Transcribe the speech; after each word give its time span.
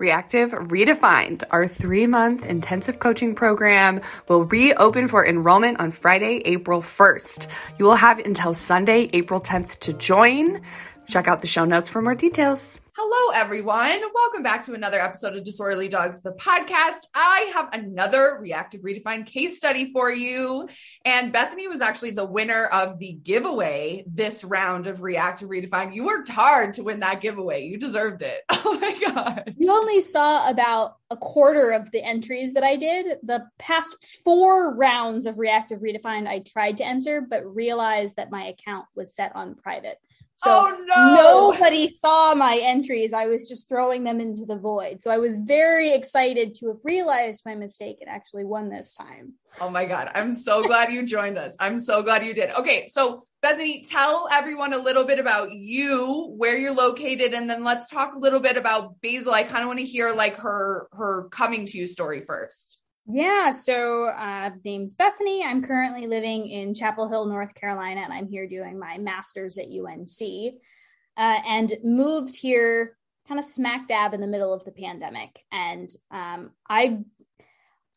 Reactive 0.00 0.52
Redefined, 0.52 1.42
our 1.50 1.68
three 1.68 2.06
month 2.06 2.46
intensive 2.46 2.98
coaching 2.98 3.34
program, 3.34 4.00
will 4.28 4.44
reopen 4.44 5.08
for 5.08 5.26
enrollment 5.26 5.78
on 5.78 5.90
Friday, 5.90 6.40
April 6.46 6.80
1st. 6.80 7.48
You 7.78 7.84
will 7.84 7.96
have 7.96 8.18
until 8.18 8.54
Sunday, 8.54 9.10
April 9.12 9.42
10th 9.42 9.78
to 9.80 9.92
join. 9.92 10.62
Check 11.10 11.26
out 11.26 11.40
the 11.40 11.48
show 11.48 11.64
notes 11.64 11.88
for 11.88 12.00
more 12.00 12.14
details. 12.14 12.80
Hello, 12.96 13.32
everyone. 13.34 14.00
Welcome 14.14 14.44
back 14.44 14.64
to 14.66 14.74
another 14.74 15.00
episode 15.00 15.34
of 15.34 15.42
Disorderly 15.42 15.88
Dogs, 15.88 16.22
the 16.22 16.30
podcast. 16.30 17.00
I 17.12 17.50
have 17.52 17.70
another 17.72 18.38
Reactive 18.40 18.82
Redefined 18.82 19.26
case 19.26 19.56
study 19.56 19.92
for 19.92 20.12
you. 20.12 20.68
And 21.04 21.32
Bethany 21.32 21.66
was 21.66 21.80
actually 21.80 22.12
the 22.12 22.26
winner 22.26 22.66
of 22.66 23.00
the 23.00 23.12
giveaway 23.12 24.04
this 24.06 24.44
round 24.44 24.86
of 24.86 25.02
Reactive 25.02 25.48
Redefined. 25.48 25.96
You 25.96 26.04
worked 26.04 26.28
hard 26.28 26.74
to 26.74 26.84
win 26.84 27.00
that 27.00 27.20
giveaway. 27.20 27.66
You 27.66 27.78
deserved 27.78 28.22
it. 28.22 28.40
Oh 28.62 28.78
my 28.78 29.12
God. 29.12 29.54
You 29.58 29.72
only 29.72 30.00
saw 30.00 30.48
about 30.48 30.96
a 31.10 31.16
quarter 31.16 31.70
of 31.72 31.90
the 31.90 32.04
entries 32.04 32.52
that 32.52 32.62
I 32.62 32.76
did. 32.76 33.18
The 33.24 33.46
past 33.58 33.96
four 34.24 34.72
rounds 34.74 35.26
of 35.26 35.38
Reactive 35.38 35.80
Redefined, 35.80 36.28
I 36.28 36.40
tried 36.40 36.76
to 36.76 36.86
enter, 36.86 37.20
but 37.20 37.52
realized 37.52 38.16
that 38.16 38.30
my 38.30 38.44
account 38.44 38.86
was 38.94 39.12
set 39.14 39.34
on 39.34 39.56
private. 39.56 39.98
So 40.42 40.50
oh 40.50 40.84
no! 40.86 41.50
Nobody 41.50 41.92
saw 41.92 42.34
my 42.34 42.58
entries. 42.62 43.12
I 43.12 43.26
was 43.26 43.46
just 43.46 43.68
throwing 43.68 44.04
them 44.04 44.20
into 44.20 44.46
the 44.46 44.56
void. 44.56 45.02
So 45.02 45.10
I 45.10 45.18
was 45.18 45.36
very 45.36 45.92
excited 45.92 46.54
to 46.56 46.68
have 46.68 46.78
realized 46.82 47.42
my 47.44 47.54
mistake 47.54 47.98
and 48.00 48.08
actually 48.08 48.46
won 48.46 48.70
this 48.70 48.94
time. 48.94 49.34
Oh 49.60 49.68
my 49.68 49.84
god! 49.84 50.10
I'm 50.14 50.34
so 50.34 50.62
glad 50.62 50.92
you 50.92 51.04
joined 51.04 51.36
us. 51.36 51.54
I'm 51.60 51.78
so 51.78 52.02
glad 52.02 52.24
you 52.24 52.32
did. 52.32 52.52
Okay, 52.52 52.86
so 52.86 53.26
Bethany, 53.42 53.84
tell 53.84 54.28
everyone 54.32 54.72
a 54.72 54.78
little 54.78 55.04
bit 55.04 55.18
about 55.18 55.52
you, 55.52 56.32
where 56.38 56.56
you're 56.56 56.74
located, 56.74 57.34
and 57.34 57.48
then 57.48 57.62
let's 57.62 57.90
talk 57.90 58.14
a 58.14 58.18
little 58.18 58.40
bit 58.40 58.56
about 58.56 58.98
Basil. 59.02 59.34
I 59.34 59.42
kind 59.42 59.60
of 59.62 59.66
want 59.66 59.80
to 59.80 59.84
hear 59.84 60.14
like 60.14 60.36
her 60.36 60.88
her 60.92 61.28
coming 61.28 61.66
to 61.66 61.76
you 61.76 61.86
story 61.86 62.22
first. 62.26 62.78
Yeah, 63.12 63.50
so 63.50 64.04
uh, 64.04 64.50
name's 64.64 64.94
Bethany. 64.94 65.44
I'm 65.44 65.62
currently 65.62 66.06
living 66.06 66.46
in 66.46 66.74
Chapel 66.74 67.08
Hill, 67.08 67.26
North 67.26 67.54
Carolina, 67.54 68.02
and 68.02 68.12
I'm 68.12 68.28
here 68.28 68.46
doing 68.46 68.78
my 68.78 68.98
master's 68.98 69.58
at 69.58 69.66
UNC. 69.66 70.54
Uh, 71.16 71.40
and 71.46 71.74
moved 71.82 72.36
here 72.36 72.96
kind 73.26 73.38
of 73.38 73.44
smack 73.44 73.88
dab 73.88 74.14
in 74.14 74.20
the 74.20 74.26
middle 74.26 74.54
of 74.54 74.64
the 74.64 74.70
pandemic. 74.70 75.40
And 75.50 75.90
um, 76.10 76.52
I 76.68 77.00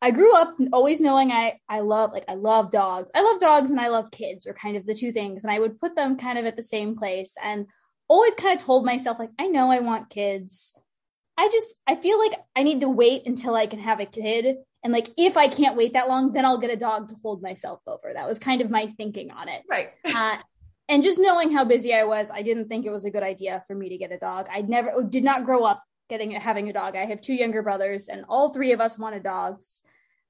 I 0.01 0.11
grew 0.11 0.35
up 0.35 0.55
always 0.73 0.99
knowing 0.99 1.31
I 1.31 1.59
I 1.69 1.81
love 1.81 2.11
like 2.11 2.25
I 2.27 2.33
love 2.33 2.71
dogs. 2.71 3.11
I 3.13 3.21
love 3.21 3.39
dogs 3.39 3.69
and 3.69 3.79
I 3.79 3.89
love 3.89 4.11
kids 4.11 4.47
are 4.47 4.53
kind 4.53 4.75
of 4.77 4.85
the 4.85 4.95
two 4.95 5.11
things. 5.11 5.43
And 5.43 5.53
I 5.53 5.59
would 5.59 5.79
put 5.79 5.95
them 5.95 6.17
kind 6.17 6.37
of 6.39 6.45
at 6.45 6.55
the 6.55 6.63
same 6.63 6.97
place 6.97 7.35
and 7.41 7.67
always 8.07 8.33
kind 8.33 8.59
of 8.59 8.65
told 8.65 8.83
myself 8.83 9.19
like 9.19 9.31
I 9.39 9.47
know 9.47 9.71
I 9.71 9.79
want 9.79 10.09
kids. 10.09 10.73
I 11.37 11.49
just 11.49 11.75
I 11.85 11.95
feel 11.95 12.17
like 12.19 12.33
I 12.55 12.63
need 12.63 12.81
to 12.81 12.89
wait 12.89 13.27
until 13.27 13.55
I 13.55 13.67
can 13.67 13.79
have 13.79 13.99
a 13.99 14.05
kid 14.05 14.57
and 14.83 14.91
like, 14.91 15.09
if 15.17 15.37
I 15.37 15.47
can't 15.47 15.77
wait 15.77 15.93
that 15.93 16.09
long, 16.09 16.33
then 16.33 16.45
I'll 16.45 16.57
get 16.57 16.69
a 16.69 16.77
dog 16.77 17.09
to 17.09 17.15
hold 17.23 17.41
myself 17.41 17.79
over. 17.87 18.11
That 18.13 18.27
was 18.27 18.37
kind 18.37 18.61
of 18.61 18.69
my 18.69 18.87
thinking 18.87 19.31
on 19.31 19.47
it. 19.49 19.63
Right. 19.69 19.89
Uh, 20.05 20.37
and 20.89 21.01
just 21.01 21.19
knowing 21.19 21.51
how 21.51 21.63
busy 21.63 21.93
I 21.93 22.03
was, 22.03 22.29
I 22.29 22.41
didn't 22.41 22.67
think 22.67 22.85
it 22.85 22.91
was 22.91 23.05
a 23.05 23.11
good 23.11 23.23
idea 23.23 23.63
for 23.67 23.75
me 23.75 23.89
to 23.89 23.97
get 23.97 24.11
a 24.11 24.17
dog. 24.17 24.47
I 24.51 24.61
never 24.61 25.01
did 25.01 25.23
not 25.23 25.45
grow 25.45 25.63
up 25.63 25.81
getting 26.09 26.31
having 26.31 26.69
a 26.69 26.73
dog. 26.73 26.95
I 26.95 27.05
have 27.05 27.21
two 27.21 27.33
younger 27.33 27.63
brothers, 27.63 28.09
and 28.09 28.25
all 28.27 28.53
three 28.53 28.73
of 28.73 28.81
us 28.81 28.99
wanted 28.99 29.23
dogs. 29.23 29.81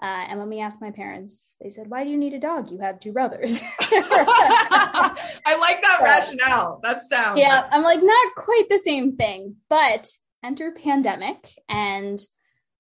Uh, 0.01 0.25
and 0.29 0.39
when 0.39 0.50
we 0.50 0.59
asked 0.59 0.81
my 0.81 0.91
parents, 0.91 1.55
they 1.59 1.69
said, 1.69 1.89
"Why 1.89 2.03
do 2.03 2.11
you 2.11 2.17
need 2.17 2.33
a 2.33 2.39
dog? 2.39 2.69
You 2.69 2.79
have 2.79 2.99
two 2.99 3.13
brothers." 3.13 3.61
I 3.81 5.57
like 5.59 5.81
that 5.81 5.97
so, 5.99 6.03
rationale. 6.03 6.79
That 6.83 7.01
sounds. 7.01 7.39
Yeah, 7.39 7.67
I'm 7.72 7.83
like 7.83 8.01
not 8.03 8.35
quite 8.35 8.69
the 8.69 8.79
same 8.79 9.16
thing, 9.16 9.55
but 9.69 10.07
enter 10.44 10.72
pandemic 10.72 11.49
and 11.67 12.19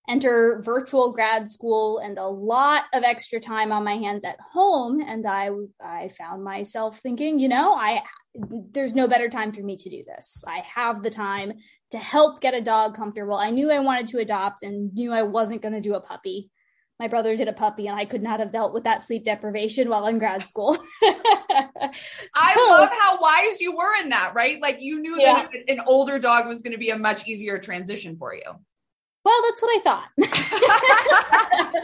enter 0.09 0.61
virtual 0.63 1.13
grad 1.13 1.49
school 1.49 1.99
and 1.99 2.17
a 2.17 2.27
lot 2.27 2.85
of 2.93 3.03
extra 3.03 3.39
time 3.39 3.71
on 3.71 3.83
my 3.83 3.95
hands 3.95 4.25
at 4.25 4.39
home. 4.39 5.01
And 5.01 5.25
i 5.25 5.49
i 5.81 6.09
found 6.17 6.43
myself 6.43 6.99
thinking 6.99 7.39
you 7.39 7.47
know 7.47 7.73
i 7.73 8.01
there's 8.71 8.95
no 8.95 9.07
better 9.07 9.29
time 9.29 9.51
for 9.51 9.61
me 9.61 9.77
to 9.77 9.89
do 9.89 10.03
this. 10.07 10.43
I 10.47 10.59
have 10.59 11.03
the 11.03 11.11
time 11.11 11.53
to 11.91 11.97
help 11.99 12.41
get 12.41 12.55
a 12.55 12.61
dog 12.61 12.95
comfortable. 12.95 13.35
I 13.35 13.51
knew 13.51 13.71
i 13.71 13.79
wanted 13.79 14.07
to 14.09 14.19
adopt 14.19 14.63
and 14.63 14.93
knew 14.93 15.11
i 15.11 15.23
wasn't 15.23 15.61
going 15.61 15.75
to 15.75 15.81
do 15.81 15.95
a 15.95 16.01
puppy. 16.01 16.49
My 16.99 17.07
brother 17.07 17.35
did 17.35 17.47
a 17.47 17.53
puppy 17.53 17.87
and 17.87 17.97
i 17.97 18.05
could 18.05 18.23
not 18.23 18.39
have 18.39 18.51
dealt 18.51 18.73
with 18.73 18.83
that 18.83 19.03
sleep 19.03 19.23
deprivation 19.23 19.89
while 19.89 20.07
in 20.07 20.19
grad 20.19 20.47
school. 20.47 20.77
So, 22.35 22.39
i 22.41 22.69
love 22.69 22.89
how 22.97 23.19
wise 23.21 23.61
you 23.61 23.75
were 23.75 24.01
in 24.01 24.09
that 24.09 24.33
right? 24.33 24.59
Like 24.59 24.77
you 24.79 24.99
knew 24.99 25.21
yeah. 25.21 25.43
that 25.43 25.51
an 25.67 25.81
older 25.85 26.17
dog 26.17 26.47
was 26.47 26.63
going 26.63 26.71
to 26.71 26.79
be 26.79 26.89
a 26.89 26.97
much 26.97 27.27
easier 27.27 27.59
transition 27.59 28.17
for 28.17 28.33
you 28.33 28.41
well, 29.23 29.41
that's 29.43 29.61
what 29.61 29.77
I 29.77 29.79
thought. 29.81 30.09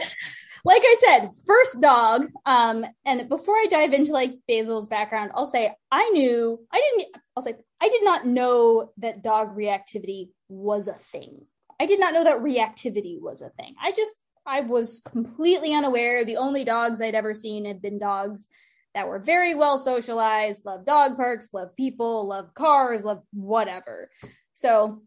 like 0.64 0.82
I 0.84 0.96
said, 1.00 1.30
first 1.46 1.80
dog. 1.80 2.28
Um, 2.46 2.84
and 3.04 3.28
before 3.28 3.54
I 3.54 3.66
dive 3.70 3.92
into 3.92 4.12
like 4.12 4.38
Basil's 4.46 4.86
background, 4.86 5.32
I'll 5.34 5.46
say 5.46 5.74
I 5.90 6.08
knew 6.10 6.60
I 6.72 6.80
didn't. 6.80 7.16
I'll 7.36 7.42
say 7.42 7.54
I 7.80 7.88
did 7.88 8.04
not 8.04 8.26
know 8.26 8.92
that 8.98 9.22
dog 9.22 9.56
reactivity 9.56 10.28
was 10.48 10.88
a 10.88 10.94
thing. 10.94 11.46
I 11.80 11.86
did 11.86 11.98
not 11.98 12.12
know 12.12 12.24
that 12.24 12.40
reactivity 12.40 13.20
was 13.20 13.40
a 13.40 13.50
thing. 13.50 13.74
I 13.80 13.92
just 13.92 14.12
I 14.46 14.60
was 14.60 15.00
completely 15.00 15.74
unaware. 15.74 16.24
The 16.24 16.36
only 16.36 16.64
dogs 16.64 17.00
I'd 17.00 17.14
ever 17.14 17.34
seen 17.34 17.64
had 17.64 17.80
been 17.80 17.98
dogs 17.98 18.48
that 18.94 19.08
were 19.08 19.18
very 19.18 19.54
well 19.54 19.78
socialized, 19.78 20.64
love 20.64 20.84
dog 20.84 21.16
parks, 21.16 21.54
love 21.54 21.74
people, 21.76 22.26
love 22.26 22.52
cars, 22.54 23.04
love 23.04 23.22
whatever. 23.32 24.10
So 24.54 25.02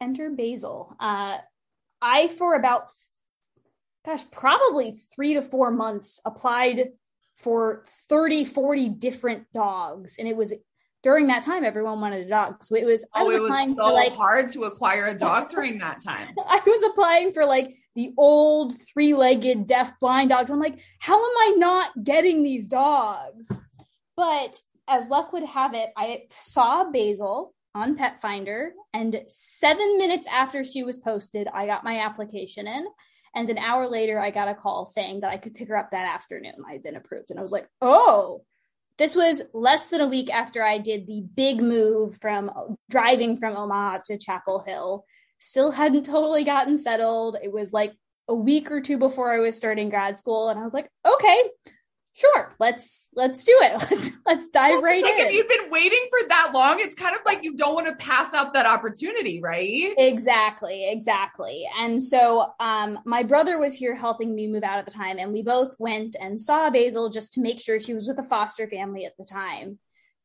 enter 0.00 0.30
Basil. 0.30 0.96
Uh, 0.98 1.38
I, 2.00 2.28
for 2.28 2.54
about, 2.54 2.90
gosh, 4.04 4.22
probably 4.30 4.98
three 5.14 5.34
to 5.34 5.42
four 5.42 5.70
months, 5.70 6.20
applied 6.24 6.90
for 7.36 7.84
30, 8.08 8.44
40 8.44 8.88
different 8.90 9.52
dogs. 9.52 10.16
And 10.18 10.26
it 10.26 10.36
was 10.36 10.52
during 11.02 11.28
that 11.28 11.44
time, 11.44 11.64
everyone 11.64 12.00
wanted 12.00 12.26
a 12.26 12.28
dog. 12.28 12.64
So 12.64 12.76
it 12.76 12.84
was, 12.84 13.04
I 13.14 13.22
oh, 13.22 13.26
was, 13.26 13.34
oh, 13.34 13.36
it 13.36 13.50
was 13.50 13.76
so 13.76 13.94
like, 13.94 14.12
hard 14.12 14.50
to 14.52 14.64
acquire 14.64 15.06
a 15.06 15.14
dog 15.14 15.50
during 15.54 15.78
that 15.78 16.02
time. 16.02 16.28
I 16.48 16.60
was 16.66 16.82
applying 16.82 17.32
for 17.32 17.46
like 17.46 17.76
the 17.94 18.12
old 18.16 18.74
three 18.92 19.14
legged 19.14 19.66
deaf 19.66 19.92
blind 20.00 20.30
dogs. 20.30 20.50
I'm 20.50 20.58
like, 20.58 20.80
how 21.00 21.16
am 21.16 21.36
I 21.38 21.54
not 21.56 22.04
getting 22.04 22.42
these 22.42 22.68
dogs? 22.68 23.46
But 24.16 24.60
as 24.88 25.08
luck 25.08 25.32
would 25.32 25.44
have 25.44 25.74
it, 25.74 25.90
I 25.96 26.24
saw 26.40 26.90
Basil 26.90 27.54
on 27.78 27.96
Petfinder. 27.96 28.70
And 28.92 29.22
seven 29.28 29.98
minutes 29.98 30.26
after 30.26 30.64
she 30.64 30.82
was 30.82 30.98
posted, 30.98 31.48
I 31.48 31.66
got 31.66 31.84
my 31.84 32.00
application 32.00 32.66
in. 32.66 32.86
And 33.34 33.48
an 33.50 33.58
hour 33.58 33.86
later, 33.86 34.18
I 34.18 34.30
got 34.30 34.48
a 34.48 34.54
call 34.54 34.84
saying 34.84 35.20
that 35.20 35.30
I 35.30 35.36
could 35.36 35.54
pick 35.54 35.68
her 35.68 35.76
up 35.76 35.90
that 35.92 36.12
afternoon. 36.12 36.54
I'd 36.66 36.82
been 36.82 36.96
approved. 36.96 37.30
And 37.30 37.38
I 37.38 37.42
was 37.42 37.52
like, 37.52 37.68
oh, 37.80 38.42
this 38.96 39.14
was 39.14 39.42
less 39.54 39.86
than 39.86 40.00
a 40.00 40.08
week 40.08 40.32
after 40.32 40.62
I 40.62 40.78
did 40.78 41.06
the 41.06 41.22
big 41.36 41.60
move 41.60 42.18
from 42.20 42.50
driving 42.90 43.36
from 43.36 43.56
Omaha 43.56 43.98
to 44.06 44.18
Chapel 44.18 44.64
Hill. 44.66 45.04
Still 45.38 45.70
hadn't 45.70 46.04
totally 46.04 46.42
gotten 46.42 46.76
settled. 46.76 47.36
It 47.40 47.52
was 47.52 47.72
like 47.72 47.92
a 48.26 48.34
week 48.34 48.72
or 48.72 48.80
two 48.80 48.98
before 48.98 49.32
I 49.32 49.38
was 49.38 49.56
starting 49.56 49.88
grad 49.88 50.18
school. 50.18 50.48
And 50.48 50.58
I 50.58 50.64
was 50.64 50.74
like, 50.74 50.90
okay, 51.06 51.50
sure 52.14 52.52
let's 52.58 53.08
let's 53.14 53.44
do 53.44 53.56
it. 53.62 53.72
Let's 53.90 54.10
let's 54.26 54.48
dive 54.48 54.72
well, 54.72 54.82
right 54.82 55.02
like 55.02 55.18
in. 55.18 55.26
if 55.28 55.32
you've 55.34 55.48
been 55.48 55.70
waiting 55.70 56.06
for 56.10 56.28
that 56.28 56.50
long 56.52 56.80
it's 56.80 56.94
kind 56.94 57.14
of 57.14 57.20
like 57.24 57.44
you 57.44 57.56
don't 57.56 57.74
want 57.74 57.86
to 57.86 57.94
pass 57.94 58.34
up 58.34 58.54
that 58.54 58.66
opportunity 58.66 59.40
right? 59.40 59.94
Exactly 59.96 60.90
exactly. 60.90 61.68
And 61.78 62.02
so 62.02 62.46
um 62.60 62.98
my 63.04 63.22
brother 63.22 63.58
was 63.58 63.74
here 63.74 63.94
helping 63.94 64.34
me 64.34 64.46
move 64.46 64.64
out 64.64 64.78
at 64.78 64.84
the 64.84 64.90
time 64.90 65.18
and 65.18 65.32
we 65.32 65.42
both 65.42 65.74
went 65.78 66.16
and 66.20 66.40
saw 66.40 66.70
basil 66.70 67.10
just 67.10 67.34
to 67.34 67.40
make 67.40 67.60
sure 67.60 67.78
she 67.78 67.94
was 67.94 68.08
with 68.08 68.18
a 68.18 68.24
foster 68.24 68.66
family 68.68 69.04
at 69.04 69.16
the 69.16 69.24
time 69.24 69.78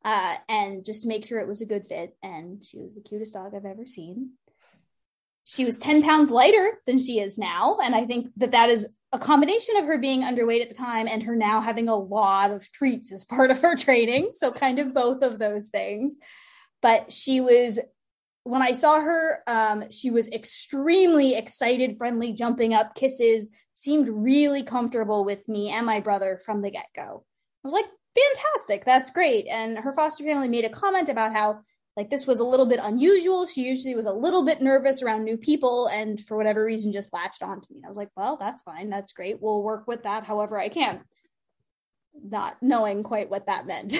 uh 0.04 0.36
and 0.48 0.84
just 0.84 1.02
to 1.02 1.08
make 1.08 1.24
sure 1.24 1.38
it 1.38 1.48
was 1.48 1.62
a 1.62 1.66
good 1.66 1.86
fit 1.86 2.16
and 2.22 2.64
she 2.64 2.78
was 2.78 2.94
the 2.94 3.00
cutest 3.00 3.34
dog 3.34 3.54
i've 3.54 3.64
ever 3.64 3.86
seen 3.86 4.30
she 5.44 5.64
was 5.64 5.78
10 5.78 6.02
pounds 6.02 6.30
lighter 6.30 6.80
than 6.86 6.98
she 6.98 7.20
is 7.20 7.38
now 7.38 7.78
and 7.82 7.94
i 7.94 8.04
think 8.04 8.30
that 8.36 8.50
that 8.50 8.70
is 8.70 8.92
a 9.14 9.18
combination 9.18 9.76
of 9.76 9.86
her 9.86 9.96
being 9.96 10.22
underweight 10.22 10.60
at 10.60 10.68
the 10.68 10.74
time 10.74 11.06
and 11.06 11.22
her 11.22 11.36
now 11.36 11.60
having 11.60 11.88
a 11.88 11.96
lot 11.96 12.50
of 12.50 12.68
treats 12.72 13.12
as 13.12 13.24
part 13.24 13.52
of 13.52 13.60
her 13.62 13.76
training. 13.76 14.30
So, 14.32 14.50
kind 14.50 14.80
of 14.80 14.92
both 14.92 15.22
of 15.22 15.38
those 15.38 15.68
things. 15.68 16.16
But 16.82 17.12
she 17.12 17.40
was 17.40 17.78
when 18.42 18.60
I 18.60 18.72
saw 18.72 19.00
her, 19.00 19.42
um, 19.46 19.90
she 19.90 20.10
was 20.10 20.28
extremely 20.28 21.34
excited, 21.34 21.96
friendly, 21.96 22.32
jumping 22.32 22.74
up, 22.74 22.94
kisses, 22.94 23.50
seemed 23.72 24.08
really 24.08 24.62
comfortable 24.62 25.24
with 25.24 25.48
me 25.48 25.70
and 25.70 25.86
my 25.86 26.00
brother 26.00 26.38
from 26.44 26.60
the 26.60 26.70
get 26.70 26.86
go. 26.94 27.24
I 27.64 27.66
was 27.66 27.72
like, 27.72 27.86
fantastic, 28.14 28.84
that's 28.84 29.10
great. 29.10 29.46
And 29.46 29.78
her 29.78 29.94
foster 29.94 30.24
family 30.24 30.48
made 30.48 30.66
a 30.66 30.68
comment 30.68 31.08
about 31.08 31.32
how 31.32 31.60
like 31.96 32.10
this 32.10 32.26
was 32.26 32.40
a 32.40 32.44
little 32.44 32.66
bit 32.66 32.80
unusual. 32.82 33.46
She 33.46 33.62
usually 33.62 33.94
was 33.94 34.06
a 34.06 34.12
little 34.12 34.44
bit 34.44 34.60
nervous 34.60 35.02
around 35.02 35.24
new 35.24 35.36
people 35.36 35.86
and 35.86 36.20
for 36.20 36.36
whatever 36.36 36.64
reason 36.64 36.92
just 36.92 37.12
latched 37.12 37.42
onto 37.42 37.72
me. 37.72 37.82
I 37.84 37.88
was 37.88 37.96
like, 37.96 38.10
well, 38.16 38.36
that's 38.36 38.64
fine. 38.64 38.90
That's 38.90 39.12
great. 39.12 39.40
We'll 39.40 39.62
work 39.62 39.86
with 39.86 40.02
that 40.02 40.24
however 40.24 40.58
I 40.58 40.68
can. 40.68 41.00
Not 42.20 42.56
knowing 42.60 43.02
quite 43.02 43.30
what 43.30 43.46
that 43.46 43.66
meant. 43.66 43.94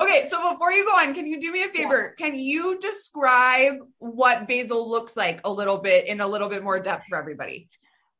okay, 0.00 0.26
so 0.28 0.52
before 0.52 0.72
you 0.72 0.84
go 0.86 0.92
on, 0.92 1.14
can 1.14 1.26
you 1.26 1.40
do 1.40 1.52
me 1.52 1.64
a 1.64 1.68
favor? 1.68 2.14
Yeah. 2.18 2.26
Can 2.26 2.38
you 2.38 2.78
describe 2.78 3.74
what 3.98 4.48
Basil 4.48 4.88
looks 4.88 5.16
like 5.16 5.40
a 5.44 5.50
little 5.50 5.78
bit 5.78 6.06
in 6.06 6.20
a 6.20 6.26
little 6.26 6.48
bit 6.48 6.62
more 6.62 6.80
depth 6.80 7.06
for 7.06 7.18
everybody? 7.18 7.68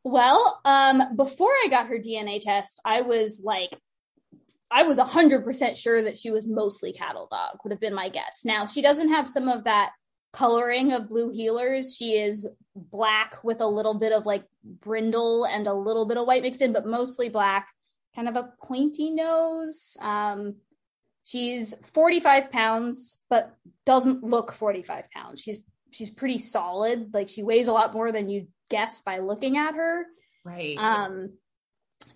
Well, 0.02 0.60
um, 0.66 1.16
before 1.16 1.50
I 1.50 1.68
got 1.70 1.86
her 1.86 1.98
DNA 1.98 2.40
test, 2.40 2.80
I 2.84 3.02
was 3.02 3.42
like 3.42 3.78
I 4.70 4.82
was 4.84 4.98
100% 4.98 5.76
sure 5.76 6.02
that 6.02 6.18
she 6.18 6.30
was 6.30 6.46
mostly 6.46 6.92
cattle 6.92 7.28
dog, 7.30 7.58
would 7.62 7.70
have 7.70 7.80
been 7.80 7.94
my 7.94 8.08
guess. 8.08 8.42
Now, 8.44 8.66
she 8.66 8.82
doesn't 8.82 9.10
have 9.10 9.28
some 9.28 9.48
of 9.48 9.64
that 9.64 9.92
coloring 10.32 10.92
of 10.92 11.08
blue 11.08 11.30
heelers. 11.30 11.96
She 11.96 12.18
is 12.18 12.48
black 12.74 13.42
with 13.44 13.60
a 13.60 13.66
little 13.66 13.94
bit 13.94 14.12
of 14.12 14.26
like 14.26 14.44
brindle 14.64 15.44
and 15.44 15.66
a 15.66 15.74
little 15.74 16.06
bit 16.06 16.16
of 16.16 16.26
white 16.26 16.42
mixed 16.42 16.62
in, 16.62 16.72
but 16.72 16.86
mostly 16.86 17.28
black, 17.28 17.68
kind 18.16 18.28
of 18.28 18.36
a 18.36 18.52
pointy 18.62 19.10
nose. 19.10 19.96
Um, 20.00 20.56
she's 21.24 21.74
45 21.92 22.50
pounds, 22.50 23.22
but 23.30 23.54
doesn't 23.86 24.24
look 24.24 24.54
45 24.54 25.10
pounds. 25.10 25.40
She's 25.40 25.58
she's 25.90 26.10
pretty 26.10 26.38
solid. 26.38 27.14
Like 27.14 27.28
she 27.28 27.42
weighs 27.42 27.68
a 27.68 27.72
lot 27.72 27.94
more 27.94 28.10
than 28.10 28.28
you 28.28 28.48
guess 28.70 29.02
by 29.02 29.18
looking 29.18 29.56
at 29.56 29.74
her. 29.74 30.04
Right. 30.44 30.76
Um 30.76 31.34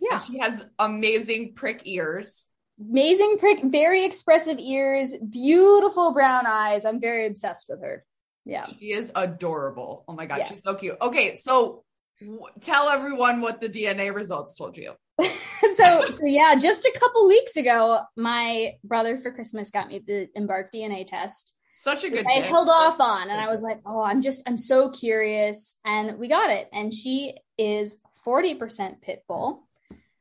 yeah. 0.01 0.15
And 0.15 0.23
she 0.23 0.39
has 0.39 0.67
amazing 0.79 1.55
prick 1.55 1.83
ears 1.85 2.49
amazing 2.81 3.39
prick, 3.39 3.63
very 3.65 4.05
expressive 4.05 4.59
ears, 4.59 5.15
beautiful 5.29 6.13
brown 6.13 6.47
eyes. 6.47 6.85
I'm 6.85 7.01
very 7.01 7.27
obsessed 7.27 7.67
with 7.69 7.83
her. 7.83 8.05
Yeah. 8.45 8.67
She 8.67 8.93
is 8.93 9.13
adorable. 9.15 10.05
Oh 10.09 10.15
my 10.15 10.27
God, 10.27 10.39
yeah. 10.39 10.49
she's 10.49 10.63
so 10.63 10.75
cute. 10.75 10.97
Okay, 11.03 11.35
so 11.35 11.85
w- 12.21 12.41
tell 12.61 12.89
everyone 12.89 13.41
what 13.41 13.61
the 13.61 13.69
DNA 13.69 14.15
results 14.15 14.55
told 14.55 14.77
you. 14.77 14.95
so, 15.21 16.09
so 16.09 16.25
yeah, 16.25 16.55
just 16.57 16.85
a 16.85 16.99
couple 16.99 17.27
weeks 17.27 17.57
ago, 17.57 18.01
my 18.17 18.75
brother 18.85 19.19
for 19.19 19.33
Christmas 19.33 19.71
got 19.71 19.89
me 19.89 19.99
the 19.99 20.29
Embark 20.35 20.73
DNA 20.73 21.07
test. 21.07 21.55
Such 21.75 22.05
a 22.05 22.11
good. 22.11 22.27
I 22.27 22.41
held 22.41 22.69
off 22.69 22.99
on, 22.99 23.31
and 23.31 23.41
I 23.41 23.47
was 23.47 23.63
like, 23.63 23.79
"Oh, 23.87 24.03
I'm 24.03 24.21
just, 24.21 24.43
I'm 24.49 24.57
so 24.57 24.91
curious," 24.91 25.79
and 25.85 26.19
we 26.19 26.27
got 26.27 26.51
it. 26.51 26.69
And 26.73 26.93
she 26.93 27.37
is 27.57 28.01
40% 28.27 29.01
pit 29.01 29.23
bull, 29.29 29.68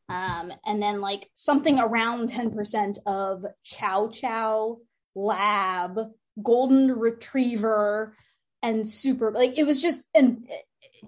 um, 0.09 0.53
and 0.65 0.81
then 0.81 1.01
like 1.01 1.29
something 1.33 1.79
around 1.79 2.31
10% 2.31 2.97
of 3.05 3.45
chow 3.63 4.09
chow, 4.09 4.77
lab, 5.15 5.99
golden 6.41 6.97
retriever, 6.97 8.15
and 8.63 8.89
super 8.89 9.31
like 9.31 9.57
it 9.57 9.65
was 9.65 9.81
just 9.81 10.03
and 10.15 10.47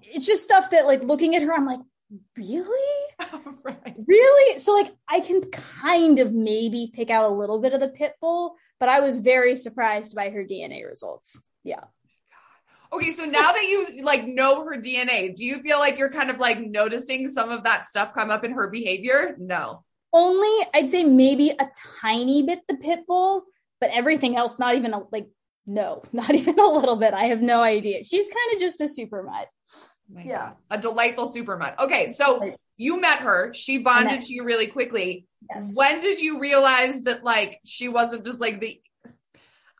it's 0.02 0.26
just 0.26 0.44
stuff 0.44 0.70
that 0.70 0.86
like 0.86 1.02
looking 1.02 1.34
at 1.34 1.42
her, 1.42 1.52
I'm 1.52 1.66
like, 1.66 1.80
really? 2.36 3.04
right. 3.64 3.96
Really? 4.06 4.58
So 4.58 4.72
like 4.72 4.94
I 5.08 5.20
can 5.20 5.50
kind 5.50 6.18
of 6.18 6.32
maybe 6.32 6.90
pick 6.92 7.10
out 7.10 7.30
a 7.30 7.34
little 7.34 7.60
bit 7.60 7.72
of 7.72 7.80
the 7.80 7.88
pit 7.88 8.14
bull, 8.20 8.56
but 8.78 8.88
I 8.88 9.00
was 9.00 9.18
very 9.18 9.56
surprised 9.56 10.14
by 10.14 10.30
her 10.30 10.44
DNA 10.44 10.86
results. 10.86 11.42
Yeah. 11.64 11.84
Okay, 12.92 13.10
so 13.12 13.24
now 13.24 13.52
that 13.52 13.62
you 13.62 14.02
like 14.02 14.26
know 14.26 14.64
her 14.64 14.76
DNA, 14.76 15.34
do 15.36 15.44
you 15.44 15.62
feel 15.62 15.78
like 15.78 15.96
you're 15.96 16.10
kind 16.10 16.30
of 16.30 16.38
like 16.38 16.60
noticing 16.60 17.28
some 17.28 17.50
of 17.50 17.64
that 17.64 17.86
stuff 17.86 18.14
come 18.14 18.30
up 18.30 18.44
in 18.44 18.52
her 18.52 18.68
behavior? 18.68 19.36
No. 19.38 19.84
Only 20.12 20.66
I'd 20.74 20.90
say 20.90 21.04
maybe 21.04 21.50
a 21.50 21.68
tiny 22.00 22.42
bit 22.42 22.60
the 22.68 22.76
pit 22.76 23.06
bull, 23.06 23.44
but 23.80 23.90
everything 23.92 24.36
else 24.36 24.58
not 24.58 24.74
even 24.74 24.92
a, 24.92 25.02
like 25.12 25.28
no, 25.66 26.02
not 26.12 26.34
even 26.34 26.58
a 26.58 26.66
little 26.66 26.96
bit. 26.96 27.14
I 27.14 27.24
have 27.26 27.40
no 27.40 27.62
idea. 27.62 28.02
She's 28.04 28.26
kind 28.26 28.54
of 28.54 28.60
just 28.60 28.80
a 28.80 28.88
super 28.88 29.22
mutt. 29.22 29.48
Oh 30.16 30.22
yeah. 30.24 30.38
God. 30.38 30.54
A 30.70 30.78
delightful 30.78 31.30
super 31.30 31.56
mutt. 31.56 31.78
Okay, 31.78 32.08
so 32.08 32.54
you 32.76 33.00
met 33.00 33.20
her. 33.20 33.54
She 33.54 33.78
bonded 33.78 34.22
to 34.22 34.32
you 34.32 34.44
really 34.44 34.66
quickly. 34.66 35.26
Yes. 35.48 35.72
When 35.74 36.00
did 36.00 36.20
you 36.20 36.40
realize 36.40 37.04
that 37.04 37.22
like 37.22 37.60
she 37.64 37.88
wasn't 37.88 38.26
just 38.26 38.40
like 38.40 38.60
the 38.60 38.80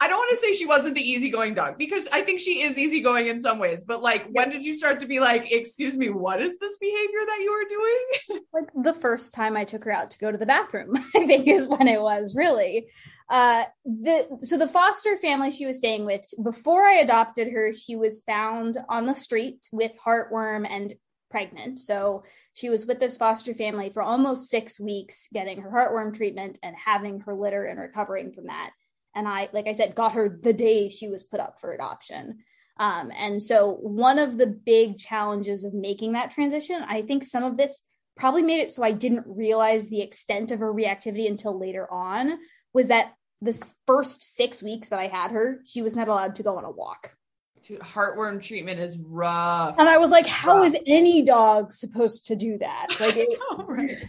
I 0.02 0.08
don't 0.08 0.17
want 0.17 0.31
to 0.31 0.47
say 0.47 0.52
she 0.55 0.64
wasn't 0.64 0.94
the 0.94 1.02
easygoing 1.02 1.52
dog 1.52 1.76
because 1.76 2.08
I 2.11 2.23
think 2.23 2.41
she 2.41 2.62
is 2.62 2.79
easygoing 2.79 3.26
in 3.26 3.38
some 3.38 3.58
ways. 3.58 3.85
But 3.85 4.02
like, 4.02 4.26
when 4.32 4.49
did 4.49 4.64
you 4.64 4.75
start 4.75 4.99
to 5.00 5.06
be 5.06 5.20
like, 5.20 5.52
excuse 5.52 5.94
me, 5.94 6.08
what 6.08 6.41
is 6.41 6.58
this 6.58 6.79
behavior 6.79 7.19
that 7.26 7.41
you 7.43 7.50
are 7.50 7.69
doing? 7.69 8.43
like 8.55 8.70
the 8.82 8.99
first 8.99 9.35
time 9.35 9.58
I 9.58 9.64
took 9.64 9.85
her 9.85 9.93
out 9.93 10.11
to 10.12 10.19
go 10.19 10.32
to 10.32 10.38
the 10.38 10.47
bathroom, 10.47 10.97
I 11.14 11.26
think 11.26 11.47
is 11.47 11.69
when 11.69 11.87
it 11.87 12.00
was 12.00 12.35
really. 12.35 12.87
Uh, 13.29 13.64
the 13.85 14.26
so 14.43 14.56
the 14.56 14.67
foster 14.67 15.19
family 15.19 15.50
she 15.50 15.67
was 15.67 15.76
staying 15.76 16.06
with 16.06 16.25
before 16.43 16.85
I 16.85 16.94
adopted 16.94 17.52
her, 17.52 17.73
she 17.73 17.94
was 17.94 18.23
found 18.23 18.79
on 18.88 19.05
the 19.05 19.14
street 19.14 19.69
with 19.70 19.93
heartworm 20.05 20.67
and 20.69 20.94
pregnant. 21.31 21.79
So 21.79 22.25
she 22.55 22.70
was 22.70 22.87
with 22.87 23.00
this 23.00 23.19
foster 23.19 23.55
family 23.55 23.91
for 23.91 24.02
almost 24.02 24.49
six 24.49 24.81
weeks, 24.81 25.29
getting 25.32 25.61
her 25.61 25.70
heartworm 25.70 26.17
treatment 26.17 26.58
and 26.62 26.75
having 26.75 27.20
her 27.20 27.35
litter 27.35 27.64
and 27.67 27.79
recovering 27.79 28.32
from 28.32 28.47
that 28.47 28.70
and 29.15 29.27
I, 29.27 29.49
like 29.53 29.67
I 29.67 29.73
said, 29.73 29.95
got 29.95 30.12
her 30.12 30.39
the 30.43 30.53
day 30.53 30.89
she 30.89 31.09
was 31.09 31.23
put 31.23 31.41
up 31.41 31.61
for 31.61 31.73
adoption. 31.73 32.39
Um, 32.79 33.12
and 33.15 33.43
so, 33.43 33.73
one 33.83 34.19
of 34.19 34.39
the 34.39 34.47
big 34.47 34.99
challenges 34.99 35.65
of 35.65 35.75
making 35.75 36.12
that 36.12 36.31
transition, 36.31 36.83
I 36.89 37.03
think 37.03 37.25
some 37.25 37.45
of 37.45 37.57
this 37.57 37.81
probably 38.17 38.43
made 38.43 38.61
it 38.61 38.73
so 38.73 38.83
I 38.83 38.93
didn't 38.93 39.27
realize 39.27 39.89
the 39.89 40.01
extent 40.01 40.51
of 40.51 40.61
her 40.61 40.73
reactivity 40.73 41.29
until 41.29 41.59
later 41.59 41.91
on, 41.93 42.39
was 42.73 42.89
that 42.89 43.12
the 43.43 43.53
first 43.87 44.37
six 44.37 44.62
weeks 44.62 44.89
that 44.91 44.99
I 44.99 45.09
had 45.09 45.31
her, 45.31 45.61
she 45.67 45.83
was 45.83 45.97
not 45.97 46.09
allowed 46.09 46.37
to 46.37 46.43
go 46.43 46.57
on 46.57 46.65
a 46.65 46.71
walk. 46.71 47.15
Dude, 47.62 47.81
heartworm 47.81 48.43
treatment 48.43 48.81
is 48.81 48.99
rough. 48.99 49.79
And 49.79 49.89
I 49.89 49.99
was 49.99 50.11
like, 50.11 50.27
how 50.27 50.59
rough. 50.59 50.69
is 50.69 50.77
any 50.87 51.23
dog 51.23 51.73
supposed 51.73 52.29
to 52.29 52.37
do 52.37 52.59
that? 52.59 52.97
Like, 52.99 53.17
it, 53.19 53.29
know, 53.51 53.65
right? 53.67 54.03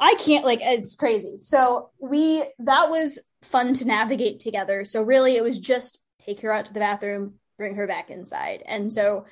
I 0.00 0.14
can't, 0.14 0.44
like, 0.44 0.60
it's 0.62 0.96
crazy. 0.96 1.38
So, 1.38 1.90
we, 2.00 2.42
that 2.60 2.90
was 2.90 3.20
fun 3.42 3.74
to 3.74 3.84
navigate 3.84 4.40
together. 4.40 4.84
So 4.84 5.02
really 5.02 5.36
it 5.36 5.42
was 5.42 5.58
just 5.58 6.02
take 6.24 6.40
her 6.40 6.52
out 6.52 6.66
to 6.66 6.72
the 6.72 6.80
bathroom, 6.80 7.34
bring 7.56 7.76
her 7.76 7.86
back 7.86 8.10
inside. 8.10 8.62
And 8.66 8.92
so 8.92 9.26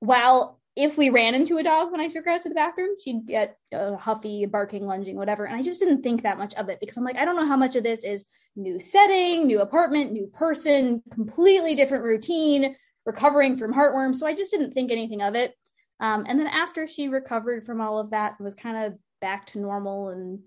while 0.00 0.60
if 0.76 0.98
we 0.98 1.10
ran 1.10 1.34
into 1.34 1.58
a 1.58 1.62
dog 1.62 1.92
when 1.92 2.00
I 2.00 2.08
took 2.08 2.24
her 2.24 2.32
out 2.32 2.42
to 2.42 2.48
the 2.48 2.54
bathroom, 2.54 2.94
she'd 3.02 3.26
get 3.26 3.56
uh, 3.72 3.96
huffy, 3.96 4.44
barking, 4.46 4.86
lunging, 4.86 5.16
whatever. 5.16 5.44
And 5.44 5.54
I 5.54 5.62
just 5.62 5.80
didn't 5.80 6.02
think 6.02 6.22
that 6.22 6.38
much 6.38 6.54
of 6.54 6.68
it 6.68 6.80
because 6.80 6.96
I'm 6.96 7.04
like, 7.04 7.16
I 7.16 7.24
don't 7.24 7.36
know 7.36 7.46
how 7.46 7.56
much 7.56 7.76
of 7.76 7.84
this 7.84 8.04
is 8.04 8.26
new 8.56 8.80
setting, 8.80 9.46
new 9.46 9.60
apartment, 9.60 10.12
new 10.12 10.26
person, 10.26 11.02
completely 11.12 11.76
different 11.76 12.04
routine, 12.04 12.74
recovering 13.06 13.56
from 13.56 13.72
heartworm. 13.72 14.14
So 14.14 14.26
I 14.26 14.34
just 14.34 14.50
didn't 14.50 14.72
think 14.72 14.90
anything 14.90 15.22
of 15.22 15.34
it. 15.36 15.54
Um, 16.00 16.24
and 16.26 16.40
then 16.40 16.48
after 16.48 16.86
she 16.86 17.08
recovered 17.08 17.64
from 17.64 17.80
all 17.80 18.00
of 18.00 18.10
that, 18.10 18.40
was 18.40 18.54
kind 18.54 18.86
of 18.86 18.98
back 19.20 19.46
to 19.46 19.60
normal 19.60 20.08
and 20.08 20.40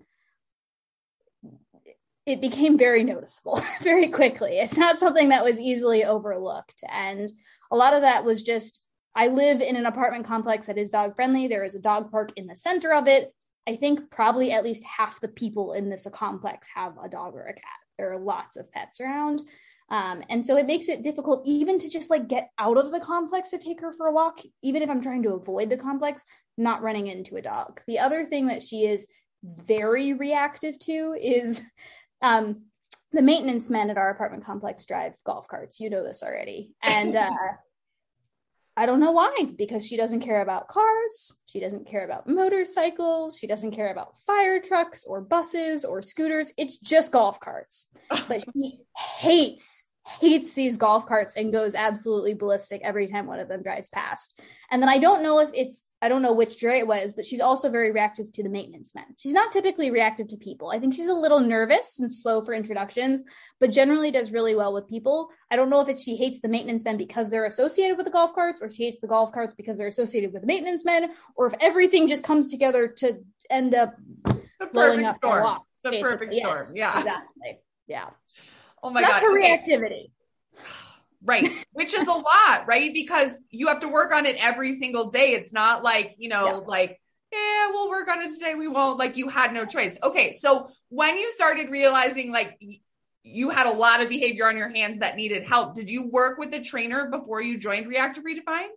it 2.28 2.40
became 2.42 2.76
very 2.76 3.02
noticeable 3.02 3.60
very 3.82 4.08
quickly. 4.08 4.58
It's 4.58 4.76
not 4.76 4.98
something 4.98 5.30
that 5.30 5.44
was 5.44 5.58
easily 5.58 6.04
overlooked. 6.04 6.84
And 6.90 7.30
a 7.70 7.76
lot 7.76 7.94
of 7.94 8.02
that 8.02 8.24
was 8.24 8.42
just 8.42 8.84
I 9.14 9.28
live 9.28 9.60
in 9.60 9.74
an 9.74 9.86
apartment 9.86 10.26
complex 10.26 10.66
that 10.66 10.78
is 10.78 10.90
dog 10.90 11.16
friendly. 11.16 11.48
There 11.48 11.64
is 11.64 11.74
a 11.74 11.80
dog 11.80 12.10
park 12.10 12.30
in 12.36 12.46
the 12.46 12.54
center 12.54 12.92
of 12.92 13.08
it. 13.08 13.34
I 13.66 13.76
think 13.76 14.10
probably 14.10 14.52
at 14.52 14.62
least 14.62 14.84
half 14.84 15.20
the 15.20 15.28
people 15.28 15.72
in 15.72 15.88
this 15.88 16.06
complex 16.12 16.68
have 16.74 16.92
a 17.02 17.08
dog 17.08 17.34
or 17.34 17.46
a 17.46 17.54
cat. 17.54 17.64
There 17.98 18.12
are 18.12 18.20
lots 18.20 18.56
of 18.56 18.70
pets 18.70 19.00
around. 19.00 19.42
Um, 19.90 20.22
and 20.28 20.44
so 20.44 20.56
it 20.56 20.66
makes 20.66 20.88
it 20.88 21.02
difficult 21.02 21.42
even 21.46 21.78
to 21.78 21.88
just 21.88 22.10
like 22.10 22.28
get 22.28 22.50
out 22.58 22.76
of 22.76 22.90
the 22.92 23.00
complex 23.00 23.50
to 23.50 23.58
take 23.58 23.80
her 23.80 23.92
for 23.92 24.06
a 24.06 24.12
walk, 24.12 24.40
even 24.62 24.82
if 24.82 24.90
I'm 24.90 25.00
trying 25.00 25.22
to 25.22 25.32
avoid 25.32 25.70
the 25.70 25.78
complex, 25.78 26.24
not 26.58 26.82
running 26.82 27.06
into 27.06 27.36
a 27.36 27.42
dog. 27.42 27.80
The 27.86 27.98
other 27.98 28.26
thing 28.26 28.48
that 28.48 28.62
she 28.62 28.84
is 28.84 29.06
very 29.42 30.12
reactive 30.12 30.78
to 30.80 31.16
is 31.20 31.62
um, 32.22 32.64
the 33.12 33.22
maintenance 33.22 33.70
men 33.70 33.90
at 33.90 33.98
our 33.98 34.10
apartment 34.10 34.44
complex 34.44 34.84
drive 34.86 35.14
golf 35.24 35.48
carts. 35.48 35.80
You 35.80 35.90
know 35.90 36.04
this 36.04 36.22
already. 36.22 36.74
And 36.82 37.16
uh, 37.16 37.30
I 38.78 38.86
don't 38.86 39.00
know 39.00 39.10
why, 39.10 39.34
because 39.56 39.84
she 39.84 39.96
doesn't 39.96 40.20
care 40.20 40.40
about 40.40 40.68
cars. 40.68 41.36
She 41.46 41.58
doesn't 41.58 41.88
care 41.88 42.04
about 42.04 42.28
motorcycles. 42.28 43.36
She 43.36 43.48
doesn't 43.48 43.72
care 43.72 43.90
about 43.90 44.18
fire 44.20 44.60
trucks 44.60 45.04
or 45.04 45.20
buses 45.20 45.84
or 45.84 46.00
scooters. 46.00 46.52
It's 46.56 46.78
just 46.78 47.10
golf 47.10 47.40
carts. 47.40 47.92
But 48.28 48.44
she 48.44 48.78
hates, 48.96 49.82
hates 50.20 50.54
these 50.54 50.76
golf 50.76 51.06
carts 51.06 51.36
and 51.36 51.52
goes 51.52 51.74
absolutely 51.74 52.34
ballistic 52.34 52.80
every 52.82 53.06
time 53.08 53.26
one 53.26 53.38
of 53.38 53.48
them 53.48 53.62
drives 53.62 53.90
past. 53.90 54.40
And 54.70 54.82
then 54.82 54.88
I 54.88 54.98
don't 54.98 55.22
know 55.22 55.38
if 55.40 55.50
it's 55.52 55.84
I 56.00 56.08
don't 56.08 56.22
know 56.22 56.32
which 56.32 56.60
dray 56.60 56.78
it 56.78 56.86
was, 56.86 57.12
but 57.12 57.26
she's 57.26 57.40
also 57.40 57.70
very 57.70 57.90
reactive 57.90 58.30
to 58.32 58.42
the 58.42 58.48
maintenance 58.48 58.94
men. 58.94 59.04
She's 59.18 59.34
not 59.34 59.50
typically 59.50 59.90
reactive 59.90 60.28
to 60.28 60.36
people. 60.36 60.70
I 60.70 60.78
think 60.78 60.94
she's 60.94 61.08
a 61.08 61.14
little 61.14 61.40
nervous 61.40 61.98
and 61.98 62.12
slow 62.12 62.40
for 62.40 62.54
introductions, 62.54 63.24
but 63.58 63.72
generally 63.72 64.12
does 64.12 64.30
really 64.30 64.54
well 64.54 64.72
with 64.72 64.88
people. 64.88 65.28
I 65.50 65.56
don't 65.56 65.70
know 65.70 65.80
if 65.80 65.88
it's 65.88 66.02
she 66.02 66.16
hates 66.16 66.40
the 66.40 66.48
maintenance 66.48 66.84
men 66.84 66.96
because 66.96 67.30
they're 67.30 67.46
associated 67.46 67.96
with 67.96 68.06
the 68.06 68.12
golf 68.12 68.32
carts, 68.32 68.60
or 68.62 68.70
she 68.70 68.84
hates 68.84 69.00
the 69.00 69.08
golf 69.08 69.32
carts 69.32 69.54
because 69.54 69.76
they're 69.76 69.88
associated 69.88 70.32
with 70.32 70.42
the 70.42 70.46
maintenance 70.46 70.84
men, 70.84 71.10
or 71.34 71.48
if 71.48 71.54
everything 71.60 72.06
just 72.06 72.22
comes 72.22 72.50
together 72.50 72.88
to 72.98 73.18
end 73.50 73.74
up 73.74 73.96
the 74.24 74.66
blowing 74.72 74.98
perfect 74.98 75.08
up 75.08 75.16
storm. 75.16 75.44
walk. 75.44 75.66
the 75.82 76.00
perfect 76.00 76.32
storm. 76.32 76.72
Yeah. 76.74 76.98
exactly. 76.98 77.58
Yeah. 77.88 78.10
Oh 78.82 78.88
So 78.88 78.94
my 78.94 79.00
that's 79.02 79.20
god. 79.20 79.22
her 79.22 79.38
Okay. 79.38 79.56
reactivity. 79.58 80.10
Right. 81.22 81.48
Which 81.72 81.94
is 81.94 82.06
a 82.06 82.12
lot, 82.12 82.66
right? 82.68 82.92
Because 82.94 83.40
you 83.50 83.66
have 83.68 83.80
to 83.80 83.88
work 83.88 84.12
on 84.14 84.24
it 84.24 84.36
every 84.42 84.72
single 84.74 85.10
day. 85.10 85.32
It's 85.32 85.52
not 85.52 85.82
like, 85.82 86.14
you 86.18 86.28
know, 86.28 86.46
Yeah. 86.46 86.52
like, 86.66 87.00
yeah, 87.32 87.70
we'll 87.70 87.88
work 87.90 88.08
on 88.08 88.22
it 88.22 88.32
today. 88.32 88.54
We 88.54 88.68
won't. 88.68 88.98
Like, 88.98 89.16
you 89.16 89.28
had 89.28 89.52
no 89.52 89.66
choice. 89.66 89.98
Okay. 90.02 90.32
So 90.32 90.70
when 90.88 91.16
you 91.18 91.28
started 91.32 91.70
realizing 91.70 92.30
like 92.32 92.58
you 93.24 93.50
had 93.50 93.66
a 93.66 93.72
lot 93.76 94.00
of 94.00 94.08
behavior 94.08 94.46
on 94.48 94.56
your 94.56 94.68
hands 94.70 95.00
that 95.00 95.16
needed 95.16 95.46
help, 95.46 95.74
did 95.74 95.90
you 95.90 96.08
work 96.08 96.38
with 96.38 96.52
the 96.52 96.62
trainer 96.62 97.10
before 97.10 97.42
you 97.42 97.58
joined 97.58 97.88
Reactive 97.88 98.24
Redefined? 98.24 98.68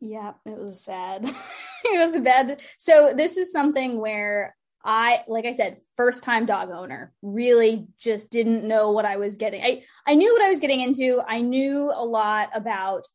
Yeah, 0.00 0.32
it 0.46 0.58
was 0.58 0.82
sad. 0.82 1.24
it 1.84 1.98
was 1.98 2.18
bad. 2.20 2.60
So 2.78 3.12
this 3.16 3.36
is 3.36 3.52
something 3.52 4.00
where 4.00 4.56
I, 4.84 5.20
like 5.28 5.44
I 5.44 5.52
said, 5.52 5.80
first 6.02 6.24
time 6.24 6.46
dog 6.46 6.70
owner, 6.70 7.12
really 7.22 7.86
just 7.96 8.32
didn't 8.32 8.66
know 8.66 8.90
what 8.90 9.04
I 9.04 9.18
was 9.18 9.36
getting. 9.36 9.62
I 9.62 9.82
I 10.04 10.16
knew 10.16 10.32
what 10.32 10.42
I 10.42 10.48
was 10.48 10.58
getting 10.58 10.80
into. 10.80 11.22
I 11.24 11.40
knew 11.40 11.92
a 11.94 12.04
lot 12.04 12.48
about 12.52 13.06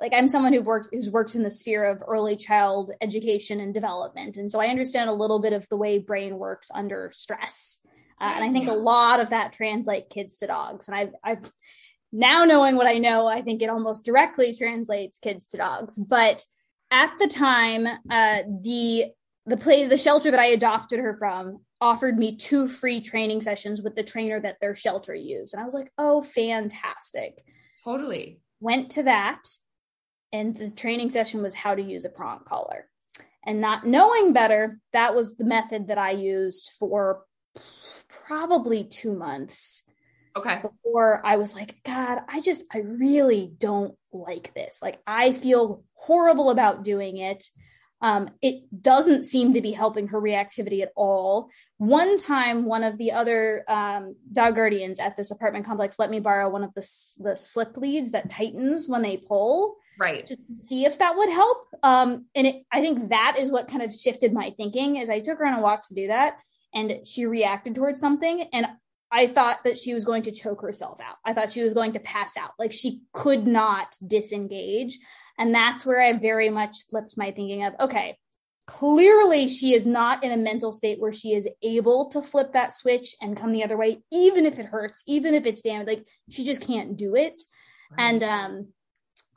like 0.00 0.12
I'm 0.14 0.28
someone 0.28 0.52
who 0.52 0.62
worked 0.62 0.90
who's 0.92 1.10
worked 1.10 1.34
in 1.34 1.42
the 1.42 1.50
sphere 1.50 1.84
of 1.84 2.00
early 2.06 2.36
child 2.36 2.92
education 3.00 3.58
and 3.58 3.74
development, 3.74 4.36
and 4.36 4.48
so 4.48 4.60
I 4.60 4.68
understand 4.68 5.10
a 5.10 5.14
little 5.14 5.40
bit 5.40 5.52
of 5.52 5.68
the 5.68 5.76
way 5.76 5.98
brain 5.98 6.38
works 6.38 6.70
under 6.72 7.10
stress. 7.12 7.80
Uh, 8.20 8.32
and 8.36 8.44
I 8.44 8.52
think 8.52 8.68
a 8.68 8.72
lot 8.72 9.18
of 9.18 9.30
that 9.30 9.52
translates 9.52 10.06
kids 10.10 10.38
to 10.38 10.46
dogs. 10.46 10.86
And 10.86 10.96
I've 10.96 11.14
I've 11.24 11.50
now 12.12 12.44
knowing 12.44 12.76
what 12.76 12.86
I 12.86 12.98
know, 12.98 13.26
I 13.26 13.42
think 13.42 13.62
it 13.62 13.68
almost 13.68 14.06
directly 14.06 14.54
translates 14.54 15.18
kids 15.18 15.48
to 15.48 15.56
dogs. 15.56 15.96
But 15.98 16.44
at 16.92 17.12
the 17.18 17.26
time, 17.26 17.88
uh, 18.08 18.42
the 18.62 19.06
the 19.46 19.56
place 19.56 19.88
the 19.88 19.96
shelter 19.96 20.30
that 20.30 20.38
I 20.38 20.46
adopted 20.46 21.00
her 21.00 21.14
from 21.14 21.62
offered 21.80 22.18
me 22.18 22.36
two 22.36 22.66
free 22.66 23.00
training 23.00 23.40
sessions 23.40 23.82
with 23.82 23.94
the 23.94 24.02
trainer 24.02 24.40
that 24.40 24.58
their 24.60 24.74
shelter 24.74 25.14
used, 25.14 25.54
and 25.54 25.62
I 25.62 25.64
was 25.64 25.74
like, 25.74 25.92
"Oh, 25.98 26.22
fantastic!" 26.22 27.44
Totally. 27.84 28.40
Went 28.60 28.90
to 28.92 29.04
that, 29.04 29.48
and 30.32 30.56
the 30.56 30.70
training 30.70 31.10
session 31.10 31.42
was 31.42 31.54
how 31.54 31.74
to 31.74 31.82
use 31.82 32.04
a 32.04 32.10
prong 32.10 32.40
collar. 32.44 32.88
And 33.46 33.60
not 33.60 33.86
knowing 33.86 34.32
better, 34.32 34.80
that 34.92 35.14
was 35.14 35.36
the 35.36 35.44
method 35.44 35.88
that 35.88 35.98
I 35.98 36.10
used 36.10 36.70
for 36.78 37.24
probably 38.26 38.84
two 38.84 39.14
months 39.14 39.82
Okay. 40.36 40.60
before 40.60 41.24
I 41.24 41.36
was 41.36 41.54
like, 41.54 41.82
God, 41.84 42.20
I 42.28 42.40
just, 42.40 42.62
I 42.72 42.78
really 42.78 43.50
don't 43.58 43.96
like 44.12 44.54
this. 44.54 44.78
Like, 44.82 45.00
I 45.06 45.32
feel 45.32 45.82
horrible 45.94 46.50
about 46.50 46.84
doing 46.84 47.16
it. 47.16 47.44
Um, 48.00 48.30
it 48.42 48.62
doesn't 48.80 49.24
seem 49.24 49.54
to 49.54 49.60
be 49.60 49.72
helping 49.72 50.08
her 50.08 50.20
reactivity 50.20 50.82
at 50.82 50.92
all. 50.94 51.48
One 51.78 52.16
time, 52.18 52.64
one 52.64 52.84
of 52.84 52.96
the 52.96 53.12
other 53.12 53.64
um, 53.68 54.14
dog 54.32 54.54
guardians 54.54 55.00
at 55.00 55.16
this 55.16 55.30
apartment 55.30 55.66
complex 55.66 55.98
let 55.98 56.10
me 56.10 56.20
borrow 56.20 56.48
one 56.48 56.64
of 56.64 56.72
the 56.74 56.88
the 57.18 57.36
slip 57.36 57.76
leads 57.76 58.12
that 58.12 58.30
tightens 58.30 58.88
when 58.88 59.02
they 59.02 59.16
pull 59.16 59.76
Right. 59.98 60.24
just 60.26 60.46
to 60.46 60.54
see 60.54 60.84
if 60.84 60.98
that 61.00 61.16
would 61.16 61.28
help. 61.28 61.66
Um, 61.82 62.26
and 62.36 62.46
it, 62.46 62.62
I 62.70 62.80
think 62.82 63.08
that 63.10 63.36
is 63.38 63.50
what 63.50 63.68
kind 63.68 63.82
of 63.82 63.92
shifted 63.92 64.32
my 64.32 64.54
thinking. 64.56 65.00
As 65.00 65.10
I 65.10 65.18
took 65.18 65.38
her 65.38 65.46
on 65.46 65.54
a 65.54 65.60
walk 65.60 65.88
to 65.88 65.94
do 65.94 66.06
that, 66.06 66.38
and 66.72 67.06
she 67.06 67.26
reacted 67.26 67.74
towards 67.74 68.00
something, 68.00 68.48
and 68.52 68.66
I 69.10 69.26
thought 69.26 69.64
that 69.64 69.78
she 69.78 69.94
was 69.94 70.04
going 70.04 70.22
to 70.24 70.32
choke 70.32 70.60
herself 70.60 71.00
out. 71.00 71.16
I 71.24 71.32
thought 71.32 71.50
she 71.50 71.62
was 71.62 71.74
going 71.74 71.92
to 71.94 72.00
pass 72.00 72.36
out. 72.36 72.50
Like 72.58 72.72
she 72.72 73.02
could 73.12 73.46
not 73.46 73.96
disengage, 74.06 74.98
and 75.38 75.54
that's 75.54 75.86
where 75.86 76.00
I 76.00 76.12
very 76.14 76.50
much 76.50 76.86
flipped 76.90 77.16
my 77.16 77.30
thinking 77.30 77.64
of 77.64 77.74
okay. 77.80 78.18
Clearly, 78.66 79.48
she 79.48 79.72
is 79.72 79.86
not 79.86 80.22
in 80.22 80.30
a 80.30 80.36
mental 80.36 80.72
state 80.72 81.00
where 81.00 81.12
she 81.12 81.32
is 81.32 81.48
able 81.62 82.10
to 82.10 82.20
flip 82.20 82.52
that 82.52 82.74
switch 82.74 83.16
and 83.22 83.34
come 83.34 83.52
the 83.52 83.64
other 83.64 83.78
way, 83.78 84.02
even 84.12 84.44
if 84.44 84.58
it 84.58 84.66
hurts, 84.66 85.02
even 85.06 85.32
if 85.32 85.46
it's 85.46 85.62
damaged. 85.62 85.88
Like 85.88 86.06
she 86.28 86.44
just 86.44 86.60
can't 86.60 86.94
do 86.94 87.14
it. 87.14 87.42
And 87.96 88.22
um, 88.22 88.68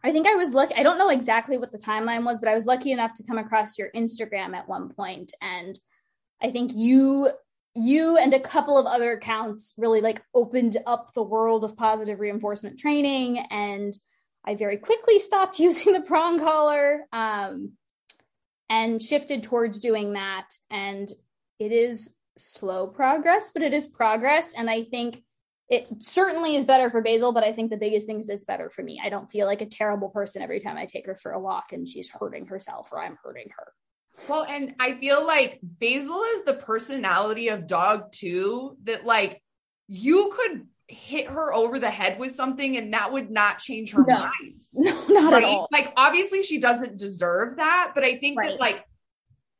I 0.03 0.12
think 0.12 0.27
I 0.27 0.36
was 0.36 0.53
lucky. 0.53 0.75
I 0.75 0.84
don't 0.84 0.98
know 0.98 1.10
exactly 1.10 1.58
what 1.58 1.72
the 1.72 1.77
timeline 1.77 2.25
was, 2.25 2.41
but 2.41 2.50
I 2.50 2.53
was 2.53 2.65
lucky 2.65 2.91
enough 2.91 3.13
to 3.15 3.24
come 3.24 3.38
across 3.38 3.79
your 3.79 3.89
Instagram 3.96 4.53
at 4.53 4.67
one 4.67 4.89
point, 4.89 5.34
and 5.41 5.79
I 6.41 6.51
think 6.51 6.72
you 6.74 7.29
you 7.74 8.17
and 8.17 8.34
a 8.34 8.39
couple 8.39 8.77
of 8.77 8.86
other 8.86 9.13
accounts 9.13 9.74
really 9.77 10.01
like 10.01 10.22
opened 10.36 10.75
up 10.86 11.13
the 11.13 11.24
world 11.24 11.63
of 11.63 11.77
positive 11.77 12.20
reinforcement 12.20 12.77
training 12.77 13.39
and 13.50 13.93
i 14.45 14.55
very 14.55 14.77
quickly 14.77 15.19
stopped 15.19 15.60
using 15.67 15.93
the 15.93 16.01
prong 16.01 16.39
collar 16.39 17.05
um, 17.12 17.74
and 18.69 19.01
shifted 19.01 19.43
towards 19.43 19.79
doing 19.81 20.13
that. 20.13 20.48
And 20.69 21.12
it 21.60 21.71
is 21.71 22.15
slow 22.38 22.88
progress 22.88 23.51
but 23.53 23.63
it 23.63 23.74
is 23.74 23.88
progress. 23.88 24.53
And 24.55 24.69
i 24.69 24.83
think 24.83 25.24
it 25.69 25.88
certainly 26.01 26.55
is 26.55 26.65
better 26.65 26.89
for 26.89 27.01
basil 27.01 27.31
but 27.31 27.45
i 27.45 27.53
think 27.53 27.71
the 27.71 27.77
biggest 27.77 28.05
thing 28.05 28.19
is 28.19 28.29
it's 28.29 28.43
better 28.43 28.69
for 28.69 28.83
me. 28.83 29.01
I 29.03 29.10
don't 29.10 29.31
feel 29.31 29.48
like 29.48 29.62
a 29.62 29.65
terrible 29.65 30.10
person 30.10 30.41
every 30.41 30.60
time 30.60 30.77
i 30.77 30.86
take 30.86 31.05
her 31.05 31.15
for 31.15 31.31
a 31.31 31.39
walk 31.39 31.71
and 31.71 31.88
she's 31.88 32.10
hurting 32.10 32.48
herself 32.48 32.89
or 32.91 33.01
i'm 33.01 33.17
hurting 33.24 33.50
her. 33.57 33.74
Well, 34.27 34.45
and 34.48 34.75
I 34.79 34.93
feel 34.93 35.25
like 35.25 35.60
Basil 35.63 36.21
is 36.36 36.43
the 36.43 36.53
personality 36.53 37.48
of 37.48 37.67
dog 37.67 38.12
too, 38.12 38.77
that 38.83 39.05
like 39.05 39.41
you 39.88 40.31
could 40.33 40.67
hit 40.91 41.27
her 41.27 41.53
over 41.53 41.79
the 41.79 41.89
head 41.89 42.19
with 42.19 42.31
something 42.33 42.77
and 42.77 42.93
that 42.93 43.12
would 43.12 43.29
not 43.31 43.60
change 43.60 43.91
her 43.91 44.03
No. 44.07 44.19
mind. 44.19 44.65
no 44.74 44.91
not 45.07 45.33
right? 45.33 45.43
at 45.43 45.50
all 45.50 45.67
Like 45.71 45.93
obviously 45.98 46.43
she 46.43 46.60
doesn't 46.60 46.98
deserve 46.98 47.57
that, 47.57 47.91
but 47.95 48.03
I 48.03 48.15
think 48.17 48.38
Right. 48.38 48.50
that 48.51 48.60
like 48.60 48.86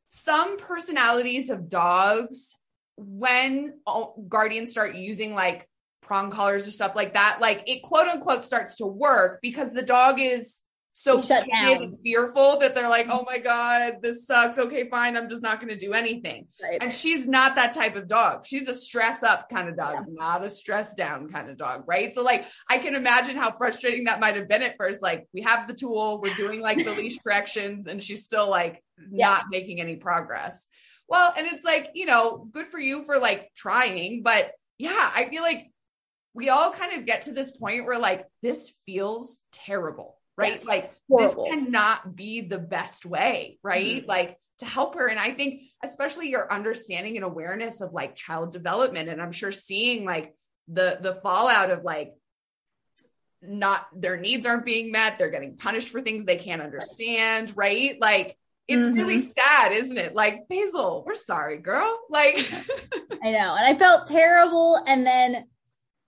some 0.10 0.58
personalities 0.58 1.50
of 1.50 1.70
dogs, 1.70 2.56
when 2.98 3.80
all- 3.86 4.24
guardians 4.28 4.72
start 4.72 4.96
using 4.96 5.34
like 5.34 5.68
prong 6.02 6.32
collars 6.32 6.68
or 6.68 6.72
stuff 6.72 6.96
like 6.96 7.14
that, 7.14 7.40
like 7.42 7.64
it 7.68 7.82
quote 7.84 8.08
unquote 8.08 8.44
starts 8.46 8.76
to 8.78 8.86
work 8.86 9.40
because 9.42 9.72
the 9.72 9.82
dog 9.84 10.20
is 10.20 10.62
so 11.02 11.20
shut 11.20 11.48
down. 11.48 11.98
fearful 12.04 12.60
that 12.60 12.76
they're 12.76 12.88
like, 12.88 13.08
oh 13.10 13.24
my 13.26 13.40
God, 13.40 13.96
this 14.04 14.28
sucks. 14.28 14.60
Okay, 14.60 14.88
fine. 14.88 15.18
I'm 15.18 15.30
just 15.30 15.42
not 15.42 15.60
going 15.60 15.72
to 15.72 15.78
do 15.78 15.94
anything. 15.94 16.48
right 16.62 16.78
And 16.80 16.94
she's 16.94 17.28
not 17.28 17.56
that 17.56 17.74
type 17.74 17.96
of 17.96 18.08
dog. 18.08 18.46
She's 18.46 18.68
a 18.68 18.74
stress 18.74 19.24
up 19.24 19.50
kind 19.50 19.68
of 19.68 19.76
dog, 19.76 20.06
not 20.10 20.44
a 20.44 20.50
stress 20.50 20.94
down 20.94 21.28
kind 21.30 21.50
of 21.50 21.58
dog, 21.58 21.86
right? 21.88 22.14
So, 22.14 22.22
like, 22.22 22.46
I 22.70 22.78
can 22.78 22.94
imagine 22.94 23.36
how 23.36 23.52
frustrating 23.58 24.04
that 24.04 24.20
might 24.20 24.36
have 24.36 24.48
been 24.48 24.62
at 24.62 24.76
first. 24.78 25.02
Like, 25.02 25.28
we 25.34 25.42
have 25.42 25.68
the 25.68 25.74
tool, 25.74 26.22
we're 26.22 26.36
doing 26.36 26.62
like 26.62 26.78
the 26.78 26.94
leash 26.94 27.18
corrections, 27.26 27.88
and 27.88 28.02
she's 28.04 28.24
still 28.24 28.48
like 28.50 28.84
Yeah. 29.12 29.26
not 29.26 29.46
making 29.50 29.82
any 29.82 29.96
progress. 29.96 30.68
Well, 31.08 31.34
and 31.36 31.48
it's 31.48 31.64
like, 31.66 31.90
you 31.96 32.06
know, 32.06 32.48
good 32.52 32.68
for 32.68 32.80
you 32.80 33.06
for 33.06 33.18
like 33.18 33.50
trying, 33.56 34.22
but 34.22 34.52
yeah, 34.78 35.12
I 35.16 35.28
feel 35.30 35.42
like 35.42 35.72
we 36.36 36.50
all 36.50 36.72
kind 36.72 36.98
of 37.00 37.08
get 37.08 37.24
to 37.24 37.34
this 37.34 37.50
point 37.52 37.86
where 37.86 38.00
like 38.00 38.28
this 38.44 38.72
feels 38.86 39.40
terrible, 39.52 40.21
right? 40.42 40.52
Yes. 40.54 40.68
Like, 40.68 40.94
Horrible. 41.10 41.44
this 41.46 41.54
cannot 41.54 42.16
be 42.16 42.42
the 42.42 42.60
best 42.60 43.06
way, 43.06 43.60
right? 43.64 44.06
Like 44.08 44.38
to 44.60 44.66
help 44.66 44.96
her. 44.96 45.08
And 45.08 45.20
I 45.20 45.32
think, 45.32 45.62
especially 45.84 46.30
your 46.30 46.52
understanding 46.52 47.16
and 47.16 47.26
awareness 47.26 47.82
of 47.82 47.94
like 47.94 48.16
child 48.16 48.52
development, 48.52 49.10
and 49.10 49.22
I'm 49.22 49.32
sure 49.32 49.52
seeing 49.52 50.06
like 50.06 50.36
the 50.68 50.98
the 51.02 51.14
fallout 51.16 51.70
of 51.72 51.84
like 51.84 52.14
not 53.42 53.88
their 53.96 54.18
needs 54.18 54.46
aren't 54.46 54.66
being 54.66 54.92
met, 54.92 55.18
they're 55.18 55.30
getting 55.32 55.58
punished 55.58 55.90
for 55.90 56.02
things 56.02 56.26
they 56.26 56.38
can't 56.38 56.62
understand, 56.62 57.52
right? 57.58 57.98
Like 58.00 58.38
it's 58.68 58.86
Mhm. 58.86 58.94
really 58.94 59.20
sad, 59.20 59.72
isn't 59.72 59.98
it? 59.98 60.14
Like 60.14 60.48
Basil, 60.48 61.04
we're 61.06 61.16
sorry, 61.16 61.58
girl. 61.58 62.00
Like 62.10 62.36
I 63.24 63.32
know. 63.32 63.56
And 63.56 63.66
I 63.66 63.76
felt 63.78 64.06
terrible. 64.08 64.80
And 64.86 65.06
then 65.06 65.48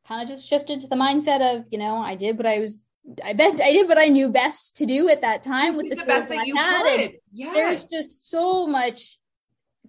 kind 0.07 0.21
of 0.21 0.27
just 0.27 0.47
shifted 0.47 0.81
to 0.81 0.87
the 0.87 0.95
mindset 0.95 1.41
of, 1.55 1.65
you 1.71 1.79
know, 1.79 1.95
I 1.97 2.15
did 2.15 2.37
what 2.37 2.45
I 2.45 2.59
was, 2.59 2.81
I 3.23 3.33
bet 3.33 3.59
I 3.59 3.71
did 3.71 3.87
what 3.87 3.97
I 3.97 4.07
knew 4.07 4.29
best 4.29 4.77
to 4.77 4.85
do 4.85 5.09
at 5.09 5.21
that 5.21 5.43
time 5.43 5.75
with 5.75 5.89
the, 5.89 5.95
the 5.95 6.05
best 6.05 6.29
that 6.29 6.47
you 6.47 6.55
had. 6.55 6.83
Could. 6.83 7.17
Yes. 7.33 7.53
There's 7.53 7.89
just 7.89 8.29
so 8.29 8.65
much 8.65 9.19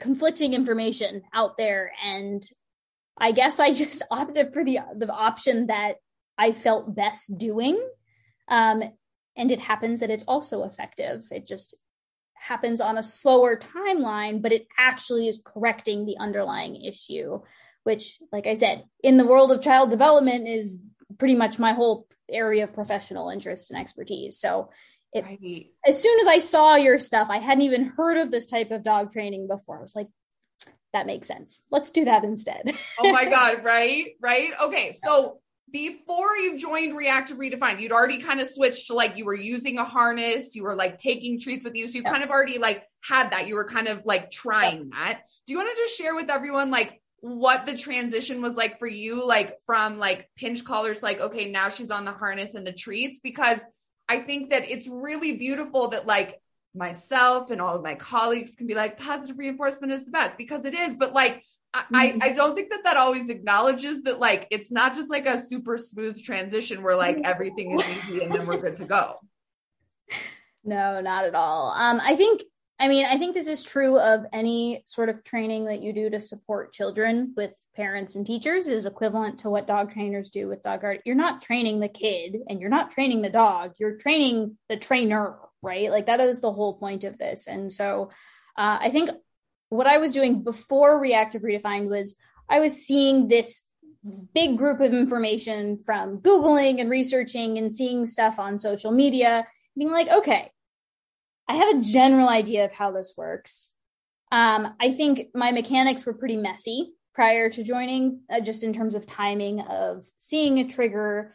conflicting 0.00 0.54
information 0.54 1.22
out 1.32 1.56
there. 1.56 1.92
And 2.04 2.42
I 3.16 3.32
guess 3.32 3.60
I 3.60 3.72
just 3.74 4.02
opted 4.10 4.52
for 4.52 4.64
the, 4.64 4.80
the 4.96 5.12
option 5.12 5.66
that 5.68 5.96
I 6.36 6.52
felt 6.52 6.94
best 6.94 7.38
doing. 7.38 7.80
Um, 8.48 8.82
and 9.36 9.50
it 9.50 9.60
happens 9.60 10.00
that 10.00 10.10
it's 10.10 10.24
also 10.24 10.64
effective. 10.64 11.24
It 11.30 11.46
just 11.46 11.76
happens 12.34 12.80
on 12.80 12.98
a 12.98 13.02
slower 13.02 13.56
timeline, 13.56 14.42
but 14.42 14.52
it 14.52 14.66
actually 14.78 15.28
is 15.28 15.42
correcting 15.44 16.04
the 16.04 16.18
underlying 16.18 16.76
issue, 16.82 17.40
which, 17.84 18.18
like 18.32 18.46
I 18.46 18.54
said, 18.54 18.84
in 19.02 19.16
the 19.16 19.26
world 19.26 19.50
of 19.50 19.62
child 19.62 19.90
development 19.90 20.46
is 20.46 20.80
pretty 21.18 21.34
much 21.34 21.58
my 21.58 21.72
whole 21.72 22.06
area 22.30 22.64
of 22.64 22.72
professional 22.72 23.28
interest 23.30 23.70
and 23.70 23.80
expertise. 23.80 24.38
So 24.38 24.70
it, 25.12 25.24
Right. 25.24 25.66
as 25.86 26.00
soon 26.02 26.18
as 26.20 26.26
I 26.26 26.38
saw 26.38 26.76
your 26.76 26.98
stuff, 26.98 27.28
I 27.30 27.38
hadn't 27.38 27.62
even 27.62 27.84
heard 27.84 28.16
of 28.16 28.30
this 28.30 28.46
type 28.46 28.70
of 28.70 28.82
dog 28.82 29.12
training 29.12 29.46
before. 29.48 29.78
I 29.78 29.82
was 29.82 29.94
like, 29.96 30.08
that 30.92 31.06
makes 31.06 31.26
sense. 31.26 31.64
Let's 31.70 31.90
do 31.90 32.04
that 32.04 32.24
instead. 32.24 32.72
Oh 32.98 33.10
my 33.10 33.24
God, 33.24 33.64
right? 33.64 34.12
Right? 34.20 34.50
Okay. 34.62 34.92
So 34.92 35.40
before 35.70 36.36
you 36.36 36.56
joined 36.56 36.96
Reactive 36.96 37.36
Redefined, 37.36 37.80
you'd 37.80 37.90
already 37.90 38.18
kind 38.18 38.38
of 38.38 38.46
switched 38.46 38.86
to 38.86 38.94
like 38.94 39.16
you 39.16 39.24
were 39.24 39.34
using 39.34 39.78
a 39.78 39.84
harness, 39.84 40.54
you 40.54 40.62
were 40.62 40.76
like 40.76 40.98
taking 40.98 41.40
treats 41.40 41.64
with 41.64 41.74
you. 41.74 41.88
So 41.88 41.96
you 41.96 42.02
Yeah. 42.04 42.12
kind 42.12 42.22
of 42.22 42.30
already 42.30 42.58
like 42.58 42.84
had 43.02 43.32
that. 43.32 43.48
You 43.48 43.56
were 43.56 43.64
kind 43.68 43.88
of 43.88 44.02
like 44.04 44.30
trying 44.30 44.90
that. 44.90 45.22
Do 45.46 45.52
you 45.52 45.58
want 45.58 45.70
to 45.76 45.82
just 45.82 45.98
share 45.98 46.14
with 46.14 46.30
everyone 46.30 46.70
like 46.70 47.02
what 47.24 47.64
the 47.64 47.74
transition 47.74 48.42
was 48.42 48.54
like 48.54 48.78
for 48.78 48.86
you, 48.86 49.26
like 49.26 49.56
from 49.64 49.98
like 49.98 50.28
pinch 50.36 50.62
collars, 50.62 51.02
like, 51.02 51.22
okay, 51.22 51.50
now 51.50 51.70
she's 51.70 51.90
on 51.90 52.04
the 52.04 52.12
harness 52.12 52.54
and 52.54 52.66
the 52.66 52.72
treats? 52.72 53.18
Because 53.18 53.64
I 54.10 54.18
think 54.18 54.50
that 54.50 54.68
it's 54.68 54.86
really 54.86 55.34
beautiful 55.34 55.88
that 55.88 56.06
like 56.06 56.38
myself 56.74 57.50
and 57.50 57.62
all 57.62 57.76
of 57.76 57.82
my 57.82 57.94
colleagues 57.94 58.56
can 58.56 58.66
be 58.66 58.74
like 58.74 58.98
positive 58.98 59.38
reinforcement 59.38 59.90
is 59.90 60.04
the 60.04 60.10
best 60.10 60.36
because 60.36 60.66
it 60.66 60.74
is, 60.74 60.96
but 60.96 61.14
like 61.14 61.42
I, 61.72 61.84
I 61.94 62.18
I 62.20 62.32
don't 62.34 62.54
think 62.54 62.68
that 62.68 62.84
that 62.84 62.98
always 62.98 63.30
acknowledges 63.30 64.02
that 64.02 64.20
like 64.20 64.46
it's 64.50 64.70
not 64.70 64.94
just 64.94 65.10
like 65.10 65.24
a 65.26 65.40
super 65.40 65.78
smooth 65.78 66.22
transition 66.22 66.82
where 66.82 66.94
like 66.94 67.18
everything 67.24 67.80
is 67.80 67.88
easy 67.88 68.22
and 68.22 68.30
then 68.30 68.46
we're 68.46 68.58
good 68.58 68.76
to 68.76 68.84
go. 68.84 69.16
No, 70.66 71.02
not 71.02 71.26
at 71.26 71.34
all. 71.34 71.72
Um, 71.72 72.00
I 72.02 72.16
think, 72.16 72.42
I 72.78 72.88
mean, 72.88 73.06
I 73.06 73.18
think 73.18 73.34
this 73.34 73.46
is 73.46 73.62
true 73.62 73.98
of 73.98 74.24
any 74.32 74.82
sort 74.86 75.08
of 75.08 75.22
training 75.22 75.66
that 75.66 75.80
you 75.80 75.92
do 75.92 76.10
to 76.10 76.20
support 76.20 76.72
children 76.72 77.32
with 77.36 77.52
parents 77.76 78.16
and 78.16 78.26
teachers 78.26 78.68
is 78.68 78.86
equivalent 78.86 79.40
to 79.40 79.50
what 79.50 79.66
dog 79.66 79.92
trainers 79.92 80.30
do 80.30 80.48
with 80.48 80.62
dog 80.62 80.84
art. 80.84 81.00
You're 81.04 81.16
not 81.16 81.42
training 81.42 81.80
the 81.80 81.88
kid 81.88 82.38
and 82.48 82.60
you're 82.60 82.70
not 82.70 82.90
training 82.90 83.22
the 83.22 83.30
dog, 83.30 83.74
you're 83.78 83.96
training 83.96 84.56
the 84.68 84.76
trainer, 84.76 85.36
right? 85.62 85.90
Like 85.90 86.06
that 86.06 86.20
is 86.20 86.40
the 86.40 86.52
whole 86.52 86.74
point 86.74 87.04
of 87.04 87.18
this. 87.18 87.46
And 87.46 87.70
so 87.70 88.10
uh, 88.56 88.78
I 88.80 88.90
think 88.90 89.10
what 89.68 89.86
I 89.86 89.98
was 89.98 90.12
doing 90.12 90.42
before 90.42 91.00
Reactive 91.00 91.42
Redefined 91.42 91.88
was 91.88 92.16
I 92.48 92.60
was 92.60 92.86
seeing 92.86 93.28
this 93.28 93.68
big 94.34 94.58
group 94.58 94.80
of 94.80 94.92
information 94.92 95.78
from 95.78 96.20
Googling 96.20 96.80
and 96.80 96.90
researching 96.90 97.58
and 97.58 97.72
seeing 97.72 98.06
stuff 98.06 98.38
on 98.38 98.58
social 98.58 98.92
media, 98.92 99.46
being 99.76 99.90
like, 99.90 100.08
okay, 100.08 100.50
I 101.48 101.56
have 101.56 101.76
a 101.76 101.82
general 101.82 102.28
idea 102.28 102.64
of 102.64 102.72
how 102.72 102.90
this 102.92 103.14
works. 103.16 103.70
Um, 104.32 104.74
I 104.80 104.92
think 104.92 105.28
my 105.34 105.52
mechanics 105.52 106.04
were 106.04 106.14
pretty 106.14 106.36
messy 106.36 106.94
prior 107.14 107.48
to 107.50 107.62
joining, 107.62 108.20
uh, 108.30 108.40
just 108.40 108.62
in 108.62 108.72
terms 108.72 108.94
of 108.94 109.06
timing 109.06 109.60
of 109.60 110.04
seeing 110.16 110.58
a 110.58 110.68
trigger, 110.68 111.34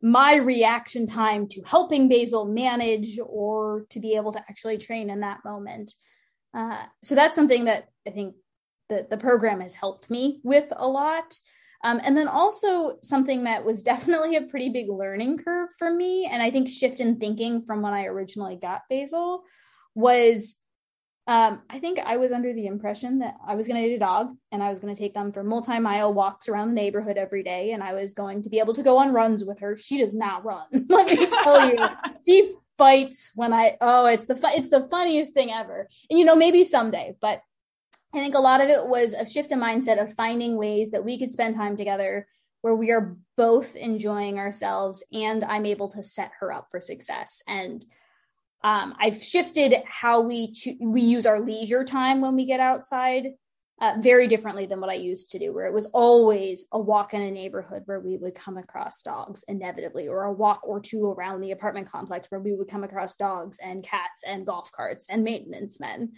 my 0.00 0.36
reaction 0.36 1.06
time 1.06 1.48
to 1.48 1.62
helping 1.62 2.08
Basil 2.08 2.44
manage 2.44 3.18
or 3.24 3.86
to 3.90 4.00
be 4.00 4.14
able 4.14 4.32
to 4.32 4.40
actually 4.40 4.78
train 4.78 5.10
in 5.10 5.20
that 5.20 5.44
moment. 5.44 5.92
Uh, 6.54 6.84
so 7.02 7.14
that's 7.14 7.34
something 7.34 7.64
that 7.64 7.88
I 8.06 8.10
think 8.10 8.36
the, 8.88 9.06
the 9.08 9.16
program 9.16 9.60
has 9.60 9.74
helped 9.74 10.10
me 10.10 10.40
with 10.44 10.66
a 10.76 10.86
lot. 10.86 11.36
Um, 11.84 12.00
and 12.04 12.16
then 12.16 12.28
also 12.28 12.98
something 13.02 13.44
that 13.44 13.64
was 13.64 13.82
definitely 13.82 14.36
a 14.36 14.42
pretty 14.42 14.68
big 14.68 14.88
learning 14.88 15.38
curve 15.38 15.70
for 15.78 15.92
me, 15.92 16.26
and 16.26 16.42
I 16.42 16.50
think 16.50 16.68
shift 16.68 17.00
in 17.00 17.18
thinking 17.18 17.62
from 17.62 17.82
when 17.82 17.92
I 17.92 18.06
originally 18.06 18.56
got 18.56 18.82
Basil 18.88 19.42
was 19.94 20.56
um, 21.28 21.62
I 21.70 21.78
think 21.78 22.00
I 22.00 22.16
was 22.16 22.32
under 22.32 22.52
the 22.52 22.66
impression 22.66 23.20
that 23.20 23.36
I 23.46 23.54
was 23.54 23.68
going 23.68 23.80
to 23.80 23.88
get 23.88 23.94
a 23.94 23.98
dog 24.00 24.34
and 24.50 24.60
I 24.60 24.70
was 24.70 24.80
going 24.80 24.92
to 24.92 25.00
take 25.00 25.14
them 25.14 25.30
for 25.32 25.44
multi 25.44 25.78
mile 25.78 26.12
walks 26.12 26.48
around 26.48 26.68
the 26.68 26.74
neighborhood 26.74 27.16
every 27.16 27.44
day, 27.44 27.72
and 27.72 27.82
I 27.82 27.94
was 27.94 28.14
going 28.14 28.42
to 28.42 28.48
be 28.48 28.58
able 28.58 28.74
to 28.74 28.82
go 28.82 28.98
on 28.98 29.12
runs 29.12 29.44
with 29.44 29.60
her. 29.60 29.76
She 29.76 29.98
does 29.98 30.14
not 30.14 30.44
run. 30.44 30.66
Let 30.88 31.06
me 31.06 31.26
tell 31.26 31.68
you, 31.68 31.88
she 32.26 32.54
fights 32.76 33.30
when 33.36 33.52
I 33.52 33.76
oh, 33.80 34.06
it's 34.06 34.26
the 34.26 34.34
fu- 34.34 34.48
it's 34.48 34.70
the 34.70 34.88
funniest 34.88 35.32
thing 35.34 35.52
ever. 35.52 35.86
And 36.10 36.18
you 36.18 36.24
know, 36.24 36.34
maybe 36.34 36.64
someday, 36.64 37.14
but 37.20 37.40
I 38.14 38.18
think 38.18 38.34
a 38.34 38.40
lot 38.40 38.60
of 38.60 38.68
it 38.68 38.86
was 38.86 39.14
a 39.14 39.28
shift 39.28 39.52
in 39.52 39.60
mindset 39.60 40.00
of 40.00 40.14
finding 40.14 40.56
ways 40.56 40.90
that 40.90 41.04
we 41.04 41.18
could 41.18 41.32
spend 41.32 41.54
time 41.54 41.76
together 41.76 42.26
where 42.60 42.76
we 42.76 42.90
are 42.90 43.16
both 43.36 43.74
enjoying 43.74 44.38
ourselves 44.38 45.02
and 45.12 45.42
I'm 45.44 45.66
able 45.66 45.88
to 45.90 46.02
set 46.02 46.30
her 46.40 46.52
up 46.52 46.68
for 46.70 46.80
success. 46.80 47.42
And 47.48 47.84
um, 48.62 48.94
I've 49.00 49.20
shifted 49.22 49.74
how 49.84 50.20
we 50.20 50.52
cho- 50.52 50.76
we 50.80 51.00
use 51.00 51.26
our 51.26 51.40
leisure 51.40 51.84
time 51.84 52.20
when 52.20 52.36
we 52.36 52.44
get 52.46 52.60
outside 52.60 53.28
uh, 53.80 53.94
very 53.98 54.28
differently 54.28 54.66
than 54.66 54.80
what 54.80 54.90
I 54.90 54.94
used 54.94 55.30
to 55.30 55.40
do, 55.40 55.52
where 55.52 55.66
it 55.66 55.74
was 55.74 55.86
always 55.86 56.66
a 56.70 56.78
walk 56.78 57.14
in 57.14 57.22
a 57.22 57.30
neighborhood 57.32 57.82
where 57.86 57.98
we 57.98 58.16
would 58.16 58.36
come 58.36 58.56
across 58.56 59.02
dogs 59.02 59.42
inevitably, 59.48 60.06
or 60.06 60.22
a 60.22 60.32
walk 60.32 60.60
or 60.62 60.78
two 60.78 61.06
around 61.06 61.40
the 61.40 61.50
apartment 61.50 61.90
complex 61.90 62.30
where 62.30 62.40
we 62.40 62.52
would 62.52 62.68
come 62.68 62.84
across 62.84 63.16
dogs 63.16 63.58
and 63.60 63.82
cats 63.82 64.22
and 64.24 64.46
golf 64.46 64.70
carts 64.70 65.06
and 65.08 65.24
maintenance 65.24 65.80
men. 65.80 66.12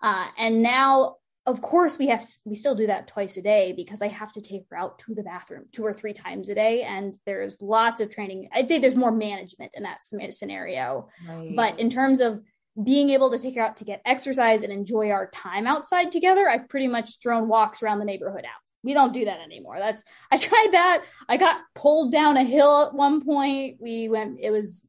Uh, 0.00 0.26
and 0.38 0.62
now 0.62 1.16
of 1.48 1.62
course 1.62 1.98
we 1.98 2.08
have 2.08 2.24
we 2.44 2.54
still 2.54 2.74
do 2.74 2.86
that 2.86 3.06
twice 3.06 3.38
a 3.38 3.42
day 3.42 3.72
because 3.74 4.02
i 4.02 4.08
have 4.08 4.30
to 4.32 4.42
take 4.42 4.64
her 4.70 4.76
out 4.76 4.98
to 4.98 5.14
the 5.14 5.22
bathroom 5.22 5.64
two 5.72 5.84
or 5.84 5.94
three 5.94 6.12
times 6.12 6.48
a 6.50 6.54
day. 6.54 6.82
And 6.82 7.16
there's 7.24 7.62
lots 7.62 8.00
of 8.00 8.10
training. 8.10 8.50
I'd 8.52 8.68
say 8.68 8.78
there's 8.78 8.94
more 8.94 9.10
management 9.10 9.72
in 9.74 9.84
that 9.84 10.04
scenario. 10.04 11.08
Right. 11.26 11.56
but 11.56 11.80
in 11.80 11.90
terms 11.90 12.20
of 12.20 12.40
being 12.82 13.10
able 13.10 13.30
to 13.30 13.38
take 13.38 13.56
her 13.56 13.62
out 13.62 13.78
to 13.78 13.84
get 13.84 14.02
exercise 14.04 14.62
and 14.62 14.72
enjoy 14.72 15.10
our 15.10 15.28
time 15.30 15.66
outside 15.66 16.12
together 16.12 16.48
i've 16.48 16.68
pretty 16.68 16.86
much 16.86 17.20
thrown 17.20 17.48
walks 17.48 17.82
around 17.82 17.98
the 17.98 18.04
neighborhood 18.04 18.44
out. 18.44 18.62
We 18.84 18.94
don't 18.94 19.12
do 19.12 19.24
that 19.24 19.40
anymore. 19.40 19.78
That's 19.78 20.04
i 20.30 20.36
tried 20.36 20.68
that. 20.72 21.04
I 21.28 21.36
got 21.36 21.60
pulled 21.74 22.12
down 22.12 22.36
a 22.36 22.44
hill 22.44 22.82
at 22.86 22.94
one 22.94 23.24
point. 23.24 23.78
We 23.80 24.08
went 24.08 24.38
it 24.40 24.50
was 24.50 24.86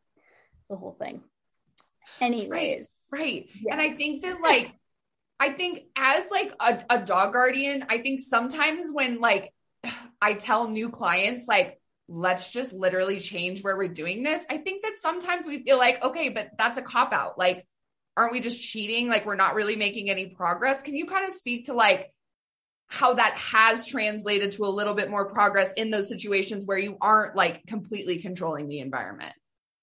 the 0.69 0.75
whole 0.75 0.95
thing. 0.99 1.23
Anyways. 2.21 2.85
Right. 3.11 3.19
right. 3.21 3.45
Yes. 3.55 3.71
And 3.71 3.81
I 3.81 3.89
think 3.91 4.23
that 4.23 4.41
like 4.49 4.73
I 5.39 5.49
think 5.49 5.83
as 5.95 6.29
like 6.31 6.53
a, 6.59 6.83
a 6.89 6.99
dog 6.99 7.33
guardian, 7.33 7.85
I 7.89 7.99
think 7.99 8.19
sometimes 8.19 8.89
when 8.91 9.19
like 9.19 9.51
I 10.21 10.33
tell 10.33 10.67
new 10.67 10.89
clients 10.89 11.45
like 11.47 11.79
let's 12.07 12.51
just 12.51 12.73
literally 12.73 13.19
change 13.19 13.63
where 13.63 13.77
we're 13.77 13.87
doing 13.87 14.23
this, 14.23 14.43
I 14.49 14.57
think 14.57 14.83
that 14.83 14.95
sometimes 14.99 15.47
we 15.47 15.63
feel 15.63 15.77
like 15.77 16.03
okay, 16.03 16.29
but 16.29 16.51
that's 16.57 16.77
a 16.77 16.81
cop 16.81 17.13
out. 17.13 17.37
Like 17.37 17.65
aren't 18.17 18.33
we 18.33 18.41
just 18.41 18.61
cheating? 18.61 19.07
Like 19.07 19.25
we're 19.25 19.35
not 19.35 19.55
really 19.55 19.77
making 19.77 20.09
any 20.09 20.27
progress. 20.27 20.81
Can 20.81 20.95
you 20.95 21.05
kind 21.05 21.23
of 21.23 21.31
speak 21.31 21.65
to 21.65 21.73
like 21.73 22.11
how 22.87 23.13
that 23.13 23.33
has 23.35 23.85
translated 23.85 24.51
to 24.53 24.65
a 24.65 24.67
little 24.67 24.95
bit 24.95 25.09
more 25.09 25.29
progress 25.29 25.71
in 25.73 25.91
those 25.91 26.09
situations 26.09 26.65
where 26.65 26.77
you 26.77 26.97
aren't 26.99 27.35
like 27.35 27.65
completely 27.67 28.17
controlling 28.17 28.67
the 28.67 28.79
environment? 28.79 29.33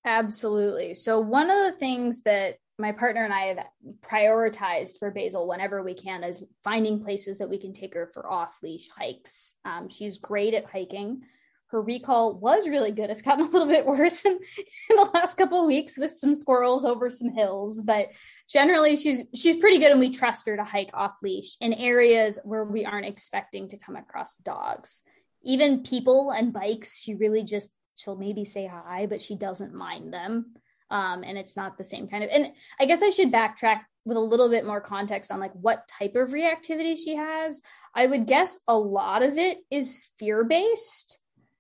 Absolutely. 0.05 0.95
So, 0.95 1.21
one 1.21 1.51
of 1.51 1.73
the 1.73 1.79
things 1.79 2.23
that 2.23 2.57
my 2.79 2.93
partner 2.93 3.25
and 3.25 3.33
I 3.33 3.47
have 3.47 3.67
prioritized 4.03 4.99
for 4.99 5.11
Basil 5.11 5.49
whenever 5.49 5.83
we 5.83 5.95
can 5.95 6.23
is 6.23 6.45
finding 6.63 7.03
places 7.03 7.39
that 7.39 7.49
we 7.49 7.59
can 7.59 7.73
take 7.73 7.95
her 7.95 8.11
for 8.13 8.31
off 8.31 8.57
leash 8.63 8.89
hikes. 8.91 9.55
Um, 9.65 9.89
she's 9.89 10.19
great 10.19 10.53
at 10.53 10.67
hiking. 10.67 11.23
Her 11.69 11.81
recall 11.83 12.35
was 12.35 12.69
really 12.69 12.93
good. 12.93 13.09
It's 13.09 13.23
gotten 13.23 13.47
a 13.49 13.51
little 13.51 13.67
bit 13.67 13.87
worse 13.87 14.25
in, 14.25 14.33
in 14.33 14.97
the 14.97 15.11
last 15.15 15.39
couple 15.39 15.61
of 15.61 15.67
weeks 15.67 15.97
with 15.97 16.11
some 16.11 16.35
squirrels 16.35 16.85
over 16.85 17.09
some 17.09 17.31
hills, 17.31 17.81
but 17.81 18.09
generally 18.49 18.97
she's 18.97 19.23
she's 19.35 19.57
pretty 19.57 19.79
good 19.79 19.91
and 19.91 20.01
we 20.01 20.11
trust 20.11 20.47
her 20.47 20.57
to 20.57 20.65
hike 20.65 20.91
off 20.93 21.17
leash 21.23 21.57
in 21.61 21.73
areas 21.73 22.39
where 22.45 22.65
we 22.65 22.85
aren't 22.85 23.07
expecting 23.07 23.69
to 23.71 23.79
come 23.79 23.97
across 23.97 24.37
dogs. 24.37 25.03
Even 25.43 25.83
people 25.83 26.31
and 26.31 26.53
bikes, 26.53 27.01
she 27.01 27.15
really 27.15 27.43
just 27.43 27.71
she'll 27.97 28.17
maybe 28.17 28.45
say 28.45 28.67
hi, 28.67 29.07
but 29.07 29.23
she 29.23 29.35
doesn't 29.35 29.75
mind 29.75 30.13
them 30.13 30.55
um, 30.91 31.23
and 31.25 31.37
it's 31.39 31.57
not 31.57 31.77
the 31.79 31.85
same 31.85 32.09
kind 32.09 32.23
of 32.25 32.31
and 32.33 32.53
i 32.81 32.87
guess 32.87 33.03
i 33.03 33.11
should 33.11 33.33
backtrack 33.33 33.81
with 34.05 34.17
a 34.17 34.21
little 34.21 34.49
bit 34.49 34.65
more 34.65 34.81
context 34.81 35.31
on 35.31 35.41
like 35.41 35.53
what 35.55 35.87
type 35.89 36.15
of 36.15 36.31
reactivity 36.31 36.97
she 36.97 37.17
has 37.17 37.61
i 37.95 38.07
would 38.07 38.27
guess 38.27 38.61
a 38.69 38.75
lot 38.77 39.23
of 39.23 39.39
it 39.39 39.59
is 39.71 39.99
fear 40.19 40.45
based 40.45 41.19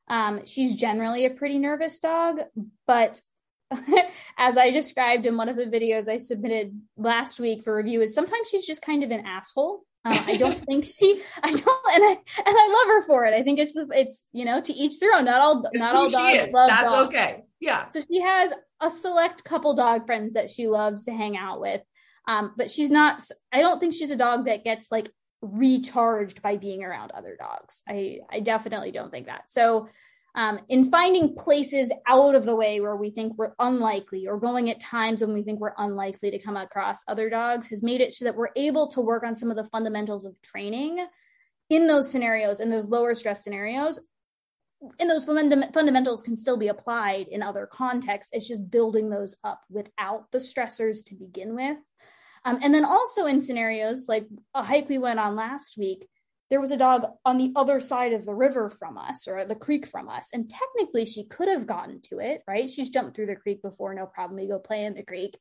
um, 0.08 0.46
she's 0.46 0.76
generally 0.76 1.26
a 1.26 1.30
pretty 1.30 1.58
nervous 1.58 1.98
dog 1.98 2.38
but 2.86 3.20
as 4.38 4.56
i 4.56 4.70
described 4.70 5.26
in 5.26 5.36
one 5.36 5.48
of 5.48 5.56
the 5.56 5.64
videos 5.64 6.08
i 6.08 6.16
submitted 6.18 6.72
last 6.96 7.40
week 7.40 7.64
for 7.64 7.76
review 7.76 8.00
is 8.00 8.14
sometimes 8.14 8.48
she's 8.48 8.64
just 8.66 8.82
kind 8.82 9.02
of 9.02 9.10
an 9.10 9.26
asshole 9.26 9.82
uh, 10.06 10.22
I 10.26 10.36
don't 10.36 10.64
think 10.64 10.86
she. 10.98 11.20
I 11.42 11.50
don't, 11.50 11.94
and 11.94 12.04
I 12.04 12.10
and 12.10 12.20
I 12.46 12.68
love 12.72 12.86
her 12.88 13.02
for 13.06 13.24
it. 13.24 13.34
I 13.34 13.42
think 13.42 13.58
it's 13.58 13.72
it's 13.74 14.26
you 14.32 14.44
know 14.44 14.60
to 14.60 14.72
each 14.72 15.00
their 15.00 15.12
own. 15.14 15.24
Not 15.24 15.40
all 15.40 15.64
It's 15.72 15.80
not 15.80 15.94
all 15.96 16.08
dogs 16.08 16.38
is. 16.38 16.52
love 16.52 16.68
That's 16.70 16.92
dogs. 16.92 17.08
okay. 17.08 17.42
Yeah. 17.58 17.88
So 17.88 18.00
she 18.00 18.20
has 18.20 18.52
a 18.80 18.90
select 18.90 19.44
couple 19.44 19.74
dog 19.74 20.06
friends 20.06 20.34
that 20.34 20.50
she 20.50 20.68
loves 20.68 21.04
to 21.06 21.12
hang 21.12 21.36
out 21.36 21.60
with. 21.60 21.82
Um, 22.28 22.52
but 22.56 22.70
she's 22.70 22.90
not, 22.90 23.22
I 23.52 23.60
don't 23.60 23.78
think 23.78 23.94
she's 23.94 24.10
a 24.10 24.16
dog 24.16 24.46
that 24.46 24.64
gets 24.64 24.90
like 24.90 25.10
recharged 25.42 26.42
by 26.42 26.56
being 26.56 26.82
around 26.82 27.12
other 27.12 27.36
dogs. 27.38 27.82
I, 27.88 28.20
I 28.30 28.40
definitely 28.40 28.90
don't 28.90 29.10
think 29.10 29.26
that. 29.26 29.50
So, 29.50 29.88
um, 30.34 30.60
in 30.68 30.90
finding 30.90 31.34
places 31.34 31.90
out 32.06 32.34
of 32.34 32.44
the 32.44 32.54
way 32.54 32.78
where 32.80 32.94
we 32.94 33.08
think 33.08 33.38
we're 33.38 33.54
unlikely 33.58 34.26
or 34.26 34.38
going 34.38 34.68
at 34.68 34.78
times 34.78 35.22
when 35.22 35.32
we 35.32 35.42
think 35.42 35.60
we're 35.60 35.72
unlikely 35.78 36.30
to 36.32 36.38
come 36.38 36.58
across 36.58 37.02
other 37.08 37.30
dogs 37.30 37.68
has 37.68 37.82
made 37.82 38.02
it 38.02 38.12
so 38.12 38.26
that 38.26 38.36
we're 38.36 38.50
able 38.54 38.88
to 38.88 39.00
work 39.00 39.24
on 39.24 39.34
some 39.34 39.50
of 39.50 39.56
the 39.56 39.64
fundamentals 39.64 40.26
of 40.26 40.34
training 40.42 41.06
in 41.70 41.86
those 41.86 42.10
scenarios, 42.10 42.60
in 42.60 42.68
those 42.68 42.86
lower 42.86 43.14
stress 43.14 43.42
scenarios, 43.42 43.98
and 44.98 45.10
those 45.10 45.24
fundament- 45.24 45.72
fundamentals 45.72 46.22
can 46.22 46.36
still 46.36 46.56
be 46.56 46.68
applied 46.68 47.28
in 47.28 47.42
other 47.42 47.66
contexts. 47.66 48.30
It's 48.32 48.46
just 48.46 48.70
building 48.70 49.10
those 49.10 49.36
up 49.42 49.62
without 49.70 50.30
the 50.32 50.38
stressors 50.38 51.04
to 51.06 51.14
begin 51.14 51.54
with. 51.54 51.78
Um, 52.44 52.58
and 52.62 52.72
then 52.72 52.84
also 52.84 53.26
in 53.26 53.40
scenarios 53.40 54.06
like 54.08 54.26
a 54.54 54.62
hike 54.62 54.88
we 54.88 54.98
went 54.98 55.18
on 55.18 55.34
last 55.34 55.76
week, 55.76 56.06
there 56.48 56.60
was 56.60 56.70
a 56.70 56.76
dog 56.76 57.04
on 57.24 57.38
the 57.38 57.52
other 57.56 57.80
side 57.80 58.12
of 58.12 58.24
the 58.24 58.34
river 58.34 58.70
from 58.70 58.96
us 58.96 59.26
or 59.26 59.44
the 59.44 59.56
creek 59.56 59.86
from 59.86 60.08
us. 60.08 60.28
And 60.32 60.48
technically, 60.48 61.04
she 61.04 61.24
could 61.24 61.48
have 61.48 61.66
gotten 61.66 62.00
to 62.02 62.20
it, 62.20 62.42
right? 62.46 62.70
She's 62.70 62.88
jumped 62.88 63.16
through 63.16 63.26
the 63.26 63.36
creek 63.36 63.62
before, 63.62 63.94
no 63.94 64.06
problem. 64.06 64.40
We 64.40 64.46
go 64.46 64.60
play 64.60 64.84
in 64.84 64.94
the 64.94 65.02
creek. 65.02 65.36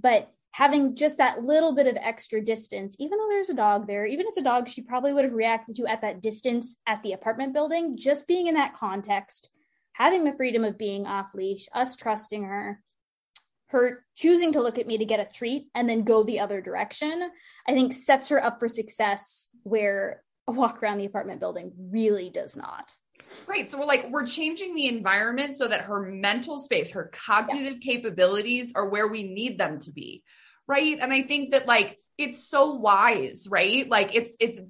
But 0.00 0.32
having 0.58 0.96
just 0.96 1.18
that 1.18 1.44
little 1.44 1.72
bit 1.72 1.86
of 1.86 1.96
extra 2.00 2.44
distance, 2.44 2.96
even 2.98 3.16
though 3.16 3.28
there's 3.28 3.48
a 3.48 3.54
dog 3.54 3.86
there, 3.86 4.04
even 4.04 4.26
if 4.26 4.30
it's 4.30 4.38
a 4.38 4.42
dog 4.42 4.68
she 4.68 4.82
probably 4.82 5.12
would 5.12 5.22
have 5.22 5.32
reacted 5.32 5.76
to 5.76 5.86
at 5.86 6.00
that 6.00 6.20
distance 6.20 6.74
at 6.84 7.00
the 7.04 7.12
apartment 7.12 7.52
building, 7.52 7.96
just 7.96 8.26
being 8.26 8.48
in 8.48 8.56
that 8.56 8.74
context, 8.74 9.50
having 9.92 10.24
the 10.24 10.32
freedom 10.32 10.64
of 10.64 10.76
being 10.76 11.06
off 11.06 11.32
leash, 11.32 11.68
us 11.72 11.94
trusting 11.94 12.42
her, 12.42 12.82
her 13.68 14.04
choosing 14.16 14.52
to 14.52 14.60
look 14.60 14.78
at 14.78 14.88
me 14.88 14.98
to 14.98 15.04
get 15.04 15.20
a 15.20 15.32
treat 15.32 15.68
and 15.76 15.88
then 15.88 16.02
go 16.02 16.24
the 16.24 16.40
other 16.40 16.60
direction, 16.60 17.30
I 17.68 17.72
think 17.72 17.92
sets 17.92 18.28
her 18.30 18.42
up 18.42 18.58
for 18.58 18.66
success 18.66 19.50
where 19.62 20.24
a 20.48 20.52
walk 20.52 20.82
around 20.82 20.98
the 20.98 21.06
apartment 21.06 21.38
building 21.38 21.70
really 21.78 22.30
does 22.30 22.56
not. 22.56 22.92
Right. 23.46 23.70
So 23.70 23.78
we're 23.78 23.86
like, 23.86 24.08
we're 24.10 24.26
changing 24.26 24.74
the 24.74 24.88
environment 24.88 25.54
so 25.54 25.68
that 25.68 25.82
her 25.82 26.02
mental 26.02 26.58
space, 26.58 26.90
her 26.90 27.12
cognitive 27.12 27.78
yeah. 27.80 27.92
capabilities 27.92 28.72
are 28.74 28.88
where 28.88 29.06
we 29.06 29.22
need 29.22 29.56
them 29.56 29.78
to 29.82 29.92
be. 29.92 30.24
Right. 30.68 30.98
And 31.00 31.12
I 31.12 31.22
think 31.22 31.52
that 31.52 31.66
like 31.66 31.98
it's 32.18 32.46
so 32.48 32.74
wise, 32.74 33.48
right? 33.50 33.88
Like 33.88 34.14
it's, 34.14 34.36
it's, 34.38 34.60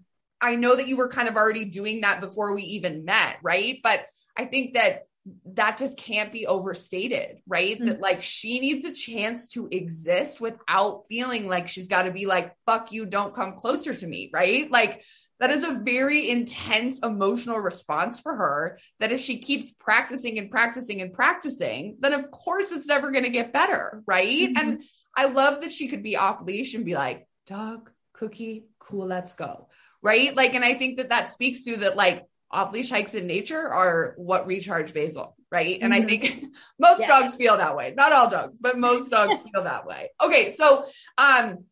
I 0.41 0.55
know 0.55 0.77
that 0.77 0.87
you 0.87 0.97
were 0.97 1.09
kind 1.09 1.29
of 1.29 1.37
already 1.37 1.65
doing 1.65 2.03
that 2.03 2.21
before 2.21 2.55
we 2.55 2.63
even 2.63 3.05
met. 3.05 3.39
Right. 3.43 3.81
But 3.83 4.07
I 4.37 4.45
think 4.45 4.75
that 4.75 5.09
that 5.55 5.79
just 5.79 5.97
can't 5.99 6.33
be 6.33 6.47
overstated, 6.47 7.41
right? 7.47 7.77
Mm-hmm. 7.77 7.87
That 7.87 8.01
like 8.01 8.23
she 8.23 8.61
needs 8.61 8.85
a 8.85 8.93
chance 8.93 9.49
to 9.49 9.69
exist 9.71 10.41
without 10.41 11.05
feeling 11.09 11.49
like 11.49 11.69
she's 11.69 11.87
got 11.87 12.05
to 12.05 12.11
be 12.11 12.27
like, 12.27 12.55
fuck 12.67 12.93
you, 12.93 13.05
don't 13.05 13.35
come 13.35 13.55
closer 13.55 13.93
to 13.93 14.07
me, 14.07 14.31
right? 14.33 14.71
Like 14.71 15.03
that 15.41 15.51
is 15.51 15.65
a 15.65 15.81
very 15.83 16.29
intense 16.29 17.01
emotional 17.01 17.59
response 17.59 18.21
for 18.21 18.35
her. 18.35 18.79
That 19.01 19.13
if 19.13 19.21
she 19.21 19.39
keeps 19.39 19.71
practicing 19.73 20.39
and 20.39 20.51
practicing 20.51 21.01
and 21.01 21.13
practicing, 21.13 21.97
then 22.01 22.13
of 22.13 22.31
course 22.31 22.73
it's 22.73 22.87
never 22.87 23.11
going 23.11 23.25
to 23.25 23.31
get 23.31 23.53
better. 23.53 24.03
Right. 24.07 24.49
Mm-hmm. 24.49 24.57
And 24.57 24.83
I 25.17 25.27
love 25.27 25.63
that 25.63 25.73
she 25.73 25.89
could 25.89 26.03
be 26.03 26.17
off 26.17 26.43
leash 26.43 26.75
and 26.75 26.85
be 26.85 26.95
like, 26.95 27.27
dog, 27.47 27.91
cookie, 28.13 28.65
cool, 28.79 29.07
let's 29.07 29.35
go. 29.35 29.69
Right. 30.03 30.35
Like, 30.35 30.55
and 30.55 30.65
I 30.65 30.75
think 30.75 30.99
that 30.99 31.09
that 31.09 31.31
speaks 31.31 31.65
to 31.65 31.77
that, 31.79 31.97
like, 31.97 32.25
off 32.51 32.73
leash 32.73 32.91
hikes 32.91 33.15
in 33.15 33.27
nature 33.27 33.61
are 33.61 34.15
what 34.17 34.47
recharge 34.47 34.95
Basil. 34.95 35.37
Right. 35.51 35.79
And 35.81 35.93
mm-hmm. 35.93 36.05
I 36.05 36.07
think 36.07 36.45
most 36.79 37.01
yeah. 37.01 37.09
dogs 37.09 37.37
feel 37.37 37.57
that 37.57 37.77
way. 37.77 37.95
Not 37.97 38.13
all 38.13 38.31
dogs, 38.31 38.59
but 38.59 38.79
most 38.79 39.11
dogs 39.11 39.43
feel 39.43 39.65
that 39.65 39.87
way. 39.87 40.11
Okay. 40.23 40.51
So, 40.51 40.87
um, 41.17 41.65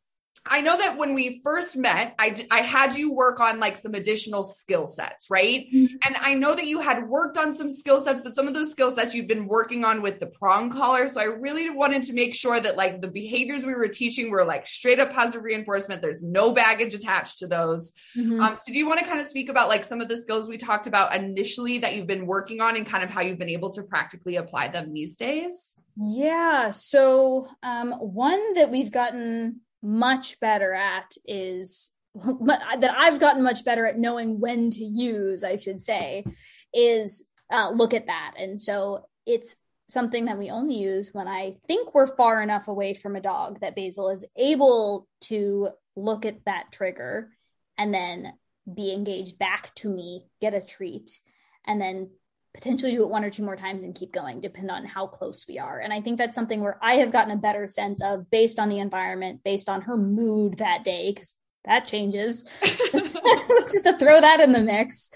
I 0.44 0.60
know 0.60 0.76
that 0.76 0.96
when 0.96 1.14
we 1.14 1.40
first 1.42 1.76
met, 1.76 2.14
I, 2.18 2.46
I 2.50 2.60
had 2.60 2.96
you 2.96 3.14
work 3.14 3.40
on 3.40 3.58
like 3.60 3.76
some 3.76 3.94
additional 3.94 4.44
skill 4.44 4.86
sets, 4.86 5.30
right? 5.30 5.66
Mm-hmm. 5.72 5.96
And 6.04 6.16
I 6.20 6.34
know 6.34 6.54
that 6.54 6.66
you 6.66 6.80
had 6.80 7.08
worked 7.08 7.38
on 7.38 7.54
some 7.54 7.70
skill 7.70 8.00
sets, 8.00 8.20
but 8.20 8.34
some 8.34 8.46
of 8.46 8.54
those 8.54 8.70
skill 8.70 8.90
sets 8.90 9.14
you've 9.14 9.26
been 9.26 9.46
working 9.46 9.84
on 9.84 10.02
with 10.02 10.20
the 10.20 10.26
prong 10.26 10.70
collar. 10.70 11.08
So 11.08 11.20
I 11.20 11.24
really 11.24 11.70
wanted 11.70 12.04
to 12.04 12.12
make 12.12 12.34
sure 12.34 12.58
that 12.58 12.76
like 12.76 13.00
the 13.00 13.10
behaviors 13.10 13.64
we 13.64 13.74
were 13.74 13.88
teaching 13.88 14.30
were 14.30 14.44
like 14.44 14.66
straight 14.66 15.00
up 15.00 15.12
positive 15.12 15.42
reinforcement. 15.42 16.02
There's 16.02 16.22
no 16.22 16.52
baggage 16.52 16.94
attached 16.94 17.38
to 17.40 17.46
those. 17.46 17.92
Mm-hmm. 18.16 18.40
Um, 18.40 18.58
so 18.58 18.72
do 18.72 18.78
you 18.78 18.86
want 18.86 19.00
to 19.00 19.06
kind 19.06 19.20
of 19.20 19.26
speak 19.26 19.48
about 19.48 19.68
like 19.68 19.84
some 19.84 20.00
of 20.00 20.08
the 20.08 20.16
skills 20.16 20.48
we 20.48 20.58
talked 20.58 20.86
about 20.86 21.14
initially 21.14 21.78
that 21.78 21.94
you've 21.94 22.06
been 22.06 22.26
working 22.26 22.60
on 22.60 22.76
and 22.76 22.86
kind 22.86 23.04
of 23.04 23.10
how 23.10 23.20
you've 23.20 23.38
been 23.38 23.48
able 23.48 23.70
to 23.70 23.82
practically 23.82 24.36
apply 24.36 24.68
them 24.68 24.92
these 24.92 25.16
days? 25.16 25.76
Yeah. 25.96 26.72
So 26.72 27.48
um, 27.62 27.92
one 27.92 28.54
that 28.54 28.70
we've 28.70 28.90
gotten 28.90 29.60
much 29.82 30.40
better 30.40 30.72
at 30.72 31.12
is 31.24 31.90
that 32.14 32.94
I've 32.96 33.20
gotten 33.20 33.42
much 33.42 33.64
better 33.64 33.86
at 33.86 33.98
knowing 33.98 34.40
when 34.40 34.70
to 34.70 34.84
use, 34.84 35.44
I 35.44 35.56
should 35.56 35.80
say, 35.80 36.24
is 36.72 37.28
uh, 37.52 37.70
look 37.70 37.94
at 37.94 38.06
that. 38.06 38.34
And 38.38 38.60
so 38.60 39.06
it's 39.26 39.56
something 39.88 40.24
that 40.24 40.38
we 40.38 40.50
only 40.50 40.76
use 40.76 41.10
when 41.12 41.28
I 41.28 41.56
think 41.68 41.94
we're 41.94 42.16
far 42.16 42.42
enough 42.42 42.68
away 42.68 42.94
from 42.94 43.16
a 43.16 43.20
dog 43.20 43.60
that 43.60 43.76
Basil 43.76 44.10
is 44.10 44.24
able 44.36 45.06
to 45.22 45.68
look 45.94 46.26
at 46.26 46.44
that 46.46 46.72
trigger 46.72 47.30
and 47.78 47.94
then 47.94 48.32
be 48.72 48.92
engaged 48.92 49.38
back 49.38 49.74
to 49.76 49.88
me, 49.88 50.26
get 50.40 50.54
a 50.54 50.60
treat, 50.60 51.18
and 51.66 51.80
then 51.80 52.10
potentially 52.56 52.92
do 52.92 53.02
it 53.02 53.10
one 53.10 53.22
or 53.22 53.30
two 53.30 53.44
more 53.44 53.54
times 53.54 53.82
and 53.82 53.94
keep 53.94 54.12
going, 54.12 54.40
depending 54.40 54.70
on 54.70 54.86
how 54.86 55.06
close 55.06 55.44
we 55.46 55.58
are. 55.58 55.78
And 55.78 55.92
I 55.92 56.00
think 56.00 56.16
that's 56.16 56.34
something 56.34 56.62
where 56.62 56.78
I 56.82 56.94
have 56.96 57.12
gotten 57.12 57.30
a 57.30 57.36
better 57.36 57.68
sense 57.68 58.02
of 58.02 58.30
based 58.30 58.58
on 58.58 58.70
the 58.70 58.78
environment, 58.78 59.42
based 59.44 59.68
on 59.68 59.82
her 59.82 59.96
mood 59.96 60.58
that 60.58 60.82
day, 60.82 61.12
because 61.12 61.34
that 61.66 61.86
changes. 61.86 62.48
Just 62.62 63.84
to 63.84 63.96
throw 63.98 64.20
that 64.20 64.40
in 64.40 64.52
the 64.52 64.62
mix, 64.62 65.10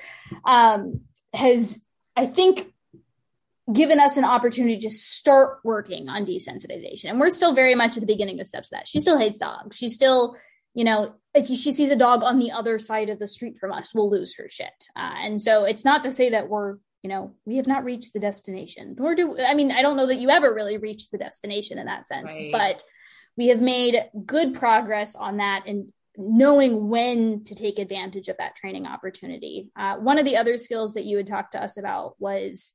um, 0.45 1.01
has 1.33 1.83
I 2.15 2.27
think 2.27 2.71
given 3.73 4.01
us 4.01 4.19
an 4.19 4.25
opportunity 4.25 4.79
to 4.81 4.91
start 4.91 5.61
working 5.65 6.11
on 6.11 6.27
desensitization. 6.27 7.07
And 7.07 7.21
we're 7.21 7.31
still 7.31 7.55
very 7.55 7.75
much 7.75 7.97
at 7.97 8.01
the 8.01 8.07
beginning 8.07 8.41
of 8.41 8.49
steps 8.49 8.71
that 8.71 8.87
she 8.87 9.01
still 9.01 9.19
hates 9.19 9.39
dogs. 9.39 9.77
She 9.77 9.89
still, 9.89 10.37
you 10.75 10.85
know, 10.85 11.15
if 11.35 11.47
she 11.47 11.73
sees 11.73 11.91
a 11.91 11.97
dog 11.97 12.23
on 12.23 12.39
the 12.39 12.51
other 12.51 12.79
side 12.79 13.09
of 13.09 13.19
the 13.19 13.29
street 13.29 13.59
from 13.59 13.73
us, 13.73 13.95
we'll 13.95 14.11
lose 14.11 14.35
her 14.37 14.49
shit. 14.49 14.89
Uh, 14.97 15.15
and 15.19 15.41
so 15.41 15.65
it's 15.65 15.85
not 15.85 16.03
to 16.05 16.13
say 16.13 16.31
that 16.31 16.49
we're 16.49 16.79
you 17.03 17.09
know 17.09 17.33
we 17.45 17.57
have 17.57 17.67
not 17.67 17.85
reached 17.85 18.13
the 18.13 18.21
destination 18.21 18.95
nor 18.99 19.15
do 19.15 19.39
i 19.41 19.55
mean 19.55 19.73
i 19.73 19.83
don't 19.83 19.97
know 19.97 20.07
that 20.07 20.19
you 20.19 20.31
ever 20.31 20.53
really 20.53 20.77
reach 20.77 21.11
the 21.11 21.19
destination 21.19 21.79
in 21.79 21.87
that 21.87 22.07
sense 22.07 22.37
right. 22.37 22.53
but 22.53 22.83
we 23.37 23.49
have 23.49 23.61
made 23.61 23.97
good 24.27 24.55
progress 24.55 25.17
on 25.17 25.39
that 25.39 25.63
and 25.67 25.93
knowing 26.17 26.89
when 26.89 27.45
to 27.45 27.55
take 27.55 27.79
advantage 27.79 28.29
of 28.29 28.37
that 28.39 28.57
training 28.57 28.87
opportunity 28.87 29.71
uh, 29.77 29.97
one 29.97 30.19
of 30.19 30.25
the 30.25 30.37
other 30.37 30.57
skills 30.57 30.95
that 30.95 31.05
you 31.05 31.17
had 31.17 31.27
talked 31.27 31.53
to 31.53 31.63
us 31.63 31.79
about 31.79 32.15
was 32.19 32.75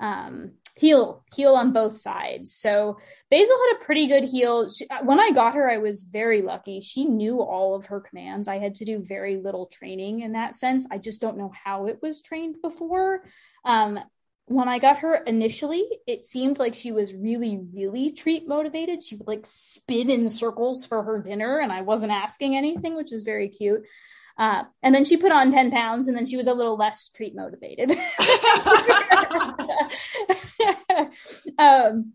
um, 0.00 0.52
heel 0.76 1.24
heel 1.34 1.54
on 1.54 1.72
both 1.72 1.98
sides. 1.98 2.54
So 2.54 2.98
basil 3.30 3.56
had 3.68 3.76
a 3.76 3.84
pretty 3.84 4.06
good 4.06 4.24
heel. 4.24 4.68
She, 4.68 4.86
uh, 4.88 5.04
when 5.04 5.20
i 5.20 5.30
got 5.30 5.54
her 5.54 5.70
i 5.70 5.78
was 5.78 6.04
very 6.04 6.42
lucky. 6.42 6.80
She 6.80 7.04
knew 7.04 7.42
all 7.42 7.74
of 7.74 7.86
her 7.86 8.00
commands. 8.00 8.48
I 8.48 8.58
had 8.58 8.76
to 8.76 8.84
do 8.84 9.04
very 9.06 9.36
little 9.36 9.66
training 9.66 10.20
in 10.20 10.32
that 10.32 10.56
sense. 10.56 10.86
I 10.90 10.98
just 10.98 11.20
don't 11.20 11.38
know 11.38 11.52
how 11.64 11.86
it 11.86 11.98
was 12.00 12.22
trained 12.22 12.56
before. 12.62 13.24
Um, 13.64 13.98
when 14.46 14.68
I 14.68 14.78
got 14.78 14.98
her 14.98 15.14
initially, 15.14 15.84
it 16.06 16.24
seemed 16.24 16.58
like 16.58 16.74
she 16.74 16.92
was 16.92 17.14
really, 17.14 17.60
really 17.72 18.12
treat 18.12 18.48
motivated. 18.48 19.02
She 19.02 19.16
would 19.16 19.28
like 19.28 19.46
spin 19.46 20.10
in 20.10 20.28
circles 20.28 20.84
for 20.84 21.02
her 21.02 21.22
dinner, 21.22 21.60
and 21.60 21.72
I 21.72 21.82
wasn't 21.82 22.12
asking 22.12 22.56
anything, 22.56 22.96
which 22.96 23.12
was 23.12 23.22
very 23.22 23.48
cute. 23.48 23.82
Uh, 24.38 24.64
and 24.82 24.94
then 24.94 25.04
she 25.04 25.16
put 25.16 25.32
on 25.32 25.50
10 25.50 25.70
pounds, 25.70 26.08
and 26.08 26.16
then 26.16 26.26
she 26.26 26.36
was 26.36 26.46
a 26.46 26.54
little 26.54 26.76
less 26.76 27.08
treat 27.08 27.34
motivated. 27.34 27.90
um, 31.58 32.12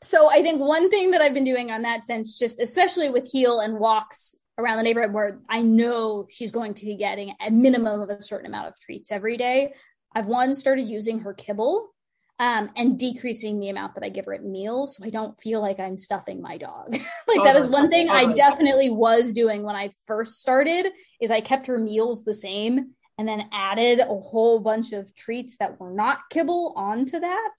so 0.00 0.30
I 0.30 0.42
think 0.42 0.60
one 0.60 0.90
thing 0.90 1.10
that 1.10 1.20
I've 1.20 1.34
been 1.34 1.44
doing 1.44 1.70
on 1.70 1.82
that 1.82 2.06
sense, 2.06 2.38
just 2.38 2.60
especially 2.60 3.10
with 3.10 3.30
heel 3.30 3.60
and 3.60 3.78
walks 3.78 4.36
around 4.56 4.76
the 4.78 4.82
neighborhood 4.82 5.12
where 5.12 5.40
I 5.48 5.62
know 5.62 6.26
she's 6.30 6.50
going 6.50 6.74
to 6.74 6.84
be 6.84 6.96
getting 6.96 7.34
a 7.40 7.50
minimum 7.50 8.00
of 8.00 8.10
a 8.10 8.22
certain 8.22 8.46
amount 8.46 8.68
of 8.68 8.80
treats 8.80 9.12
every 9.12 9.36
day. 9.36 9.74
I've 10.14 10.26
one 10.26 10.54
started 10.54 10.88
using 10.88 11.20
her 11.20 11.34
kibble 11.34 11.90
um, 12.38 12.70
and 12.76 12.98
decreasing 12.98 13.58
the 13.58 13.68
amount 13.68 13.94
that 13.94 14.04
I 14.04 14.10
give 14.10 14.26
her 14.26 14.34
at 14.34 14.44
meals 14.44 14.96
so 14.96 15.04
I 15.04 15.10
don't 15.10 15.40
feel 15.40 15.60
like 15.60 15.80
I'm 15.80 15.98
stuffing 15.98 16.40
my 16.40 16.56
dog. 16.56 16.92
like 17.28 17.44
that 17.44 17.56
is 17.56 17.68
one 17.68 17.90
thing 17.90 18.10
I 18.10 18.32
definitely 18.32 18.90
was 18.90 19.32
doing 19.32 19.62
when 19.62 19.76
I 19.76 19.90
first 20.06 20.40
started 20.40 20.86
is 21.20 21.30
I 21.30 21.40
kept 21.40 21.66
her 21.66 21.78
meals 21.78 22.24
the 22.24 22.34
same 22.34 22.92
and 23.18 23.26
then 23.26 23.48
added 23.52 23.98
a 23.98 24.04
whole 24.04 24.60
bunch 24.60 24.92
of 24.92 25.14
treats 25.14 25.56
that 25.58 25.80
were 25.80 25.90
not 25.90 26.18
kibble 26.30 26.72
onto 26.76 27.18
that 27.18 27.54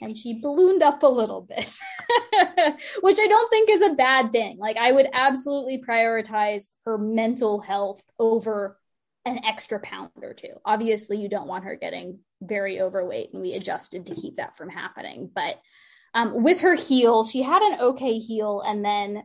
and 0.00 0.16
she 0.16 0.40
ballooned 0.40 0.82
up 0.82 1.02
a 1.02 1.08
little 1.08 1.42
bit 1.42 1.56
which 3.00 3.18
i 3.20 3.26
don't 3.28 3.50
think 3.50 3.70
is 3.70 3.82
a 3.82 3.94
bad 3.94 4.32
thing 4.32 4.58
like 4.58 4.76
i 4.76 4.90
would 4.90 5.06
absolutely 5.12 5.80
prioritize 5.80 6.70
her 6.84 6.98
mental 6.98 7.60
health 7.60 8.02
over 8.18 8.76
an 9.24 9.44
extra 9.44 9.80
pound 9.80 10.10
or 10.22 10.34
two. 10.34 10.60
Obviously, 10.64 11.18
you 11.18 11.28
don't 11.28 11.48
want 11.48 11.64
her 11.64 11.76
getting 11.76 12.18
very 12.46 12.80
overweight, 12.80 13.32
and 13.32 13.42
we 13.42 13.54
adjusted 13.54 14.06
to 14.06 14.14
keep 14.14 14.36
that 14.36 14.56
from 14.56 14.68
happening. 14.68 15.30
But 15.34 15.56
um, 16.14 16.42
with 16.42 16.60
her 16.60 16.74
heel, 16.74 17.24
she 17.24 17.42
had 17.42 17.62
an 17.62 17.80
okay 17.80 18.18
heel, 18.18 18.62
and 18.64 18.84
then 18.84 19.24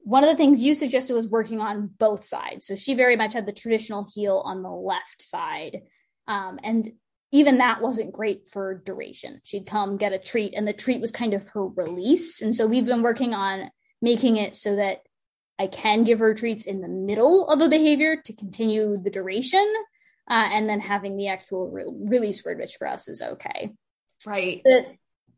one 0.00 0.22
of 0.22 0.30
the 0.30 0.36
things 0.36 0.60
you 0.60 0.74
suggested 0.74 1.14
was 1.14 1.28
working 1.28 1.60
on 1.60 1.90
both 1.98 2.24
sides. 2.26 2.66
So 2.66 2.76
she 2.76 2.94
very 2.94 3.16
much 3.16 3.32
had 3.32 3.46
the 3.46 3.52
traditional 3.52 4.06
heel 4.14 4.42
on 4.44 4.62
the 4.62 4.70
left 4.70 5.22
side, 5.22 5.82
um, 6.28 6.58
and 6.62 6.92
even 7.32 7.58
that 7.58 7.82
wasn't 7.82 8.12
great 8.12 8.48
for 8.48 8.82
duration. 8.84 9.40
She'd 9.44 9.66
come 9.66 9.96
get 9.96 10.12
a 10.12 10.18
treat, 10.18 10.54
and 10.54 10.66
the 10.66 10.72
treat 10.72 11.00
was 11.00 11.10
kind 11.10 11.34
of 11.34 11.46
her 11.48 11.66
release. 11.66 12.40
And 12.40 12.54
so 12.54 12.66
we've 12.66 12.86
been 12.86 13.02
working 13.02 13.34
on 13.34 13.70
making 14.00 14.36
it 14.36 14.54
so 14.54 14.76
that 14.76 15.02
I 15.58 15.66
can 15.66 16.04
give 16.04 16.18
her 16.18 16.34
treats 16.34 16.66
in 16.66 16.80
the 16.80 16.88
middle 16.88 17.48
of 17.48 17.60
a 17.60 17.68
behavior 17.68 18.16
to 18.24 18.32
continue 18.32 18.96
the 18.98 19.10
duration. 19.10 19.66
Uh, 20.28 20.48
and 20.52 20.68
then 20.68 20.80
having 20.80 21.16
the 21.16 21.28
actual 21.28 21.70
re- 21.70 21.84
release 21.86 22.44
word, 22.44 22.58
which 22.58 22.76
for 22.76 22.86
us 22.86 23.08
is 23.08 23.22
okay. 23.22 23.74
Right. 24.24 24.60
But 24.64 24.86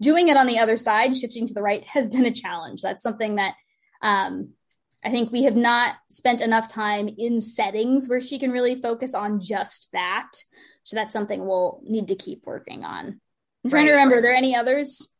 doing 0.00 0.28
it 0.28 0.36
on 0.36 0.46
the 0.46 0.58
other 0.58 0.76
side, 0.76 1.16
shifting 1.16 1.46
to 1.46 1.54
the 1.54 1.62
right, 1.62 1.84
has 1.88 2.08
been 2.08 2.26
a 2.26 2.32
challenge. 2.32 2.82
That's 2.82 3.02
something 3.02 3.36
that 3.36 3.54
um, 4.02 4.50
I 5.04 5.10
think 5.10 5.30
we 5.30 5.44
have 5.44 5.56
not 5.56 5.96
spent 6.08 6.40
enough 6.40 6.72
time 6.72 7.08
in 7.18 7.40
settings 7.40 8.08
where 8.08 8.20
she 8.20 8.38
can 8.38 8.50
really 8.50 8.80
focus 8.80 9.14
on 9.14 9.40
just 9.40 9.90
that. 9.92 10.30
So 10.82 10.96
that's 10.96 11.12
something 11.12 11.46
we'll 11.46 11.80
need 11.84 12.08
to 12.08 12.14
keep 12.14 12.42
working 12.46 12.84
on. 12.84 13.20
I'm 13.64 13.70
trying 13.70 13.86
right. 13.86 13.92
to 13.92 13.96
remember, 13.96 14.18
are 14.18 14.22
there 14.22 14.34
any 14.34 14.56
others? 14.56 15.12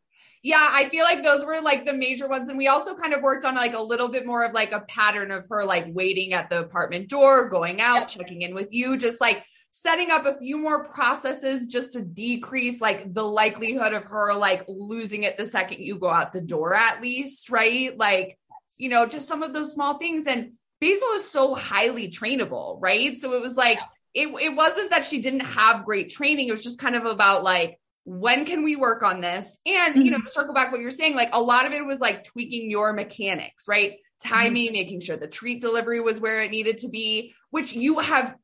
Yeah, 0.42 0.56
I 0.60 0.88
feel 0.88 1.04
like 1.04 1.22
those 1.22 1.44
were 1.44 1.60
like 1.60 1.84
the 1.84 1.92
major 1.92 2.28
ones. 2.28 2.48
And 2.48 2.56
we 2.56 2.68
also 2.68 2.94
kind 2.94 3.12
of 3.12 3.22
worked 3.22 3.44
on 3.44 3.56
like 3.56 3.74
a 3.74 3.82
little 3.82 4.08
bit 4.08 4.24
more 4.24 4.44
of 4.44 4.52
like 4.52 4.72
a 4.72 4.80
pattern 4.80 5.30
of 5.30 5.46
her 5.50 5.64
like 5.64 5.86
waiting 5.88 6.32
at 6.32 6.48
the 6.48 6.60
apartment 6.60 7.08
door, 7.08 7.48
going 7.48 7.80
out, 7.80 7.98
yep. 8.00 8.08
checking 8.08 8.42
in 8.42 8.54
with 8.54 8.72
you, 8.72 8.96
just 8.96 9.20
like 9.20 9.44
setting 9.70 10.10
up 10.10 10.26
a 10.26 10.38
few 10.38 10.58
more 10.58 10.84
processes 10.88 11.66
just 11.66 11.92
to 11.92 12.02
decrease 12.02 12.80
like 12.80 13.12
the 13.12 13.22
likelihood 13.22 13.92
of 13.92 14.04
her 14.04 14.34
like 14.34 14.64
losing 14.66 15.24
it 15.24 15.36
the 15.36 15.46
second 15.46 15.80
you 15.80 15.98
go 15.98 16.10
out 16.10 16.32
the 16.32 16.40
door 16.40 16.74
at 16.74 17.02
least 17.02 17.50
right 17.50 17.96
like 17.98 18.38
you 18.78 18.88
know 18.88 19.06
just 19.06 19.28
some 19.28 19.42
of 19.42 19.52
those 19.52 19.72
small 19.72 19.98
things 19.98 20.24
and 20.26 20.52
basil 20.80 21.08
is 21.14 21.28
so 21.28 21.54
highly 21.54 22.10
trainable 22.10 22.78
right 22.80 23.18
so 23.18 23.34
it 23.34 23.40
was 23.40 23.56
like 23.56 23.78
it, 24.14 24.28
it 24.40 24.56
wasn't 24.56 24.90
that 24.90 25.04
she 25.04 25.20
didn't 25.20 25.40
have 25.40 25.84
great 25.84 26.10
training 26.10 26.48
it 26.48 26.52
was 26.52 26.62
just 26.62 26.78
kind 26.78 26.96
of 26.96 27.04
about 27.04 27.44
like 27.44 27.78
when 28.04 28.46
can 28.46 28.64
we 28.64 28.74
work 28.74 29.02
on 29.02 29.20
this 29.20 29.58
and 29.66 29.94
mm-hmm. 29.94 30.02
you 30.02 30.10
know 30.10 30.16
mm-hmm. 30.16 30.28
circle 30.28 30.54
back 30.54 30.72
what 30.72 30.80
you're 30.80 30.90
saying 30.90 31.14
like 31.14 31.34
a 31.34 31.40
lot 31.40 31.66
of 31.66 31.72
it 31.72 31.84
was 31.84 32.00
like 32.00 32.24
tweaking 32.24 32.70
your 32.70 32.94
mechanics 32.94 33.64
right 33.68 33.92
mm-hmm. 33.92 34.28
timing 34.28 34.66
mm-hmm. 34.68 34.72
making 34.72 35.00
sure 35.00 35.18
the 35.18 35.28
treat 35.28 35.60
delivery 35.60 36.00
was 36.00 36.18
where 36.18 36.42
it 36.42 36.50
needed 36.50 36.78
to 36.78 36.88
be 36.88 37.34
which 37.50 37.74
you 37.74 37.98
have 37.98 38.34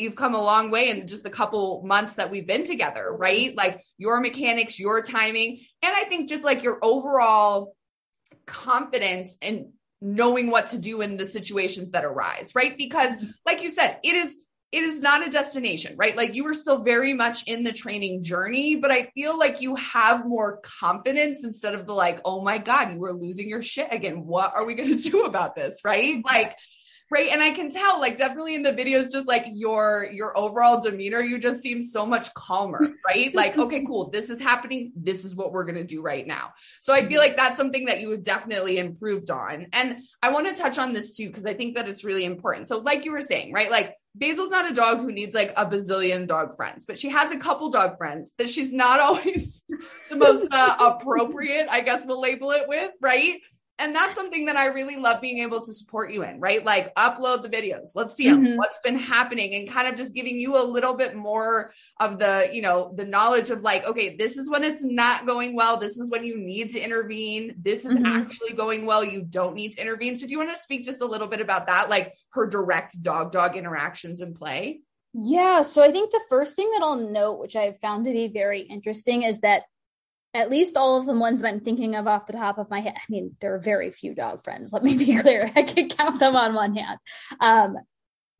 you've 0.00 0.16
come 0.16 0.34
a 0.34 0.42
long 0.42 0.70
way 0.70 0.90
in 0.90 1.06
just 1.06 1.22
the 1.22 1.30
couple 1.30 1.82
months 1.84 2.14
that 2.14 2.30
we've 2.30 2.46
been 2.46 2.64
together, 2.64 3.10
right? 3.10 3.54
Like 3.56 3.82
your 3.98 4.20
mechanics, 4.20 4.78
your 4.78 5.02
timing, 5.02 5.60
and 5.82 5.94
I 5.94 6.04
think 6.04 6.28
just 6.28 6.44
like 6.44 6.62
your 6.62 6.78
overall 6.82 7.76
confidence 8.46 9.36
and 9.42 9.66
knowing 10.00 10.50
what 10.50 10.68
to 10.68 10.78
do 10.78 11.00
in 11.02 11.16
the 11.16 11.26
situations 11.26 11.90
that 11.90 12.04
arise, 12.04 12.52
right? 12.54 12.76
Because 12.76 13.16
like 13.46 13.62
you 13.62 13.70
said, 13.70 13.98
it 14.02 14.14
is 14.14 14.36
it 14.72 14.84
is 14.84 15.00
not 15.00 15.26
a 15.26 15.30
destination, 15.30 15.96
right? 15.96 16.16
Like 16.16 16.36
you 16.36 16.44
were 16.44 16.54
still 16.54 16.78
very 16.78 17.12
much 17.12 17.42
in 17.48 17.64
the 17.64 17.72
training 17.72 18.22
journey, 18.22 18.76
but 18.76 18.92
I 18.92 19.10
feel 19.14 19.36
like 19.36 19.60
you 19.60 19.74
have 19.74 20.24
more 20.24 20.60
confidence 20.62 21.42
instead 21.42 21.74
of 21.74 21.86
the 21.86 21.92
like, 21.92 22.20
oh 22.24 22.42
my 22.42 22.58
God, 22.58 22.92
you 22.92 23.00
were 23.00 23.12
losing 23.12 23.48
your 23.48 23.62
shit 23.62 23.88
again. 23.90 24.26
What 24.26 24.54
are 24.54 24.64
we 24.64 24.74
going 24.74 24.96
to 24.96 25.10
do 25.10 25.24
about 25.24 25.56
this? 25.56 25.80
Right. 25.84 26.22
Like 26.24 26.56
right 27.10 27.28
and 27.30 27.42
i 27.42 27.50
can 27.50 27.70
tell 27.70 28.00
like 28.00 28.16
definitely 28.16 28.54
in 28.54 28.62
the 28.62 28.72
videos 28.72 29.10
just 29.10 29.26
like 29.26 29.44
your 29.52 30.08
your 30.12 30.36
overall 30.36 30.80
demeanor 30.80 31.20
you 31.20 31.38
just 31.38 31.60
seem 31.60 31.82
so 31.82 32.06
much 32.06 32.32
calmer 32.34 32.80
right? 33.06 33.34
Like 33.34 33.58
okay 33.58 33.84
cool 33.84 34.10
this 34.10 34.30
is 34.30 34.40
happening 34.40 34.92
this 34.96 35.24
is 35.24 35.34
what 35.34 35.52
we're 35.52 35.64
going 35.64 35.76
to 35.76 35.84
do 35.84 36.02
right 36.02 36.26
now. 36.26 36.52
So 36.80 36.92
i 36.92 37.06
feel 37.06 37.20
like 37.20 37.36
that's 37.36 37.56
something 37.56 37.86
that 37.86 38.00
you 38.00 38.10
have 38.10 38.22
definitely 38.22 38.78
improved 38.78 39.30
on 39.30 39.66
and 39.72 40.02
i 40.22 40.30
want 40.32 40.46
to 40.46 40.60
touch 40.60 40.78
on 40.78 40.92
this 40.92 41.16
too 41.16 41.28
because 41.28 41.46
i 41.46 41.54
think 41.54 41.76
that 41.76 41.88
it's 41.88 42.04
really 42.04 42.24
important. 42.24 42.68
So 42.68 42.78
like 42.78 43.04
you 43.04 43.12
were 43.12 43.22
saying 43.22 43.52
right 43.52 43.70
like 43.70 43.96
Basil's 44.18 44.50
not 44.50 44.70
a 44.70 44.74
dog 44.74 44.98
who 44.98 45.12
needs 45.12 45.34
like 45.34 45.52
a 45.56 45.64
bazillion 45.64 46.26
dog 46.26 46.56
friends, 46.56 46.84
but 46.84 46.98
she 46.98 47.10
has 47.10 47.30
a 47.30 47.38
couple 47.38 47.70
dog 47.70 47.96
friends 47.96 48.32
that 48.38 48.50
she's 48.50 48.72
not 48.72 48.98
always 49.06 49.62
the 50.10 50.16
most 50.16 50.46
uh, 50.50 50.76
appropriate, 50.80 51.68
I 51.70 51.80
guess 51.80 52.06
we'll 52.06 52.20
label 52.20 52.50
it 52.50 52.66
with, 52.66 52.90
right? 53.00 53.40
And 53.80 53.96
that's 53.96 54.14
something 54.14 54.44
that 54.44 54.56
I 54.56 54.66
really 54.66 54.96
love 54.96 55.20
being 55.20 55.38
able 55.38 55.60
to 55.62 55.72
support 55.72 56.12
you 56.12 56.22
in, 56.22 56.38
right? 56.38 56.64
Like 56.64 56.94
upload 56.94 57.42
the 57.42 57.48
videos. 57.48 57.92
Let's 57.94 58.14
see 58.14 58.26
mm-hmm. 58.26 58.56
what's 58.56 58.78
been 58.80 58.98
happening 58.98 59.54
and 59.54 59.68
kind 59.68 59.88
of 59.88 59.96
just 59.96 60.14
giving 60.14 60.38
you 60.38 60.62
a 60.62 60.64
little 60.64 60.94
bit 60.94 61.16
more 61.16 61.72
of 61.98 62.18
the, 62.18 62.50
you 62.52 62.62
know, 62.62 62.92
the 62.94 63.06
knowledge 63.06 63.50
of 63.50 63.62
like, 63.62 63.86
okay, 63.86 64.16
this 64.16 64.36
is 64.36 64.48
when 64.48 64.64
it's 64.64 64.84
not 64.84 65.26
going 65.26 65.56
well. 65.56 65.78
This 65.78 65.96
is 65.96 66.10
when 66.10 66.24
you 66.24 66.38
need 66.38 66.70
to 66.70 66.80
intervene. 66.80 67.54
This 67.58 67.84
is 67.84 67.96
mm-hmm. 67.96 68.06
actually 68.06 68.52
going 68.52 68.86
well. 68.86 69.02
You 69.02 69.22
don't 69.22 69.54
need 69.54 69.72
to 69.74 69.82
intervene. 69.82 70.16
So 70.16 70.26
do 70.26 70.32
you 70.32 70.38
want 70.38 70.50
to 70.50 70.58
speak 70.58 70.84
just 70.84 71.00
a 71.00 71.06
little 71.06 71.28
bit 71.28 71.40
about 71.40 71.66
that? 71.68 71.88
Like 71.88 72.14
her 72.32 72.46
direct 72.46 73.02
dog 73.02 73.32
dog 73.32 73.56
interactions 73.56 74.20
in 74.20 74.34
play? 74.34 74.80
Yeah. 75.12 75.62
So 75.62 75.82
I 75.82 75.90
think 75.90 76.12
the 76.12 76.22
first 76.28 76.54
thing 76.54 76.70
that 76.72 76.82
I'll 76.82 76.96
note, 76.96 77.40
which 77.40 77.56
I've 77.56 77.78
found 77.80 78.04
to 78.04 78.12
be 78.12 78.28
very 78.28 78.60
interesting, 78.60 79.22
is 79.22 79.40
that 79.40 79.62
at 80.32 80.50
least 80.50 80.76
all 80.76 81.00
of 81.00 81.06
the 81.06 81.18
ones 81.18 81.40
that 81.40 81.48
I'm 81.48 81.60
thinking 81.60 81.96
of 81.96 82.06
off 82.06 82.26
the 82.26 82.34
top 82.34 82.58
of 82.58 82.70
my 82.70 82.80
head. 82.80 82.94
I 82.96 83.02
mean, 83.08 83.36
there 83.40 83.54
are 83.54 83.58
very 83.58 83.90
few 83.90 84.14
dog 84.14 84.44
friends. 84.44 84.72
Let 84.72 84.84
me 84.84 84.96
be 84.96 85.16
clear. 85.20 85.50
I 85.54 85.62
can 85.62 85.88
count 85.88 86.20
them 86.20 86.36
on 86.36 86.54
one 86.54 86.76
hand. 86.76 86.98
Um, 87.40 87.76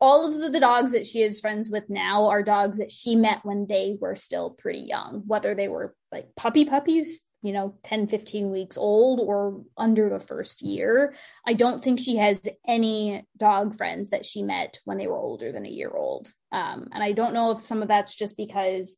all 0.00 0.26
of 0.26 0.40
the, 0.40 0.48
the, 0.48 0.60
dogs 0.60 0.92
that 0.92 1.06
she 1.06 1.20
is 1.20 1.40
friends 1.40 1.70
with 1.70 1.90
now 1.90 2.28
are 2.28 2.42
dogs 2.42 2.78
that 2.78 2.90
she 2.90 3.16
met 3.16 3.40
when 3.42 3.66
they 3.66 3.98
were 4.00 4.16
still 4.16 4.50
pretty 4.50 4.80
young, 4.80 5.24
whether 5.26 5.54
they 5.54 5.68
were 5.68 5.94
like 6.10 6.34
puppy 6.36 6.64
puppies, 6.64 7.20
you 7.42 7.52
know, 7.52 7.74
10, 7.82 8.06
15 8.06 8.50
weeks 8.50 8.78
old 8.78 9.20
or 9.20 9.62
under 9.76 10.08
the 10.08 10.20
first 10.20 10.62
year. 10.62 11.14
I 11.46 11.52
don't 11.52 11.82
think 11.82 12.00
she 12.00 12.16
has 12.16 12.40
any 12.66 13.26
dog 13.36 13.76
friends 13.76 14.10
that 14.10 14.24
she 14.24 14.42
met 14.42 14.78
when 14.84 14.96
they 14.96 15.06
were 15.06 15.18
older 15.18 15.52
than 15.52 15.66
a 15.66 15.70
year 15.70 15.90
old. 15.90 16.32
Um, 16.50 16.88
and 16.92 17.02
I 17.02 17.12
don't 17.12 17.34
know 17.34 17.50
if 17.50 17.66
some 17.66 17.82
of 17.82 17.88
that's 17.88 18.14
just 18.14 18.38
because 18.38 18.96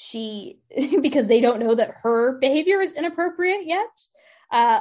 she 0.00 0.60
because 1.02 1.26
they 1.26 1.40
don't 1.40 1.58
know 1.58 1.74
that 1.74 1.92
her 2.02 2.38
behavior 2.38 2.80
is 2.80 2.92
inappropriate 2.92 3.66
yet 3.66 4.00
uh, 4.52 4.80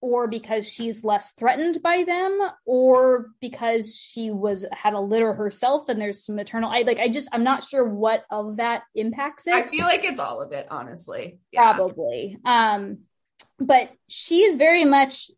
or 0.00 0.26
because 0.26 0.68
she's 0.68 1.04
less 1.04 1.30
threatened 1.38 1.80
by 1.84 2.02
them 2.02 2.36
or 2.66 3.28
because 3.40 3.94
she 3.94 4.32
was 4.32 4.66
had 4.72 4.94
a 4.94 5.00
litter 5.00 5.32
herself 5.34 5.88
and 5.88 6.00
there's 6.00 6.24
some 6.24 6.34
maternal 6.34 6.68
i 6.68 6.82
like 6.82 6.98
i 6.98 7.08
just 7.08 7.28
i'm 7.32 7.44
not 7.44 7.62
sure 7.62 7.88
what 7.88 8.24
of 8.28 8.56
that 8.56 8.82
impacts 8.96 9.46
it. 9.46 9.54
I 9.54 9.68
feel 9.68 9.84
like 9.84 10.02
it's 10.02 10.18
all 10.18 10.42
of 10.42 10.50
it 10.50 10.66
honestly. 10.68 11.38
Yeah. 11.52 11.74
probably. 11.74 12.36
Um 12.44 12.98
but 13.60 13.90
she 14.08 14.42
is 14.42 14.56
very 14.56 14.84
much 14.84 15.30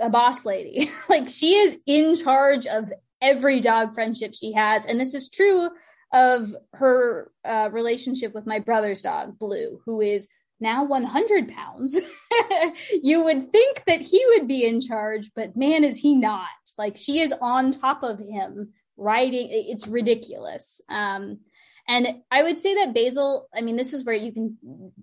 a 0.00 0.08
boss 0.08 0.46
lady. 0.46 0.90
Like 1.10 1.28
she 1.28 1.54
is 1.54 1.78
in 1.86 2.16
charge 2.16 2.66
of 2.66 2.90
every 3.20 3.60
dog 3.60 3.94
friendship 3.94 4.34
she 4.34 4.52
has. 4.52 4.86
And 4.86 4.98
this 4.98 5.12
is 5.12 5.28
true 5.28 5.68
of 6.14 6.54
her 6.74 7.30
uh, 7.44 7.68
relationship 7.72 8.32
with 8.34 8.46
my 8.46 8.60
brother's 8.60 9.02
dog, 9.02 9.36
Blue, 9.38 9.80
who 9.84 10.00
is 10.00 10.28
now 10.60 10.84
100 10.84 11.48
pounds. 11.48 12.00
you 13.02 13.24
would 13.24 13.50
think 13.50 13.84
that 13.86 14.00
he 14.00 14.24
would 14.28 14.46
be 14.46 14.64
in 14.64 14.80
charge, 14.80 15.32
but 15.34 15.56
man, 15.56 15.82
is 15.82 15.98
he 15.98 16.14
not. 16.14 16.46
Like 16.78 16.96
she 16.96 17.18
is 17.18 17.34
on 17.42 17.72
top 17.72 18.04
of 18.04 18.20
him, 18.20 18.72
riding. 18.96 19.48
It's 19.50 19.88
ridiculous. 19.88 20.80
Um, 20.88 21.40
and 21.86 22.22
I 22.30 22.44
would 22.44 22.58
say 22.58 22.76
that 22.76 22.94
Basil, 22.94 23.48
I 23.54 23.60
mean, 23.60 23.76
this 23.76 23.92
is 23.92 24.04
where 24.04 24.14
you 24.14 24.32
can 24.32 24.56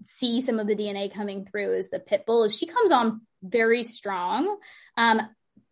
see 0.06 0.42
some 0.42 0.60
of 0.60 0.66
the 0.66 0.76
DNA 0.76 1.14
coming 1.14 1.46
through 1.46 1.74
is 1.74 1.90
the 1.90 2.00
pit 2.00 2.26
bull. 2.26 2.48
She 2.48 2.66
comes 2.66 2.92
on 2.92 3.22
very 3.44 3.84
strong. 3.84 4.58
Um, 4.98 5.22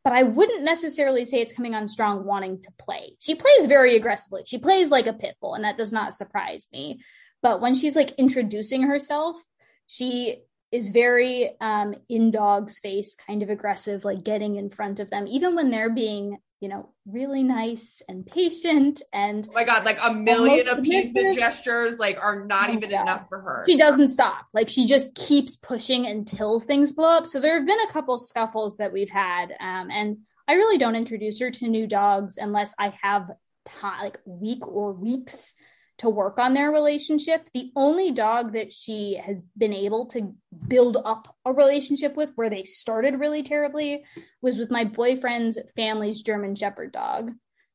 but 0.03 0.13
I 0.13 0.23
wouldn't 0.23 0.63
necessarily 0.63 1.25
say 1.25 1.41
it's 1.41 1.53
coming 1.53 1.75
on 1.75 1.87
strong 1.87 2.25
wanting 2.25 2.61
to 2.61 2.71
play. 2.79 3.15
She 3.19 3.35
plays 3.35 3.65
very 3.65 3.95
aggressively. 3.95 4.43
She 4.45 4.57
plays 4.57 4.89
like 4.89 5.07
a 5.07 5.13
pit 5.13 5.35
bull, 5.41 5.55
and 5.55 5.63
that 5.63 5.77
does 5.77 5.91
not 5.91 6.13
surprise 6.13 6.67
me. 6.71 7.01
But 7.41 7.61
when 7.61 7.75
she's 7.75 7.95
like 7.95 8.11
introducing 8.17 8.83
herself, 8.83 9.41
she 9.87 10.43
is 10.71 10.89
very 10.89 11.55
um, 11.59 11.95
in 12.07 12.31
dog's 12.31 12.79
face, 12.79 13.15
kind 13.15 13.41
of 13.41 13.49
aggressive, 13.49 14.05
like 14.05 14.23
getting 14.23 14.55
in 14.55 14.69
front 14.69 14.99
of 14.99 15.09
them, 15.09 15.25
even 15.27 15.55
when 15.55 15.71
they're 15.71 15.89
being 15.89 16.37
you 16.59 16.67
know, 16.67 16.89
really 17.05 17.41
nice 17.41 18.01
and 18.09 18.25
patient 18.25 19.01
and 19.13 19.47
oh 19.49 19.53
my 19.53 19.63
god, 19.63 19.85
like 19.85 19.99
a 20.03 20.13
million 20.13 20.67
appeasement 20.67 21.35
gestures 21.35 21.99
like 21.99 22.21
are 22.21 22.45
not 22.45 22.69
oh 22.69 22.73
even 22.73 22.89
god. 22.89 23.01
enough 23.01 23.29
for 23.29 23.39
her. 23.39 23.63
She 23.65 23.77
doesn't 23.77 24.09
stop. 24.09 24.45
Like 24.53 24.69
she 24.69 24.85
just 24.85 25.15
keeps 25.15 25.55
pushing 25.55 26.05
until 26.05 26.59
things 26.59 26.91
blow 26.91 27.17
up. 27.17 27.27
So 27.27 27.39
there 27.39 27.57
have 27.57 27.67
been 27.67 27.79
a 27.79 27.91
couple 27.91 28.17
scuffles 28.17 28.77
that 28.77 28.91
we've 28.91 29.09
had. 29.09 29.51
Um, 29.59 29.89
and 29.89 30.17
I 30.47 30.53
really 30.53 30.77
don't 30.77 30.95
introduce 30.95 31.39
her 31.39 31.51
to 31.51 31.67
new 31.67 31.87
dogs 31.87 32.37
unless 32.37 32.73
I 32.77 32.93
have 33.01 33.29
time 33.65 34.03
like 34.03 34.19
week 34.25 34.67
or 34.67 34.91
weeks 34.91 35.55
to 35.99 36.09
work 36.09 36.39
on 36.39 36.53
their 36.53 36.71
relationship. 36.71 37.49
The 37.53 37.71
only 37.75 38.11
dog 38.11 38.53
that 38.53 38.73
she 38.73 39.15
has 39.15 39.41
been 39.57 39.73
able 39.73 40.07
to 40.07 40.33
build 40.67 40.97
up 41.03 41.35
a 41.45 41.53
relationship 41.53 42.15
with 42.15 42.31
where 42.35 42.49
they 42.49 42.63
started 42.63 43.19
really 43.19 43.43
terribly 43.43 44.03
was 44.41 44.57
with 44.57 44.71
my 44.71 44.85
boyfriend's 44.85 45.59
family's 45.75 46.21
German 46.21 46.55
Shepherd 46.55 46.91
dog. 46.91 47.31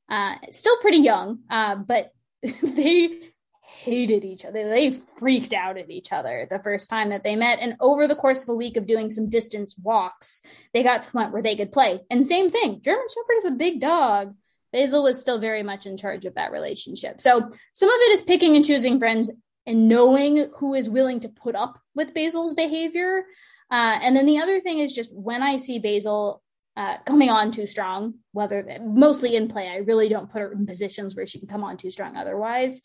Uh, 0.09 0.35
still 0.51 0.77
pretty 0.79 0.99
young, 0.99 1.41
uh, 1.51 1.77
but 1.77 2.13
they 2.63 3.21
hated 3.63 4.25
each 4.25 4.45
other. 4.45 4.69
They 4.69 4.91
freaked 4.91 5.53
out 5.53 5.77
at 5.77 5.91
each 5.91 6.13
other 6.13 6.47
the 6.49 6.61
first 6.63 6.89
time 6.89 7.11
that 7.11 7.25
they 7.25 7.37
met. 7.37 7.59
And 7.61 7.77
over 7.81 8.07
the 8.07 8.15
course 8.15 8.43
of 8.43 8.49
a 8.49 8.55
week 8.55 8.77
of 8.77 8.87
doing 8.87 9.11
some 9.11 9.29
distance 9.29 9.75
walks, 9.83 10.43
they 10.73 10.83
got 10.83 11.03
to 11.03 11.07
the 11.07 11.13
point 11.13 11.33
where 11.33 11.43
they 11.43 11.57
could 11.57 11.73
play. 11.73 12.01
And 12.11 12.27
same 12.27 12.51
thing, 12.51 12.81
German 12.83 13.07
Shepherd 13.09 13.37
is 13.39 13.45
a 13.47 13.51
big 13.51 13.81
dog 13.81 14.35
Basil 14.75 15.05
was 15.05 15.21
still 15.21 15.39
very 15.39 15.63
much 15.63 15.87
in 15.87 15.97
charge 15.97 16.25
of 16.25 16.35
that 16.35 16.51
relationship. 16.51 17.21
So 17.21 17.49
some 17.73 17.89
of 17.89 17.97
it 18.01 18.13
is 18.13 18.23
picking 18.23 18.57
and 18.57 18.65
choosing 18.65 18.99
friends 18.99 19.31
and 19.67 19.89
knowing 19.89 20.49
who 20.59 20.75
is 20.75 20.91
willing 20.91 21.21
to 21.21 21.29
put 21.29 21.55
up 21.55 21.81
with 21.95 22.13
Basil's 22.13 22.55
behavior. 22.55 23.25
Uh, 23.71 23.99
and 24.03 24.17
then 24.17 24.27
the 24.27 24.41
other 24.41 24.61
thing 24.61 24.81
is 24.81 24.93
just 24.93 25.15
when 25.15 25.45
I 25.45 25.59
see 25.59 25.79
Basil, 25.79 26.43
uh, 26.77 26.99
coming 27.07 27.31
on 27.31 27.53
too 27.53 27.69
strong, 27.69 28.15
whether 28.33 28.67
mostly 28.83 29.37
in 29.37 29.47
play. 29.47 29.69
I 29.69 29.77
really 29.77 30.09
don't 30.09 30.29
put 30.29 30.43
her 30.43 30.51
in 30.51 30.67
positions 30.67 31.15
where 31.15 31.25
she 31.25 31.39
can 31.39 31.47
come 31.47 31.63
on 31.63 31.77
too 31.77 31.91
strong 31.91 32.17
otherwise. 32.17 32.83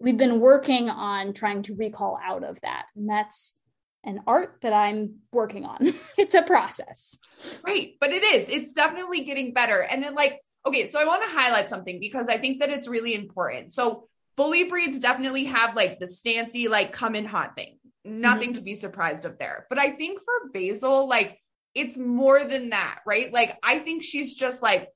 We've 0.00 0.16
been 0.16 0.40
working 0.40 0.90
on 0.90 1.34
trying 1.34 1.62
to 1.62 1.76
recall 1.76 2.18
out 2.20 2.42
of 2.42 2.60
that. 2.62 2.86
And 2.96 3.08
that's 3.08 3.54
an 4.02 4.22
art 4.26 4.58
that 4.62 4.72
I'm 4.72 5.18
working 5.30 5.64
on. 5.64 5.94
it's 6.18 6.34
a 6.34 6.42
process. 6.42 7.16
Right. 7.64 7.92
But 8.00 8.10
it 8.10 8.24
is, 8.24 8.48
it's 8.48 8.72
definitely 8.72 9.20
getting 9.20 9.52
better. 9.52 9.86
And 9.88 10.02
then, 10.02 10.16
like, 10.16 10.40
okay, 10.66 10.86
so 10.86 11.00
I 11.00 11.04
want 11.04 11.22
to 11.22 11.28
highlight 11.28 11.70
something 11.70 12.00
because 12.00 12.28
I 12.28 12.38
think 12.38 12.60
that 12.60 12.70
it's 12.70 12.88
really 12.88 13.14
important. 13.14 13.72
So, 13.72 14.08
bully 14.36 14.64
breeds 14.64 15.00
definitely 15.00 15.44
have 15.44 15.74
like 15.74 15.98
the 15.98 16.06
stancy, 16.06 16.68
like 16.68 16.92
come 16.92 17.14
in 17.14 17.24
hot 17.24 17.56
thing. 17.56 17.78
Nothing 18.04 18.50
mm-hmm. 18.50 18.58
to 18.58 18.62
be 18.62 18.74
surprised 18.74 19.24
of 19.24 19.38
there. 19.38 19.66
But 19.68 19.78
I 19.78 19.90
think 19.90 20.20
for 20.20 20.50
Basil, 20.52 21.08
like, 21.08 21.38
it's 21.74 21.96
more 21.96 22.44
than 22.44 22.70
that, 22.70 23.00
right? 23.06 23.32
Like, 23.32 23.56
I 23.62 23.80
think 23.80 24.02
she's 24.02 24.34
just 24.34 24.62
like, 24.62 24.88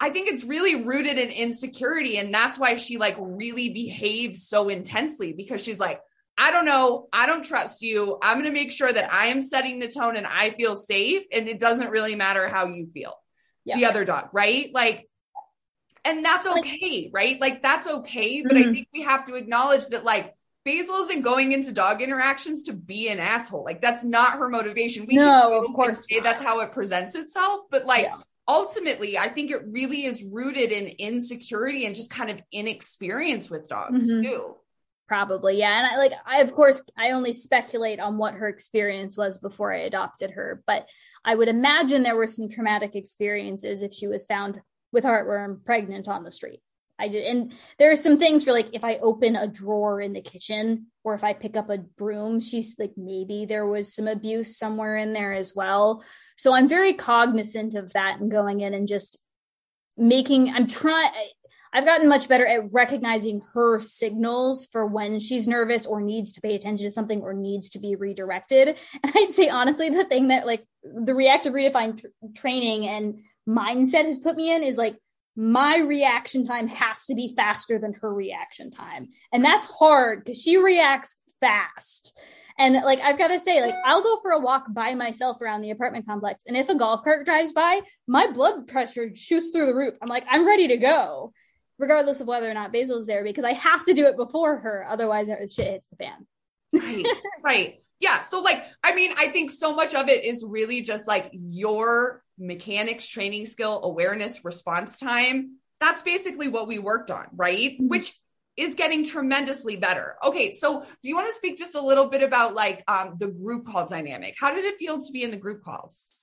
I 0.00 0.08
think 0.08 0.28
it's 0.28 0.44
really 0.44 0.82
rooted 0.82 1.18
in 1.18 1.28
insecurity. 1.28 2.16
And 2.16 2.32
that's 2.32 2.58
why 2.58 2.76
she 2.76 2.96
like 2.96 3.16
really 3.18 3.68
behaves 3.68 4.48
so 4.48 4.70
intensely 4.70 5.34
because 5.34 5.62
she's 5.62 5.78
like, 5.78 6.00
I 6.38 6.50
don't 6.50 6.64
know. 6.64 7.08
I 7.12 7.26
don't 7.26 7.44
trust 7.44 7.82
you. 7.82 8.18
I'm 8.22 8.38
going 8.38 8.46
to 8.46 8.58
make 8.58 8.72
sure 8.72 8.90
that 8.90 9.12
I 9.12 9.26
am 9.26 9.42
setting 9.42 9.78
the 9.78 9.88
tone 9.88 10.16
and 10.16 10.26
I 10.26 10.50
feel 10.52 10.74
safe. 10.74 11.24
And 11.30 11.48
it 11.48 11.58
doesn't 11.58 11.90
really 11.90 12.14
matter 12.14 12.48
how 12.48 12.66
you 12.66 12.86
feel. 12.86 13.14
Yeah. 13.64 13.76
The 13.76 13.86
other 13.86 14.04
dog, 14.04 14.30
right? 14.32 14.70
Like, 14.72 15.08
and 16.04 16.24
that's 16.24 16.46
okay, 16.46 17.10
right? 17.12 17.40
Like, 17.40 17.62
that's 17.62 17.86
okay. 17.86 18.42
But 18.42 18.52
mm-hmm. 18.52 18.70
I 18.70 18.72
think 18.72 18.88
we 18.92 19.02
have 19.02 19.24
to 19.24 19.34
acknowledge 19.34 19.86
that, 19.88 20.04
like, 20.04 20.34
Basil 20.64 20.94
isn't 20.96 21.22
going 21.22 21.52
into 21.52 21.72
dog 21.72 22.02
interactions 22.02 22.64
to 22.64 22.74
be 22.74 23.08
an 23.08 23.18
asshole. 23.18 23.64
Like 23.64 23.80
that's 23.80 24.04
not 24.04 24.38
her 24.38 24.48
motivation. 24.48 25.06
We 25.06 25.16
no, 25.16 25.58
of 25.58 25.74
course 25.74 26.06
say 26.08 26.20
that's 26.20 26.42
how 26.42 26.60
it 26.60 26.72
presents 26.72 27.14
itself, 27.14 27.60
but 27.70 27.86
like 27.86 28.04
yeah. 28.04 28.18
ultimately, 28.46 29.16
I 29.16 29.28
think 29.28 29.50
it 29.50 29.62
really 29.66 30.04
is 30.04 30.22
rooted 30.22 30.70
in 30.70 30.88
insecurity 30.98 31.86
and 31.86 31.96
just 31.96 32.10
kind 32.10 32.30
of 32.30 32.40
inexperience 32.52 33.48
with 33.48 33.68
dogs 33.68 34.10
mm-hmm. 34.10 34.22
too. 34.22 34.56
Probably, 35.10 35.58
yeah. 35.58 35.76
And 35.76 35.86
I 35.88 35.96
like 35.96 36.12
I 36.24 36.40
of 36.40 36.54
course 36.54 36.80
I 36.96 37.10
only 37.10 37.32
speculate 37.32 37.98
on 37.98 38.16
what 38.16 38.34
her 38.34 38.46
experience 38.46 39.16
was 39.16 39.38
before 39.38 39.74
I 39.74 39.78
adopted 39.78 40.30
her, 40.30 40.62
but 40.68 40.86
I 41.24 41.34
would 41.34 41.48
imagine 41.48 42.04
there 42.04 42.14
were 42.14 42.28
some 42.28 42.48
traumatic 42.48 42.94
experiences 42.94 43.82
if 43.82 43.92
she 43.92 44.06
was 44.06 44.24
found 44.26 44.60
with 44.92 45.02
heartworm 45.02 45.64
pregnant 45.64 46.06
on 46.06 46.22
the 46.22 46.30
street. 46.30 46.60
I 46.96 47.08
did, 47.08 47.24
and 47.24 47.52
there 47.76 47.90
are 47.90 47.96
some 47.96 48.20
things 48.20 48.44
for 48.44 48.52
like 48.52 48.68
if 48.72 48.84
I 48.84 48.98
open 48.98 49.34
a 49.34 49.48
drawer 49.48 50.00
in 50.00 50.12
the 50.12 50.20
kitchen 50.20 50.86
or 51.02 51.14
if 51.14 51.24
I 51.24 51.32
pick 51.32 51.56
up 51.56 51.70
a 51.70 51.78
broom, 51.78 52.38
she's 52.38 52.76
like 52.78 52.92
maybe 52.96 53.46
there 53.46 53.66
was 53.66 53.92
some 53.92 54.06
abuse 54.06 54.56
somewhere 54.56 54.96
in 54.96 55.12
there 55.12 55.32
as 55.32 55.56
well. 55.56 56.04
So 56.36 56.54
I'm 56.54 56.68
very 56.68 56.94
cognizant 56.94 57.74
of 57.74 57.94
that 57.94 58.20
and 58.20 58.30
going 58.30 58.60
in 58.60 58.74
and 58.74 58.86
just 58.86 59.18
making. 59.96 60.54
I'm 60.54 60.68
trying. 60.68 61.10
I've 61.72 61.84
gotten 61.84 62.08
much 62.08 62.28
better 62.28 62.46
at 62.46 62.72
recognizing 62.72 63.42
her 63.52 63.80
signals 63.80 64.66
for 64.66 64.86
when 64.86 65.20
she's 65.20 65.46
nervous 65.46 65.86
or 65.86 66.00
needs 66.00 66.32
to 66.32 66.40
pay 66.40 66.54
attention 66.54 66.86
to 66.86 66.92
something 66.92 67.22
or 67.22 67.32
needs 67.32 67.70
to 67.70 67.78
be 67.78 67.94
redirected. 67.94 68.76
And 69.02 69.12
I'd 69.14 69.34
say 69.34 69.48
honestly, 69.48 69.90
the 69.90 70.04
thing 70.04 70.28
that 70.28 70.46
like 70.46 70.64
the 70.82 71.14
reactive 71.14 71.52
redefined 71.52 72.00
tr- 72.00 72.06
training 72.34 72.88
and 72.88 73.20
mindset 73.48 74.04
has 74.04 74.18
put 74.18 74.36
me 74.36 74.54
in 74.54 74.62
is 74.62 74.76
like 74.76 74.96
my 75.36 75.78
reaction 75.78 76.44
time 76.44 76.68
has 76.68 77.06
to 77.06 77.14
be 77.14 77.34
faster 77.36 77.78
than 77.78 77.94
her 77.94 78.12
reaction 78.12 78.70
time. 78.70 79.08
And 79.32 79.44
that's 79.44 79.66
hard 79.66 80.24
because 80.24 80.40
she 80.40 80.56
reacts 80.56 81.16
fast. 81.40 82.18
And 82.58 82.74
like 82.84 83.00
I've 83.00 83.16
got 83.16 83.28
to 83.28 83.40
say, 83.40 83.62
like 83.62 83.74
I'll 83.84 84.02
go 84.02 84.18
for 84.20 84.32
a 84.32 84.38
walk 84.38 84.66
by 84.68 84.94
myself 84.94 85.40
around 85.40 85.62
the 85.62 85.70
apartment 85.70 86.06
complex. 86.06 86.42
And 86.46 86.56
if 86.56 86.68
a 86.68 86.74
golf 86.74 87.02
cart 87.04 87.24
drives 87.24 87.52
by, 87.52 87.80
my 88.06 88.26
blood 88.26 88.68
pressure 88.68 89.10
shoots 89.14 89.50
through 89.50 89.66
the 89.66 89.74
roof. 89.74 89.94
I'm 90.02 90.08
like, 90.08 90.26
I'm 90.28 90.46
ready 90.46 90.68
to 90.68 90.76
go, 90.76 91.32
regardless 91.80 92.20
of 92.20 92.26
whether 92.26 92.48
or 92.48 92.54
not 92.54 92.72
Basil's 92.72 93.06
there, 93.06 93.24
because 93.24 93.44
I 93.44 93.54
have 93.54 93.84
to 93.86 93.94
do 93.94 94.06
it 94.06 94.16
before 94.16 94.58
her. 94.58 94.86
Otherwise, 94.88 95.28
shit 95.28 95.66
hits 95.66 95.88
the 95.88 95.96
fan. 95.96 96.26
right. 96.72 97.06
Right. 97.42 97.82
Yeah. 97.98 98.22
So 98.22 98.40
like, 98.40 98.64
I 98.84 98.94
mean, 98.94 99.12
I 99.18 99.28
think 99.28 99.50
so 99.50 99.74
much 99.74 99.94
of 99.94 100.08
it 100.08 100.24
is 100.24 100.44
really 100.46 100.82
just 100.82 101.08
like 101.08 101.30
your 101.32 102.22
mechanics, 102.38 103.06
training 103.06 103.46
skill, 103.46 103.80
awareness, 103.82 104.44
response 104.44 104.98
time. 104.98 105.56
That's 105.80 106.02
basically 106.02 106.48
what 106.48 106.68
we 106.68 106.78
worked 106.78 107.10
on, 107.10 107.26
right? 107.34 107.72
Mm-hmm. 107.72 107.88
Which 107.88 108.18
is 108.56 108.74
getting 108.74 109.06
tremendously 109.06 109.76
better. 109.76 110.16
Okay, 110.24 110.52
so 110.52 110.82
do 110.82 111.08
you 111.08 111.14
want 111.14 111.28
to 111.28 111.32
speak 111.32 111.56
just 111.56 111.74
a 111.74 111.80
little 111.80 112.06
bit 112.06 112.22
about 112.22 112.54
like 112.54 112.84
um, 112.88 113.16
the 113.18 113.28
group 113.28 113.66
call 113.66 113.86
dynamic? 113.86 114.34
How 114.38 114.54
did 114.54 114.64
it 114.64 114.76
feel 114.76 115.00
to 115.00 115.12
be 115.12 115.22
in 115.22 115.30
the 115.30 115.36
group 115.36 115.62
calls? 115.62 116.14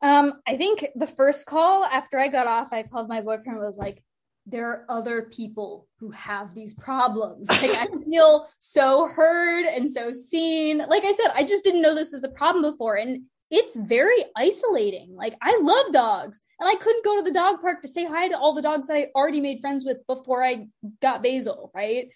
Um, 0.00 0.34
I 0.46 0.56
think 0.56 0.86
the 0.94 1.06
first 1.06 1.46
call 1.46 1.84
after 1.84 2.18
I 2.18 2.28
got 2.28 2.46
off, 2.46 2.72
I 2.72 2.82
called 2.82 3.08
my 3.08 3.20
boyfriend 3.20 3.58
was 3.58 3.78
like, 3.78 4.04
there 4.46 4.68
are 4.68 4.84
other 4.88 5.22
people 5.22 5.88
who 5.98 6.10
have 6.10 6.54
these 6.54 6.74
problems. 6.74 7.48
Like 7.48 7.70
I 7.70 7.86
feel 8.04 8.46
so 8.58 9.06
heard 9.08 9.64
and 9.66 9.90
so 9.90 10.12
seen. 10.12 10.78
Like 10.78 11.04
I 11.04 11.12
said, 11.12 11.32
I 11.34 11.44
just 11.44 11.64
didn't 11.64 11.82
know 11.82 11.94
this 11.94 12.12
was 12.12 12.24
a 12.24 12.28
problem 12.28 12.70
before. 12.70 12.96
And 12.96 13.24
it's 13.50 13.74
very 13.76 14.24
isolating. 14.36 15.14
Like 15.14 15.36
I 15.40 15.58
love 15.62 15.92
dogs 15.92 16.40
and 16.60 16.68
I 16.68 16.74
couldn't 16.74 17.04
go 17.04 17.18
to 17.18 17.22
the 17.22 17.32
dog 17.32 17.60
park 17.60 17.82
to 17.82 17.88
say 17.88 18.04
hi 18.04 18.28
to 18.28 18.38
all 18.38 18.54
the 18.54 18.62
dogs 18.62 18.88
that 18.88 18.96
I 18.96 19.06
already 19.14 19.40
made 19.40 19.60
friends 19.60 19.84
with 19.84 19.98
before 20.06 20.44
I 20.44 20.66
got 21.00 21.22
Basil, 21.22 21.70
right? 21.74 22.08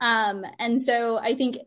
Um, 0.00 0.44
and 0.58 0.80
so 0.80 1.18
I 1.18 1.34
think 1.34 1.58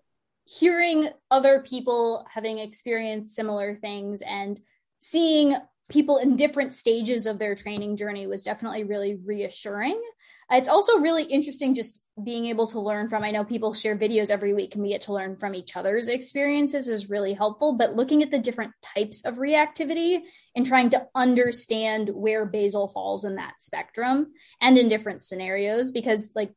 hearing 0.46 1.10
other 1.30 1.62
people 1.62 2.26
having 2.30 2.58
experienced 2.60 3.36
similar 3.36 3.76
things 3.76 4.22
and 4.22 4.60
seeing 5.00 5.56
people 5.92 6.18
in 6.18 6.38
different 6.38 6.74
stages 6.74 7.26
of 7.28 7.38
their 7.38 7.54
training 7.54 7.98
journey 7.98 8.26
was 8.26 8.44
definitely 8.44 8.86
really 8.86 9.16
reassuring. 9.16 10.02
It's 10.50 10.70
also 10.70 11.00
really 11.00 11.24
interesting 11.24 11.76
just 11.76 12.08
being 12.22 12.46
able 12.46 12.68
to 12.68 12.80
learn 12.80 13.10
from. 13.10 13.24
I 13.24 13.32
know 13.32 13.44
people 13.44 13.74
share 13.74 13.96
videos 13.96 14.30
every 14.30 14.54
week 14.54 14.74
and 14.74 14.84
we 14.84 14.90
get 14.90 15.04
to 15.04 15.14
learn 15.14 15.38
from 15.38 15.54
each 15.54 15.76
other's 15.76 16.08
experiences 16.08 16.90
is 16.90 17.10
really 17.10 17.34
helpful, 17.34 17.78
but 17.78 17.96
looking 17.96 18.24
at 18.24 18.32
the 18.32 18.40
different 18.40 18.74
types 18.82 19.24
of 19.24 19.36
reactivity 19.36 20.22
and 20.56 20.66
trying 20.66 20.90
to 20.92 21.08
understand 21.14 22.10
where 22.10 22.46
Basil 22.46 22.90
falls 22.90 23.24
in 23.24 23.36
that 23.36 23.62
spectrum 23.62 24.34
and 24.60 24.78
in 24.78 24.90
different 24.90 25.22
scenarios 25.22 25.92
because 25.92 26.32
like 26.36 26.54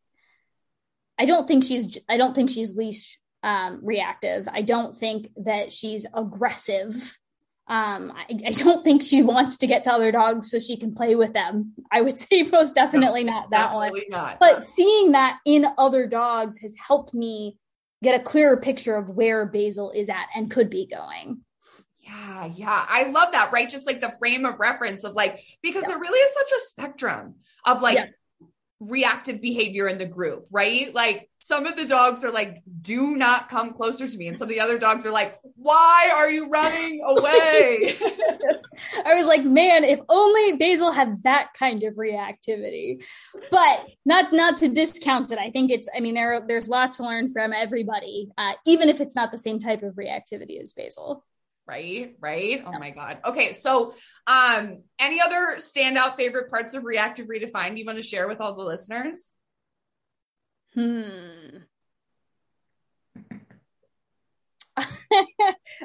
I 1.18 1.26
don't 1.26 1.46
think 1.46 1.64
she's 1.64 1.98
I 2.08 2.16
don't 2.16 2.34
think 2.34 2.50
she's 2.50 2.76
leash 2.76 3.20
um, 3.44 3.80
reactive. 3.82 4.48
I 4.50 4.62
don't 4.62 4.96
think 4.96 5.28
that 5.36 5.72
she's 5.72 6.06
aggressive 6.12 7.16
um, 7.66 8.12
I, 8.14 8.26
I, 8.46 8.50
don't 8.52 8.84
think 8.84 9.02
she 9.02 9.22
wants 9.22 9.56
to 9.58 9.66
get 9.66 9.84
to 9.84 9.92
other 9.92 10.12
dogs 10.12 10.50
so 10.50 10.58
she 10.58 10.76
can 10.76 10.94
play 10.94 11.14
with 11.14 11.32
them. 11.32 11.72
I 11.90 12.02
would 12.02 12.18
say 12.18 12.42
most 12.42 12.74
definitely 12.74 13.24
no, 13.24 13.32
not 13.32 13.50
that 13.50 13.72
definitely 13.72 14.06
one. 14.10 14.20
Not. 14.20 14.36
But 14.38 14.68
seeing 14.68 15.12
that 15.12 15.38
in 15.46 15.66
other 15.78 16.06
dogs 16.06 16.58
has 16.58 16.74
helped 16.76 17.14
me 17.14 17.58
get 18.02 18.20
a 18.20 18.22
clearer 18.22 18.60
picture 18.60 18.96
of 18.96 19.08
where 19.08 19.46
Basil 19.46 19.90
is 19.92 20.10
at 20.10 20.26
and 20.34 20.50
could 20.50 20.68
be 20.68 20.86
going. 20.86 21.40
Yeah, 22.00 22.46
yeah. 22.54 22.84
I 22.86 23.04
love 23.04 23.32
that, 23.32 23.50
right? 23.50 23.70
Just 23.70 23.86
like 23.86 24.02
the 24.02 24.14
frame 24.18 24.44
of 24.44 24.60
reference 24.60 25.04
of 25.04 25.14
like, 25.14 25.42
because 25.62 25.82
yeah. 25.82 25.88
there 25.88 25.98
really 25.98 26.18
is 26.18 26.34
such 26.34 26.58
a 26.58 26.60
spectrum 26.66 27.36
of 27.64 27.80
like 27.80 27.96
yeah 27.96 28.06
reactive 28.88 29.40
behavior 29.40 29.88
in 29.88 29.98
the 29.98 30.06
group, 30.06 30.46
right? 30.50 30.94
Like 30.94 31.30
some 31.40 31.66
of 31.66 31.76
the 31.76 31.86
dogs 31.86 32.24
are 32.24 32.30
like, 32.30 32.62
do 32.80 33.16
not 33.16 33.48
come 33.48 33.72
closer 33.72 34.08
to 34.08 34.16
me. 34.16 34.28
And 34.28 34.38
some 34.38 34.46
of 34.46 34.48
the 34.50 34.60
other 34.60 34.78
dogs 34.78 35.04
are 35.04 35.12
like, 35.12 35.38
why 35.56 36.10
are 36.14 36.30
you 36.30 36.48
running 36.48 37.00
away? 37.04 37.96
I 39.06 39.14
was 39.14 39.26
like, 39.26 39.44
man, 39.44 39.84
if 39.84 40.00
only 40.08 40.56
Basil 40.56 40.92
had 40.92 41.22
that 41.22 41.50
kind 41.58 41.82
of 41.82 41.94
reactivity. 41.94 43.02
But 43.50 43.86
not 44.04 44.32
not 44.32 44.56
to 44.58 44.68
discount 44.68 45.32
it. 45.32 45.38
I 45.38 45.50
think 45.50 45.70
it's, 45.70 45.88
I 45.94 46.00
mean, 46.00 46.14
there 46.14 46.42
there's 46.46 46.68
lots 46.68 46.96
to 46.98 47.04
learn 47.04 47.30
from 47.30 47.52
everybody, 47.52 48.30
uh, 48.38 48.52
even 48.66 48.88
if 48.88 49.00
it's 49.00 49.16
not 49.16 49.30
the 49.30 49.38
same 49.38 49.60
type 49.60 49.82
of 49.82 49.94
reactivity 49.94 50.60
as 50.62 50.72
Basil 50.72 51.22
right? 51.66 52.14
Right? 52.20 52.62
Oh 52.66 52.78
my 52.78 52.90
god. 52.90 53.18
Okay 53.24 53.52
so 53.52 53.94
um 54.26 54.82
any 54.98 55.20
other 55.20 55.56
standout 55.58 56.16
favorite 56.16 56.50
parts 56.50 56.74
of 56.74 56.84
reactive 56.84 57.26
redefined 57.26 57.78
you 57.78 57.84
want 57.84 57.98
to 57.98 58.02
share 58.02 58.28
with 58.28 58.40
all 58.40 58.54
the 58.54 58.64
listeners? 58.64 59.32
Hmm. 60.74 61.02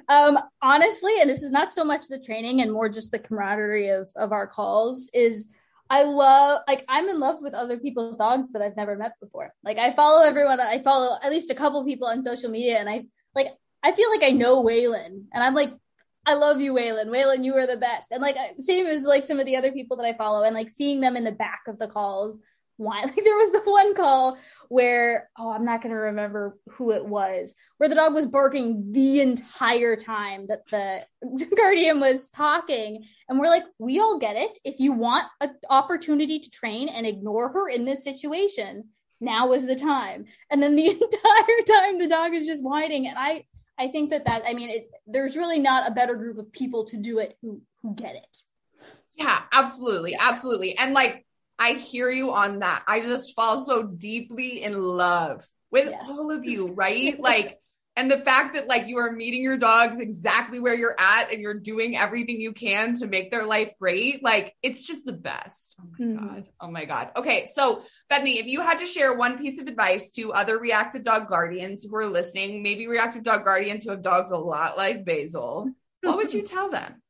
Um 0.08 0.40
honestly 0.62 1.14
and 1.22 1.30
this 1.30 1.44
is 1.44 1.52
not 1.52 1.72
so 1.72 1.84
much 1.84 2.08
the 2.08 2.20
training 2.20 2.62
and 2.62 2.72
more 2.72 2.90
just 2.90 3.12
the 3.12 3.20
camaraderie 3.20 3.90
of 3.90 4.10
of 4.16 4.32
our 4.32 4.48
calls 4.48 5.10
is 5.14 5.52
I 5.90 6.04
love 6.04 6.62
like 6.68 6.86
I'm 6.88 7.10
in 7.10 7.20
love 7.20 7.42
with 7.42 7.54
other 7.54 7.78
people's 7.80 8.16
dogs 8.16 8.52
that 8.54 8.62
I've 8.62 8.78
never 8.78 8.96
met 8.96 9.14
before. 9.20 9.54
Like 9.64 9.78
I 9.78 9.92
follow 9.92 10.24
everyone 10.24 10.60
I 10.60 10.82
follow 10.84 11.18
at 11.22 11.32
least 11.32 11.50
a 11.50 11.56
couple 11.56 11.84
people 11.84 12.08
on 12.08 12.22
social 12.22 12.50
media 12.50 12.78
and 12.78 12.90
I 12.90 13.06
like 13.36 13.48
I 13.84 13.92
feel 13.92 14.10
like 14.10 14.24
I 14.24 14.32
know 14.32 14.64
Waylon, 14.64 15.24
and 15.34 15.44
I'm 15.44 15.56
like, 15.56 15.72
I 16.26 16.36
love 16.36 16.62
you, 16.62 16.74
Waylon. 16.74 17.08
Waylon, 17.08 17.44
you 17.44 17.56
are 17.56 17.68
the 17.68 17.78
best. 17.78 18.12
And 18.12 18.22
like 18.22 18.36
uh, 18.36 18.60
same 18.60 18.86
as 18.86 19.04
like 19.04 19.26
some 19.26 19.40
of 19.40 19.46
the 19.46 19.56
other 19.56 19.72
people 19.72 19.98
that 19.98 20.06
I 20.06 20.14
follow, 20.14 20.44
and 20.44 20.56
like 20.56 20.70
seeing 20.70 21.02
them 21.02 21.16
in 21.16 21.24
the 21.24 21.32
back 21.32 21.62
of 21.68 21.80
the 21.80 21.88
calls 21.88 22.40
why 22.80 23.02
like 23.04 23.16
there 23.16 23.36
was 23.36 23.52
the 23.52 23.62
one 23.70 23.94
call 23.94 24.38
where 24.70 25.30
oh 25.38 25.52
i'm 25.52 25.66
not 25.66 25.82
going 25.82 25.94
to 25.94 26.00
remember 26.00 26.58
who 26.72 26.92
it 26.92 27.06
was 27.06 27.54
where 27.78 27.90
the 27.90 27.96
dog 27.96 28.14
was 28.14 28.26
barking 28.26 28.92
the 28.92 29.22
entire 29.22 29.96
time 29.96 30.48
that 30.48 30.62
the 30.72 31.06
guardian 31.58 32.00
was 32.00 32.30
talking 32.30 33.04
and 33.28 33.38
we're 33.38 33.50
like 33.50 33.64
we 33.78 34.00
all 34.00 34.18
get 34.18 34.36
it 34.36 34.58
if 34.64 34.80
you 34.80 34.94
want 34.94 35.28
an 35.42 35.54
opportunity 35.70 36.40
to 36.40 36.50
train 36.50 36.88
and 36.88 37.06
ignore 37.06 37.50
her 37.50 37.70
in 37.70 37.86
this 37.86 38.04
situation 38.04 38.86
now 39.20 39.52
is 39.52 39.68
the 39.68 39.76
time 39.76 40.26
and 40.50 40.64
then 40.64 40.76
the 40.76 40.88
entire 40.90 41.82
time 41.82 42.00
the 42.00 42.08
dog 42.08 42.34
is 42.34 42.48
just 42.48 42.64
whining 42.64 43.08
and 43.08 43.18
i 43.20 43.44
i 43.80 43.88
think 43.88 44.10
that 44.10 44.26
that 44.26 44.44
i 44.46 44.54
mean 44.54 44.70
it, 44.70 44.92
there's 45.08 45.36
really 45.36 45.60
not 45.60 45.90
a 45.90 45.94
better 45.94 46.16
group 46.16 46.38
of 46.38 46.52
people 46.52 46.86
to 46.86 46.98
do 46.98 47.20
it 47.20 47.38
who 47.42 47.62
who 47.82 47.96
get 47.96 48.16
it 48.16 48.38
yeah 49.16 49.42
absolutely 49.52 50.16
absolutely 50.20 50.78
and 50.78 50.94
like 50.94 51.26
I 51.60 51.74
hear 51.74 52.10
you 52.10 52.32
on 52.32 52.60
that. 52.60 52.84
I 52.88 53.02
just 53.02 53.36
fall 53.36 53.62
so 53.62 53.84
deeply 53.84 54.64
in 54.64 54.82
love 54.82 55.46
with 55.70 55.90
yeah. 55.90 56.00
all 56.08 56.32
of 56.32 56.46
you, 56.46 56.72
right? 56.72 57.20
like, 57.20 57.59
and 58.00 58.10
the 58.10 58.18
fact 58.18 58.54
that 58.54 58.70
like 58.70 58.88
you 58.88 58.98
are 59.00 59.12
meeting 59.12 59.44
your 59.44 59.58
dogs 59.58 60.00
exactly 60.00 60.62
where 60.62 60.74
you're 60.74 60.96
at 60.98 61.34
and 61.34 61.42
you're 61.42 61.60
doing 61.60 61.98
everything 61.98 62.40
you 62.40 62.54
can 62.54 62.94
to 62.96 63.08
make 63.08 63.30
their 63.30 63.46
life 63.46 63.74
great. 63.78 64.24
Like, 64.24 64.56
it's 64.64 64.88
just 64.88 65.04
the 65.04 65.12
best. 65.12 65.76
Oh 65.82 65.84
my 65.92 66.06
mm-hmm. 66.06 66.28
God. 66.28 66.48
Oh 66.62 66.72
my 66.72 66.86
God. 66.86 67.12
Okay. 67.18 67.46
So, 67.54 67.84
Bethany, 68.10 68.40
if 68.40 68.46
you 68.46 68.62
had 68.62 68.80
to 68.80 68.86
share 68.86 69.14
one 69.14 69.38
piece 69.38 69.60
of 69.60 69.68
advice 69.68 70.12
to 70.12 70.32
other 70.32 70.58
reactive 70.58 71.04
dog 71.04 71.28
guardians 71.28 71.84
who 71.84 71.94
are 71.98 72.06
listening, 72.06 72.64
maybe 72.64 72.88
reactive 72.88 73.24
dog 73.24 73.44
guardians 73.44 73.84
who 73.84 73.90
have 73.90 74.02
dogs 74.02 74.32
a 74.32 74.38
lot 74.38 74.78
like 74.78 75.04
Basil, 75.04 75.70
what 76.02 76.16
would 76.16 76.34
you 76.34 76.42
tell 76.44 76.70
them? 76.70 77.02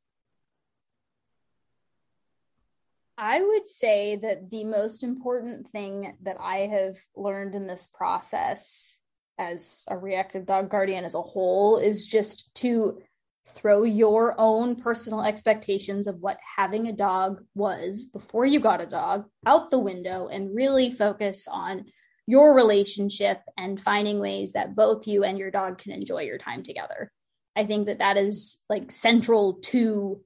I 3.16 3.40
would 3.40 3.68
say 3.68 4.16
that 4.16 4.50
the 4.50 4.64
most 4.64 5.04
important 5.04 5.70
thing 5.70 6.16
that 6.22 6.38
I 6.40 6.66
have 6.66 6.96
learned 7.14 7.54
in 7.54 7.68
this 7.68 7.86
process 7.86 8.99
as 9.40 9.84
a 9.88 9.96
reactive 9.96 10.46
dog 10.46 10.70
guardian 10.70 11.04
as 11.04 11.14
a 11.14 11.22
whole 11.22 11.78
is 11.78 12.06
just 12.06 12.54
to 12.54 13.00
throw 13.48 13.82
your 13.82 14.34
own 14.38 14.76
personal 14.76 15.22
expectations 15.22 16.06
of 16.06 16.20
what 16.20 16.38
having 16.56 16.86
a 16.86 16.92
dog 16.92 17.42
was 17.54 18.06
before 18.06 18.44
you 18.46 18.60
got 18.60 18.82
a 18.82 18.86
dog 18.86 19.24
out 19.46 19.70
the 19.70 19.78
window 19.78 20.28
and 20.28 20.54
really 20.54 20.92
focus 20.92 21.48
on 21.50 21.86
your 22.26 22.54
relationship 22.54 23.40
and 23.56 23.80
finding 23.80 24.20
ways 24.20 24.52
that 24.52 24.76
both 24.76 25.08
you 25.08 25.24
and 25.24 25.38
your 25.38 25.50
dog 25.50 25.78
can 25.78 25.90
enjoy 25.90 26.22
your 26.22 26.38
time 26.38 26.62
together. 26.62 27.10
I 27.56 27.64
think 27.64 27.86
that 27.86 27.98
that 27.98 28.16
is 28.16 28.62
like 28.68 28.92
central 28.92 29.54
to 29.64 30.22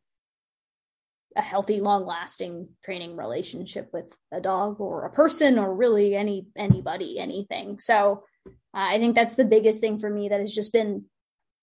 a 1.37 1.41
healthy 1.43 1.81
long 1.81 2.05
lasting 2.05 2.69
training 2.85 3.17
relationship 3.17 3.91
with 3.93 4.15
a 4.33 4.41
dog 4.41 4.81
or 4.81 5.05
a 5.05 5.11
person 5.11 5.59
or 5.59 5.75
really 5.75 6.15
any 6.15 6.47
anybody 6.57 7.19
anything 7.19 7.81
so 7.81 8.23
uh, 8.47 8.51
i 8.73 8.99
think 8.99 9.15
that's 9.15 9.35
the 9.35 9.45
biggest 9.45 9.81
thing 9.81 9.99
for 9.99 10.11
me 10.11 10.29
that 10.29 10.41
has 10.41 10.53
just 10.53 10.73
been 10.73 11.05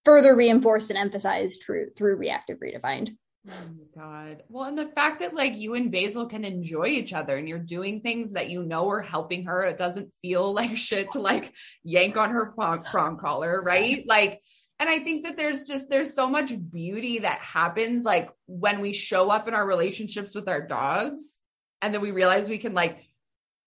further 0.06 0.36
reinforced 0.36 0.90
and 0.90 0.98
emphasized 0.98 1.64
through 1.64 1.90
through 1.96 2.16
reactive 2.16 2.60
redefined 2.60 3.12
Oh 3.50 3.70
my 3.76 3.86
god. 4.00 4.44
Well, 4.50 4.66
and 4.66 4.78
the 4.78 4.90
fact 4.90 5.22
that 5.22 5.34
like 5.34 5.58
you 5.58 5.74
and 5.74 5.92
Basil 5.92 6.28
can 6.28 6.46
enjoy 6.46 6.86
each 6.86 7.12
other 7.12 7.38
and 7.38 7.50
you're 7.50 7.58
doing 7.58 8.02
things 8.02 8.34
that 8.34 8.52
you 8.52 8.62
know 8.62 8.88
are 8.92 9.02
helping 9.02 9.46
her, 9.46 9.64
it 9.64 9.80
doesn't 9.80 10.14
feel 10.22 10.54
like 10.60 10.78
shit 10.78 11.12
to 11.14 11.20
like 11.20 11.52
yank 11.84 12.18
on 12.18 12.30
her 12.30 12.54
prong 12.54 13.18
collar, 13.18 13.60
right? 13.64 14.06
Like 14.08 14.42
and 14.82 14.90
I 14.90 14.98
think 14.98 15.26
that 15.26 15.38
there's 15.38 15.66
just 15.66 15.92
there's 15.92 16.16
so 16.16 16.28
much 16.28 16.54
beauty 16.72 17.20
that 17.20 17.38
happens 17.38 18.04
like 18.04 18.32
when 18.48 18.82
we 18.82 18.94
show 18.94 19.30
up 19.30 19.48
in 19.48 19.54
our 19.54 19.66
relationships 19.66 20.34
with 20.34 20.50
our 20.50 20.66
dogs 20.66 21.44
and 21.84 21.94
then 21.94 22.02
we 22.02 22.10
realize 22.10 22.50
we 22.50 22.58
can 22.58 22.74
like 22.74 22.98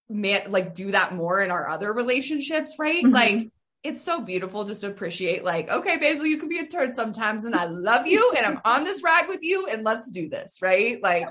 man 0.09 0.51
like 0.51 0.75
do 0.75 0.93
that 0.93 1.15
more 1.15 1.43
in 1.43 1.51
our 1.51 1.69
other 1.69 1.93
relationships, 1.93 2.75
right? 2.79 3.03
Mm-hmm. 3.03 3.15
Like 3.15 3.51
it's 3.83 4.03
so 4.03 4.21
beautiful 4.21 4.65
just 4.65 4.81
to 4.81 4.89
appreciate 4.89 5.45
like 5.45 5.69
okay 5.69 5.99
basil 5.99 6.25
you 6.25 6.39
can 6.39 6.49
be 6.49 6.59
a 6.59 6.67
turd 6.67 6.97
sometimes 6.97 7.45
and 7.45 7.55
i 7.55 7.67
love 7.67 8.07
you 8.07 8.33
and 8.35 8.47
i'm 8.47 8.59
on 8.65 8.83
this 8.83 9.03
ride 9.03 9.29
with 9.29 9.41
you 9.43 9.67
and 9.67 9.85
let's 9.85 10.11
do 10.11 10.27
this 10.29 10.57
right? 10.63 11.03
Like 11.03 11.29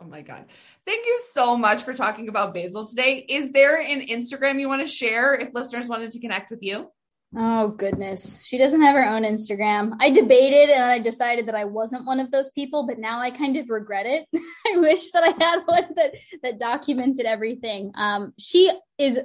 oh 0.00 0.06
my 0.06 0.22
god. 0.22 0.46
Thank 0.84 1.06
you 1.06 1.20
so 1.30 1.56
much 1.56 1.84
for 1.84 1.94
talking 1.94 2.28
about 2.28 2.52
basil 2.52 2.86
today. 2.88 3.24
Is 3.28 3.52
there 3.52 3.80
an 3.80 4.00
instagram 4.00 4.58
you 4.58 4.68
want 4.68 4.82
to 4.82 4.88
share 4.88 5.34
if 5.34 5.54
listeners 5.54 5.88
wanted 5.88 6.10
to 6.10 6.20
connect 6.20 6.50
with 6.50 6.62
you 6.62 6.90
Oh 7.34 7.68
goodness. 7.68 8.44
She 8.44 8.58
doesn't 8.58 8.82
have 8.82 8.94
her 8.94 9.08
own 9.08 9.22
Instagram. 9.22 9.96
I 10.00 10.10
debated 10.10 10.68
and 10.68 10.82
I 10.82 10.98
decided 10.98 11.48
that 11.48 11.54
I 11.54 11.64
wasn't 11.64 12.04
one 12.04 12.20
of 12.20 12.30
those 12.30 12.50
people, 12.50 12.86
but 12.86 12.98
now 12.98 13.20
I 13.20 13.30
kind 13.30 13.56
of 13.56 13.70
regret 13.70 14.04
it. 14.06 14.26
I 14.66 14.78
wish 14.78 15.10
that 15.12 15.22
I 15.22 15.44
had 15.44 15.62
one 15.64 15.94
that 15.96 16.14
that 16.42 16.58
documented 16.58 17.24
everything. 17.24 17.92
Um 17.94 18.34
she 18.38 18.70
is 18.98 19.18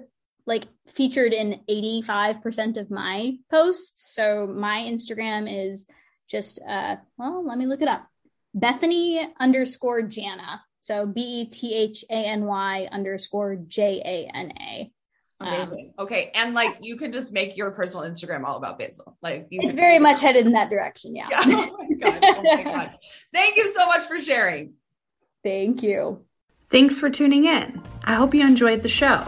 like 0.45 0.67
featured 0.87 1.33
in 1.33 1.59
85% 1.69 2.77
of 2.77 2.89
my 2.89 3.33
posts. 3.51 4.15
So 4.15 4.47
my 4.47 4.79
Instagram 4.89 5.67
is 5.67 5.85
just 6.29 6.61
uh 6.65 6.95
well, 7.17 7.45
let 7.45 7.57
me 7.57 7.65
look 7.65 7.81
it 7.81 7.89
up. 7.89 8.07
Bethany 8.53 9.27
underscore 9.37 10.01
Jana. 10.03 10.63
So 10.79 11.05
B 11.05 11.21
E 11.41 11.45
T 11.49 11.75
H 11.75 12.05
A 12.09 12.13
N 12.13 12.45
Y 12.45 12.87
underscore 12.89 13.57
J 13.57 14.01
A 14.05 14.31
N 14.33 14.53
A. 14.57 14.91
Amazing. 15.39 15.93
Um, 15.97 16.05
okay. 16.05 16.31
And 16.33 16.53
like 16.53 16.77
you 16.81 16.97
can 16.97 17.11
just 17.11 17.31
make 17.31 17.57
your 17.57 17.71
personal 17.71 18.05
Instagram 18.05 18.43
all 18.43 18.57
about 18.57 18.79
basil. 18.79 19.17
Like 19.21 19.47
it's 19.51 19.75
very 19.75 19.99
much 19.99 20.21
headed 20.21 20.45
in 20.45 20.53
that 20.53 20.69
direction. 20.69 21.15
Yeah. 21.15 21.27
yeah. 21.29 21.69
Oh 21.77 21.77
my 21.77 22.09
God. 22.11 22.23
Oh 22.23 22.55
my 22.55 22.63
God. 22.63 22.91
Thank 23.33 23.57
you 23.57 23.67
so 23.75 23.85
much 23.88 24.05
for 24.05 24.19
sharing. 24.19 24.73
Thank 25.43 25.83
you. 25.83 26.25
Thanks 26.69 26.99
for 26.99 27.09
tuning 27.09 27.45
in. 27.45 27.81
I 28.03 28.15
hope 28.15 28.33
you 28.33 28.45
enjoyed 28.45 28.81
the 28.81 28.89
show. 28.89 29.27